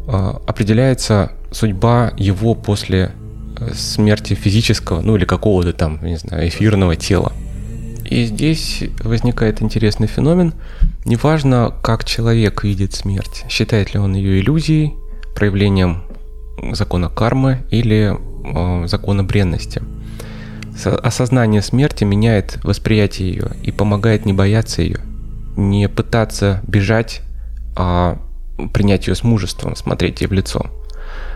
э, 0.08 0.34
определяется 0.48 1.32
судьба 1.52 2.14
его 2.16 2.54
после 2.54 3.12
э, 3.58 3.74
смерти 3.74 4.36
физического, 4.36 5.02
ну 5.02 5.16
или 5.16 5.26
какого-то 5.26 5.74
там, 5.74 6.00
не 6.04 6.18
знаю, 6.18 6.48
эфирного 6.48 6.96
тела. 6.96 7.34
И 8.06 8.26
здесь 8.26 8.84
возникает 9.04 9.62
интересный 9.62 10.08
феномен. 10.08 10.54
Неважно, 11.06 11.74
как 11.82 12.06
человек 12.06 12.64
видит 12.64 12.94
смерть, 12.94 13.46
считает 13.50 13.94
ли 13.94 14.00
он 14.00 14.16
ее 14.16 14.40
иллюзией, 14.40 14.94
проявлением 15.36 16.04
закона 16.72 17.10
кармы 17.10 17.64
или 17.72 18.16
э, 18.16 18.88
закона 18.88 19.24
бренности– 19.24 19.82
Осознание 20.86 21.62
смерти 21.62 22.04
меняет 22.04 22.60
восприятие 22.64 23.30
ее 23.30 23.52
и 23.64 23.72
помогает 23.72 24.26
не 24.26 24.34
бояться 24.34 24.82
ее, 24.82 25.00
не 25.58 25.90
пытаться 25.90 26.62
бежать, 26.68 27.22
а 27.76 28.20
принять 28.74 29.08
ее 29.08 29.16
с 29.16 29.24
мужеством, 29.24 29.76
смотреть 29.76 30.22
ей 30.22 30.28
в 30.28 30.32
лицо. 30.32 30.68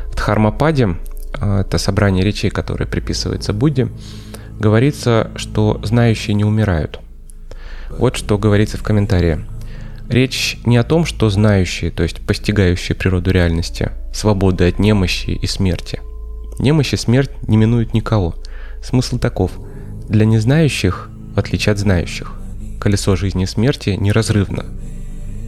В 0.07 0.15
Дхармападе, 0.15 0.95
а, 1.33 1.61
это 1.61 1.77
собрание 1.77 2.23
речей, 2.23 2.49
которое 2.49 2.85
приписывается 2.85 3.53
Будде, 3.53 3.89
говорится, 4.59 5.31
что 5.35 5.79
знающие 5.83 6.35
не 6.35 6.45
умирают. 6.45 6.99
Вот 7.89 8.15
что 8.15 8.37
говорится 8.37 8.77
в 8.77 8.83
комментарии. 8.83 9.45
Речь 10.09 10.57
не 10.65 10.77
о 10.77 10.83
том, 10.83 11.05
что 11.05 11.29
знающие, 11.29 11.91
то 11.91 12.03
есть 12.03 12.25
постигающие 12.25 12.95
природу 12.95 13.31
реальности, 13.31 13.91
свободы 14.13 14.67
от 14.67 14.79
немощи 14.79 15.31
и 15.31 15.47
смерти. 15.47 16.01
Немощь 16.59 16.93
и 16.93 16.97
смерть 16.97 17.31
не 17.47 17.57
минуют 17.57 17.93
никого– 17.93 18.35
Смысл 18.83 19.17
таков. 19.17 19.51
Для 20.09 20.25
незнающих, 20.25 21.09
в 21.35 21.39
отличие 21.39 21.71
от 21.71 21.79
знающих, 21.79 22.33
колесо 22.79 23.15
жизни 23.15 23.43
и 23.43 23.47
смерти 23.47 23.91
неразрывно. 23.91 24.65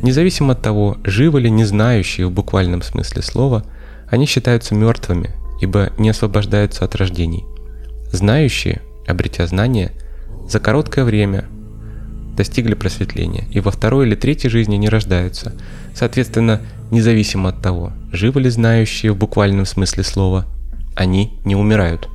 Независимо 0.02 0.54
от 0.54 0.62
того, 0.62 0.98
живы 1.04 1.42
ли 1.42 1.50
незнающие 1.50 2.28
в 2.28 2.32
буквальном 2.32 2.82
смысле 2.82 3.22
слова, 3.22 3.66
они 4.10 4.26
считаются 4.26 4.74
мертвыми, 4.74 5.32
ибо 5.62 5.92
не 5.98 6.10
освобождаются 6.10 6.86
от 6.86 6.96
рождений. 6.96 7.44
Знающие, 8.12 8.82
обретя 9.06 9.48
знания, 9.48 9.92
за 10.48 10.60
короткое 10.60 11.04
время 11.04 11.46
достигли 12.38 12.74
просветления 12.74 13.46
и 13.52 13.60
во 13.60 13.72
второй 13.72 14.08
или 14.08 14.16
третьей 14.16 14.50
жизни 14.50 14.76
не 14.76 14.88
рождаются. 14.88 15.54
Соответственно, 15.94 16.62
независимо 16.92 17.50
от 17.50 17.62
того, 17.62 17.92
живы 18.12 18.42
ли 18.42 18.50
знающие 18.50 19.12
в 19.12 19.18
буквальном 19.18 19.66
смысле 19.66 20.04
слова, 20.04 20.46
они 20.96 21.38
не 21.44 21.56
умирают. 21.56 22.10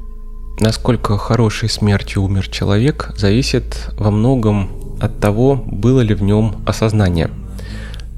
Насколько 0.60 1.16
хорошей 1.16 1.70
смертью 1.70 2.22
умер 2.22 2.48
человек, 2.48 3.12
зависит 3.16 3.88
во 3.96 4.10
многом 4.10 4.70
от 5.00 5.18
того, 5.18 5.56
было 5.56 6.02
ли 6.02 6.14
в 6.14 6.22
нем 6.22 6.56
осознание. 6.66 7.30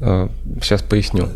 Э, 0.01 0.29
сейчас 0.61 0.83
поясню. 0.83 1.29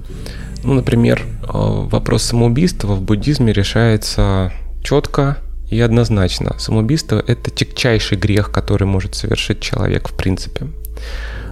Ну, 0.64 0.74
например, 0.74 1.22
э, 1.22 1.46
вопрос 1.52 2.24
самоубийства 2.24 2.94
в 2.94 3.02
буддизме 3.02 3.52
решается 3.52 4.52
четко 4.82 5.38
и 5.70 5.78
однозначно. 5.80 6.58
Самоубийство– 6.58 7.22
это 7.26 7.52
тягчайший 7.52 8.18
грех, 8.18 8.50
который 8.50 8.88
может 8.88 9.14
совершить 9.14 9.60
человек 9.60 10.08
в 10.08 10.16
принципе. 10.16 10.66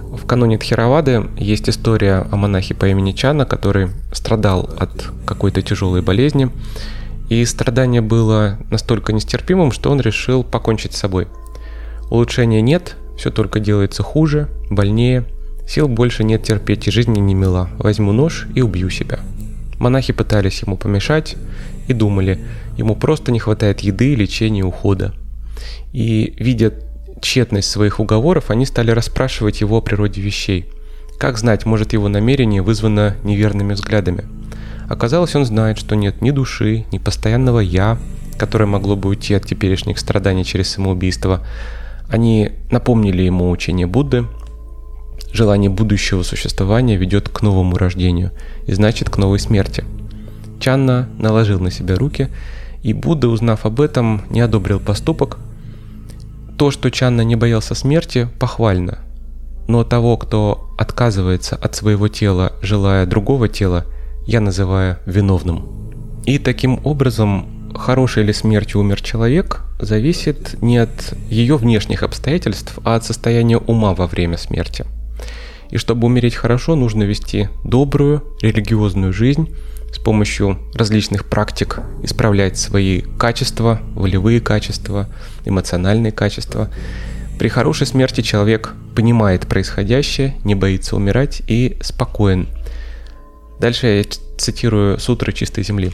В 0.01 0.25
каноне 0.25 0.57
Тхеравады 0.57 1.29
есть 1.37 1.69
история 1.69 2.27
о 2.29 2.35
монахе 2.35 2.73
по 2.73 2.89
имени 2.89 3.13
Чана, 3.13 3.45
который 3.45 3.87
страдал 4.11 4.69
от 4.77 5.11
какой-то 5.25 5.61
тяжелой 5.61 6.01
болезни 6.01 6.51
и 7.29 7.43
страдание 7.45 8.01
было 8.01 8.59
настолько 8.69 9.13
нестерпимым, 9.13 9.71
что 9.71 9.91
он 9.91 9.99
решил 9.99 10.43
покончить 10.43 10.93
с 10.93 10.99
собой. 10.99 11.27
Улучшения 12.09 12.61
нет, 12.61 12.97
все 13.17 13.31
только 13.31 13.59
делается 13.59 14.03
хуже, 14.03 14.47
больнее, 14.69 15.25
сил 15.67 15.87
больше 15.87 16.23
нет 16.23 16.43
терпеть 16.43 16.87
и 16.87 16.91
жизни 16.91 17.19
не 17.19 17.33
мила. 17.33 17.69
Возьму 17.77 18.11
нож 18.11 18.47
и 18.53 18.61
убью 18.61 18.89
себя. 18.89 19.19
Монахи 19.79 20.13
пытались 20.13 20.61
ему 20.61 20.77
помешать 20.77 21.35
и 21.87 21.93
думали, 21.93 22.39
ему 22.77 22.95
просто 22.95 23.31
не 23.31 23.39
хватает 23.39 23.81
еды, 23.81 24.15
лечения, 24.15 24.63
ухода. 24.63 25.13
И 25.91 26.33
видя 26.37 26.73
тщетность 27.21 27.69
своих 27.69 27.99
уговоров, 27.99 28.51
они 28.51 28.65
стали 28.65 28.91
расспрашивать 28.91 29.61
его 29.61 29.77
о 29.77 29.81
природе 29.81 30.21
вещей. 30.21 30.69
Как 31.17 31.37
знать, 31.37 31.65
может 31.65 31.93
его 31.93 32.07
намерение 32.07 32.61
вызвано 32.61 33.15
неверными 33.23 33.73
взглядами? 33.73 34.25
Оказалось, 34.87 35.35
он 35.35 35.45
знает, 35.45 35.77
что 35.77 35.95
нет 35.95 36.21
ни 36.21 36.31
души, 36.31 36.85
ни 36.91 36.97
постоянного 36.97 37.59
«я», 37.59 37.97
которое 38.37 38.65
могло 38.65 38.95
бы 38.95 39.09
уйти 39.09 39.33
от 39.33 39.45
теперешних 39.45 39.97
страданий 39.97 40.43
через 40.43 40.69
самоубийство. 40.69 41.41
Они 42.07 42.51
напомнили 42.69 43.23
ему 43.23 43.49
учение 43.49 43.87
Будды. 43.87 44.25
Желание 45.31 45.69
будущего 45.69 46.23
существования 46.23 46.97
ведет 46.97 47.29
к 47.29 47.41
новому 47.41 47.77
рождению 47.77 48.31
и 48.67 48.73
значит 48.73 49.09
к 49.09 49.17
новой 49.17 49.39
смерти. 49.39 49.83
Чанна 50.59 51.09
наложил 51.17 51.59
на 51.59 51.71
себя 51.71 51.95
руки, 51.95 52.29
и 52.83 52.93
Будда, 52.93 53.27
узнав 53.27 53.65
об 53.65 53.81
этом, 53.81 54.21
не 54.29 54.41
одобрил 54.41 54.79
поступок. 54.79 55.39
То, 56.57 56.71
что 56.71 56.89
Чанна 56.91 57.21
не 57.21 57.35
боялся 57.35 57.75
смерти, 57.75 58.29
похвально. 58.39 58.99
Но 59.67 59.83
того, 59.83 60.15
кто 60.15 60.69
отказывается 60.77 61.55
от 61.55 61.75
своего 61.75 62.07
тела, 62.07 62.53
желая 62.61 63.05
другого 63.05 63.49
тела, 63.49 63.85
я 64.25 64.41
называю 64.41 64.97
виновным. 65.05 66.21
И 66.25 66.39
таким 66.39 66.79
образом, 66.83 67.71
хорошей 67.75 68.23
ли 68.23 68.33
смертью 68.33 68.81
умер 68.81 69.01
человек, 69.01 69.61
зависит 69.79 70.61
не 70.61 70.77
от 70.77 71.13
ее 71.29 71.57
внешних 71.57 72.03
обстоятельств, 72.03 72.79
а 72.83 72.95
от 72.95 73.05
состояния 73.05 73.57
ума 73.57 73.93
во 73.93 74.07
время 74.07 74.37
смерти. 74.37 74.85
И 75.69 75.77
чтобы 75.77 76.07
умереть 76.07 76.35
хорошо, 76.35 76.75
нужно 76.75 77.03
вести 77.03 77.49
добрую, 77.63 78.23
религиозную 78.41 79.13
жизнь, 79.13 79.49
с 79.91 79.99
помощью 79.99 80.59
различных 80.73 81.25
практик 81.25 81.79
исправлять 82.03 82.57
свои 82.57 83.01
качества, 83.01 83.79
волевые 83.95 84.41
качества, 84.41 85.07
эмоциональные 85.45 86.11
качества. 86.11 86.69
При 87.39 87.47
хорошей 87.47 87.87
смерти 87.87 88.21
человек 88.21 88.73
понимает 88.95 89.47
происходящее, 89.47 90.35
не 90.43 90.55
боится 90.55 90.95
умирать 90.95 91.41
и 91.47 91.77
спокоен. 91.81 92.47
Дальше 93.59 93.87
я 93.87 94.03
цитирую 94.37 94.99
сутры 94.99 95.31
чистой 95.31 95.63
земли. 95.63 95.91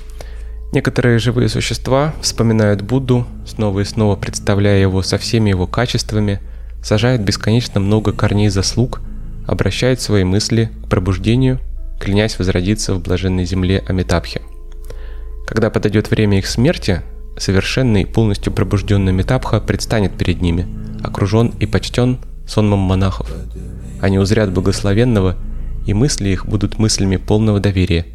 Некоторые 0.72 1.20
живые 1.20 1.50
существа 1.50 2.14
вспоминают 2.22 2.82
Будду, 2.82 3.28
снова 3.46 3.82
и 3.82 3.84
снова 3.84 4.16
представляя 4.16 4.80
его 4.80 5.02
со 5.04 5.18
всеми 5.18 5.50
его 5.50 5.68
качествами, 5.68 6.40
сажают 6.82 7.22
бесконечно 7.22 7.80
много 7.80 8.14
корней 8.14 8.50
заслуг, 8.50 9.02
обращают 9.48 10.00
свои 10.00 10.24
мысли 10.24 10.72
к 10.86 10.90
пробуждению, 10.90 11.60
клянясь 12.00 12.40
возродиться 12.40 12.94
в 12.94 13.02
блаженной 13.02 13.46
земле 13.46 13.84
Амитабхи. 13.88 14.42
Когда 15.46 15.70
подойдет 15.70 16.10
время 16.10 16.40
их 16.40 16.48
смерти, 16.48 17.02
совершенный, 17.38 18.06
полностью 18.06 18.54
пробужденный 18.54 19.12
Метабха 19.12 19.60
предстанет 19.60 20.18
перед 20.18 20.42
ними, 20.42 20.68
окружен 21.04 21.54
и 21.60 21.66
почтен 21.66 22.20
сонмом 22.48 22.80
монахов. 22.80 23.30
Они 24.00 24.18
узрят 24.18 24.52
благословенного, 24.52 25.36
и 25.86 25.94
мысли 25.94 26.30
их 26.30 26.46
будут 26.46 26.80
мыслями 26.80 27.18
полного 27.18 27.60
доверия, 27.60 28.06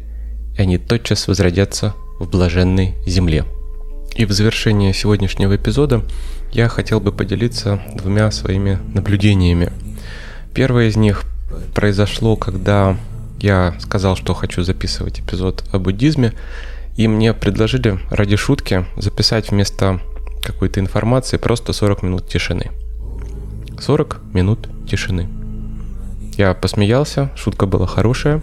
и 0.57 0.61
они 0.61 0.77
тотчас 0.77 1.27
возродятся 1.27 1.93
в 2.19 2.29
блаженной 2.29 2.95
земле. 3.05 3.45
И 4.15 4.25
в 4.25 4.31
завершение 4.31 4.93
сегодняшнего 4.93 5.55
эпизода 5.55 6.03
я 6.51 6.69
хотел 6.69 6.99
бы 6.99 7.11
поделиться 7.11 7.79
двумя 7.95 8.31
своими 8.31 8.79
наблюдениями. 8.93 9.71
Первое 10.53 10.87
из 10.87 10.97
них 10.97 11.23
произошло, 11.75 12.35
когда 12.35 12.97
я 13.39 13.75
сказал, 13.79 14.15
что 14.15 14.33
хочу 14.33 14.63
записывать 14.63 15.19
эпизод 15.19 15.63
о 15.71 15.77
буддизме, 15.77 16.33
и 16.95 17.07
мне 17.07 17.33
предложили 17.33 17.99
ради 18.09 18.35
шутки 18.35 18.85
записать 18.97 19.51
вместо 19.51 19.99
какой-то 20.41 20.79
информации 20.79 21.37
просто 21.37 21.73
40 21.73 22.01
минут 22.01 22.27
тишины. 22.27 22.71
40 23.79 24.21
минут 24.33 24.67
тишины. 24.89 25.27
Я 26.37 26.53
посмеялся, 26.53 27.31
шутка 27.35 27.65
была 27.65 27.87
хорошая 27.87 28.41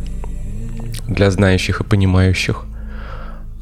для 1.07 1.31
знающих 1.31 1.81
и 1.81 1.85
понимающих. 1.85 2.65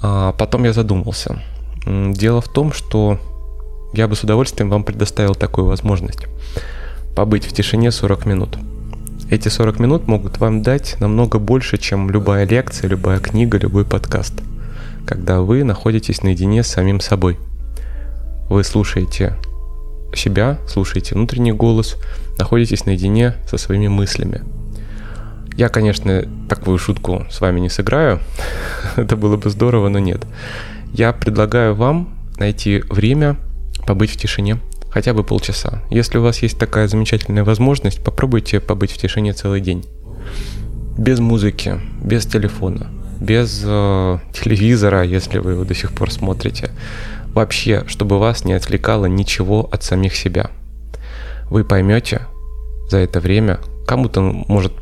А 0.01 0.33
потом 0.33 0.65
я 0.65 0.73
задумался. 0.73 1.43
Дело 1.87 2.41
в 2.41 2.49
том, 2.49 2.73
что 2.73 3.21
я 3.93 4.09
бы 4.09 4.17
с 4.17 4.23
удовольствием 4.23 4.71
вам 4.71 4.85
предоставил 4.85 5.35
такую 5.35 5.67
возможность. 5.67 6.27
Побыть 7.15 7.45
в 7.45 7.53
тишине 7.53 7.91
40 7.91 8.25
минут. 8.25 8.59
Эти 9.31 9.49
40 9.49 9.79
минут 9.79 10.07
могут 10.07 10.39
вам 10.39 10.63
дать 10.63 10.97
намного 10.99 11.39
больше, 11.39 11.77
чем 11.77 12.11
любая 12.11 12.47
лекция, 12.47 12.89
любая 12.89 13.19
книга, 13.19 13.59
любой 13.59 13.85
подкаст. 13.85 14.33
Когда 15.07 15.43
вы 15.43 15.63
находитесь 15.63 16.23
наедине 16.23 16.63
с 16.63 16.69
самим 16.69 17.01
собой. 17.01 17.39
Вы 18.49 18.65
слушаете 18.65 19.37
себя, 20.15 20.59
слушаете 20.67 21.17
внутренний 21.17 21.53
голос, 21.53 21.99
находитесь 22.39 22.87
наедине 22.87 23.35
со 23.49 23.59
своими 23.59 23.89
мыслями. 23.89 24.43
Я, 25.57 25.69
конечно, 25.69 26.25
такую 26.49 26.79
шутку 26.79 27.27
с 27.31 27.41
вами 27.41 27.61
не 27.61 27.69
сыграю. 27.69 28.21
Это 28.97 29.17
было 29.17 29.37
бы 29.37 29.51
здорово, 29.51 29.89
но 29.89 29.99
нет. 29.99 30.25
Я 30.93 31.13
предлагаю 31.13 31.75
вам 31.75 32.15
найти 32.39 32.83
время 32.89 33.37
побыть 33.87 34.11
в 34.11 34.17
тишине, 34.17 34.59
хотя 34.91 35.13
бы 35.13 35.25
полчаса. 35.25 35.83
Если 35.91 36.19
у 36.19 36.23
вас 36.23 36.43
есть 36.43 36.59
такая 36.59 36.89
замечательная 36.89 37.45
возможность, 37.45 38.03
попробуйте 38.03 38.61
побыть 38.61 38.93
в 38.93 38.99
тишине 38.99 39.33
целый 39.33 39.61
день. 39.61 39.85
Без 40.97 41.19
музыки, 41.19 41.81
без 42.03 42.27
телефона, 42.27 42.91
без 43.21 43.63
э, 43.65 44.19
телевизора, 44.33 45.03
если 45.03 45.39
вы 45.39 45.53
его 45.53 45.65
до 45.65 45.75
сих 45.75 45.93
пор 45.93 46.11
смотрите. 46.11 46.71
Вообще, 47.35 47.85
чтобы 47.87 48.19
вас 48.19 48.45
не 48.45 48.53
отвлекало 48.53 49.07
ничего 49.07 49.69
от 49.73 49.83
самих 49.83 50.15
себя. 50.15 50.51
Вы 51.53 51.65
поймете 51.65 52.23
за 52.89 52.97
это 52.97 53.21
время, 53.21 53.61
кому-то 53.87 54.23
может 54.23 54.73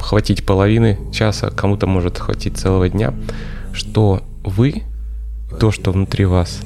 хватить 0.00 0.46
половины 0.46 0.98
часа, 1.12 1.50
кому-то 1.50 1.86
может 1.86 2.16
хватить 2.16 2.56
целого 2.56 2.88
дня, 2.88 3.12
что 3.74 4.22
вы, 4.42 4.84
то, 5.60 5.70
что 5.70 5.92
внутри 5.92 6.24
вас, 6.24 6.62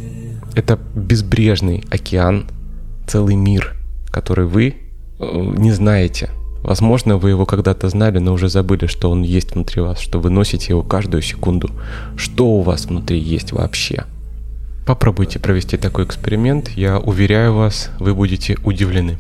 это 0.54 0.78
безбрежный 0.94 1.82
океан, 1.90 2.46
целый 3.08 3.34
мир, 3.34 3.74
который 4.12 4.46
вы 4.46 4.76
э, 5.18 5.24
не 5.56 5.72
знаете. 5.72 6.30
Возможно, 6.62 7.16
вы 7.16 7.30
его 7.30 7.46
когда-то 7.46 7.88
знали, 7.88 8.20
но 8.20 8.32
уже 8.32 8.48
забыли, 8.48 8.86
что 8.86 9.10
он 9.10 9.22
есть 9.22 9.54
внутри 9.56 9.82
вас, 9.82 9.98
что 9.98 10.20
вы 10.20 10.30
носите 10.30 10.66
его 10.68 10.84
каждую 10.84 11.22
секунду. 11.22 11.68
Что 12.14 12.46
у 12.46 12.62
вас 12.62 12.86
внутри 12.86 13.18
есть 13.18 13.50
вообще? 13.50 14.04
Попробуйте 14.90 15.38
провести 15.38 15.76
такой 15.76 16.04
эксперимент, 16.04 16.70
я 16.70 16.98
уверяю 16.98 17.54
вас, 17.54 17.90
вы 18.00 18.12
будете 18.12 18.56
удивлены. 18.64 19.18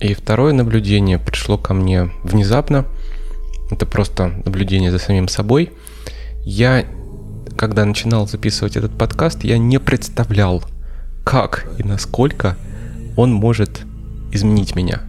И 0.00 0.14
второе 0.14 0.54
наблюдение 0.54 1.18
пришло 1.18 1.58
ко 1.58 1.74
мне 1.74 2.10
внезапно. 2.24 2.86
Это 3.70 3.84
просто 3.84 4.28
наблюдение 4.46 4.90
за 4.90 4.98
самим 4.98 5.28
собой. 5.28 5.70
Я, 6.46 6.86
когда 7.58 7.84
начинал 7.84 8.26
записывать 8.26 8.78
этот 8.78 8.96
подкаст, 8.96 9.44
я 9.44 9.58
не 9.58 9.78
представлял, 9.78 10.64
как 11.26 11.66
и 11.76 11.82
насколько 11.82 12.56
он 13.18 13.34
может 13.34 13.82
изменить 14.32 14.74
меня. 14.74 15.02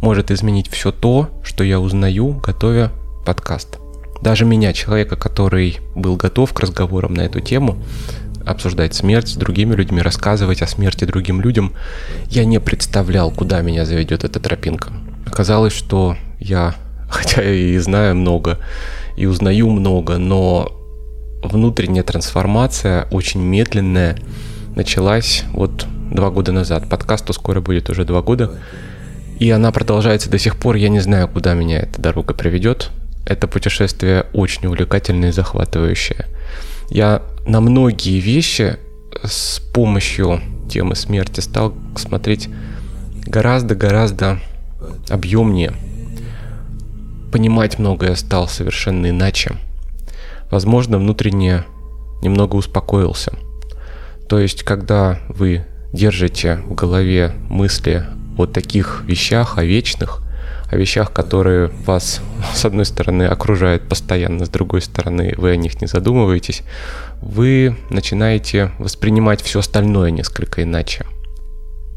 Может 0.00 0.30
изменить 0.30 0.68
все 0.70 0.92
то, 0.92 1.28
что 1.44 1.62
я 1.62 1.78
узнаю, 1.78 2.40
готовя 2.42 2.90
подкаст. 3.26 3.80
Даже 4.22 4.46
меня, 4.46 4.72
человека, 4.72 5.16
который 5.16 5.80
был 5.94 6.16
готов 6.16 6.54
к 6.54 6.60
разговорам 6.60 7.12
на 7.12 7.20
эту 7.20 7.40
тему, 7.40 7.76
обсуждать 8.46 8.94
смерть 8.94 9.28
с 9.28 9.34
другими 9.34 9.74
людьми, 9.74 10.02
рассказывать 10.02 10.62
о 10.62 10.66
смерти 10.66 11.04
другим 11.04 11.40
людям, 11.40 11.72
я 12.28 12.44
не 12.44 12.60
представлял, 12.60 13.30
куда 13.30 13.60
меня 13.62 13.84
заведет 13.84 14.24
эта 14.24 14.40
тропинка. 14.40 14.92
Оказалось, 15.26 15.72
что 15.72 16.16
я, 16.38 16.74
хотя 17.08 17.42
и 17.42 17.76
знаю 17.78 18.16
много, 18.16 18.58
и 19.16 19.26
узнаю 19.26 19.70
много, 19.70 20.18
но 20.18 20.68
внутренняя 21.42 22.02
трансформация 22.02 23.06
очень 23.10 23.40
медленная 23.40 24.16
началась 24.74 25.44
вот 25.52 25.86
два 26.10 26.30
года 26.30 26.52
назад. 26.52 26.88
Подкасту 26.88 27.32
скоро 27.32 27.60
будет 27.60 27.90
уже 27.90 28.04
два 28.04 28.22
года. 28.22 28.58
И 29.38 29.50
она 29.50 29.72
продолжается 29.72 30.30
до 30.30 30.38
сих 30.38 30.56
пор. 30.56 30.76
Я 30.76 30.88
не 30.88 31.00
знаю, 31.00 31.28
куда 31.28 31.54
меня 31.54 31.80
эта 31.80 32.00
дорога 32.00 32.34
приведет. 32.34 32.90
Это 33.26 33.48
путешествие 33.48 34.26
очень 34.32 34.66
увлекательное 34.66 35.30
и 35.30 35.32
захватывающее. 35.32 36.26
Я 36.90 37.22
на 37.46 37.60
многие 37.60 38.20
вещи 38.20 38.78
с 39.22 39.60
помощью 39.72 40.40
темы 40.68 40.94
смерти 40.94 41.40
стал 41.40 41.74
смотреть 41.96 42.48
гораздо-гораздо 43.26 44.40
объемнее. 45.08 45.72
Понимать 47.32 47.78
многое 47.78 48.14
стал 48.14 48.48
совершенно 48.48 49.10
иначе. 49.10 49.56
Возможно, 50.50 50.98
внутренне 50.98 51.64
немного 52.22 52.56
успокоился. 52.56 53.32
То 54.28 54.38
есть, 54.38 54.62
когда 54.62 55.20
вы 55.28 55.66
держите 55.92 56.56
в 56.56 56.74
голове 56.74 57.34
мысли 57.48 58.04
о 58.36 58.46
таких 58.46 59.04
вещах, 59.06 59.58
о 59.58 59.64
вечных, 59.64 60.22
о 60.70 60.76
вещах, 60.76 61.12
которые 61.12 61.68
вас, 61.86 62.20
с 62.54 62.64
одной 62.64 62.84
стороны, 62.84 63.24
окружают 63.24 63.88
постоянно, 63.88 64.44
с 64.46 64.48
другой 64.48 64.80
стороны, 64.80 65.34
вы 65.36 65.50
о 65.50 65.56
них 65.56 65.80
не 65.80 65.86
задумываетесь, 65.86 66.62
вы 67.20 67.76
начинаете 67.90 68.72
воспринимать 68.78 69.42
все 69.42 69.60
остальное 69.60 70.10
несколько 70.10 70.62
иначе. 70.62 71.06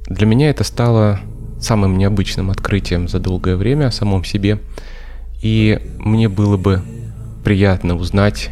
Для 0.07 0.25
меня 0.25 0.49
это 0.49 0.63
стало 0.63 1.19
самым 1.59 1.97
необычным 1.97 2.51
открытием 2.51 3.07
за 3.07 3.19
долгое 3.19 3.55
время 3.55 3.87
о 3.87 3.91
самом 3.91 4.23
себе. 4.23 4.59
И 5.41 5.79
мне 5.97 6.29
было 6.29 6.57
бы 6.57 6.81
приятно 7.43 7.95
узнать, 7.95 8.49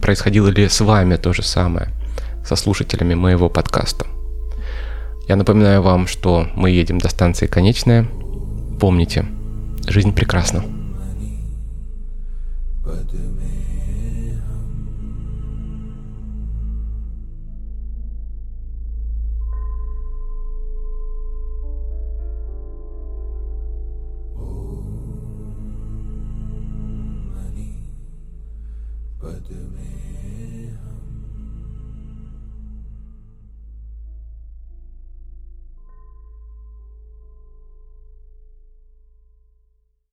происходило 0.00 0.48
ли 0.48 0.68
с 0.68 0.80
вами 0.80 1.16
то 1.16 1.32
же 1.32 1.42
самое, 1.42 1.88
со 2.44 2.56
слушателями 2.56 3.14
моего 3.14 3.48
подкаста. 3.48 4.06
Я 5.28 5.36
напоминаю 5.36 5.82
вам, 5.82 6.06
что 6.06 6.48
мы 6.54 6.70
едем 6.70 6.98
до 6.98 7.08
станции 7.08 7.46
Конечная. 7.46 8.06
Помните, 8.80 9.26
жизнь 9.90 10.12
прекрасна. 10.14 10.62
पद 12.84 13.39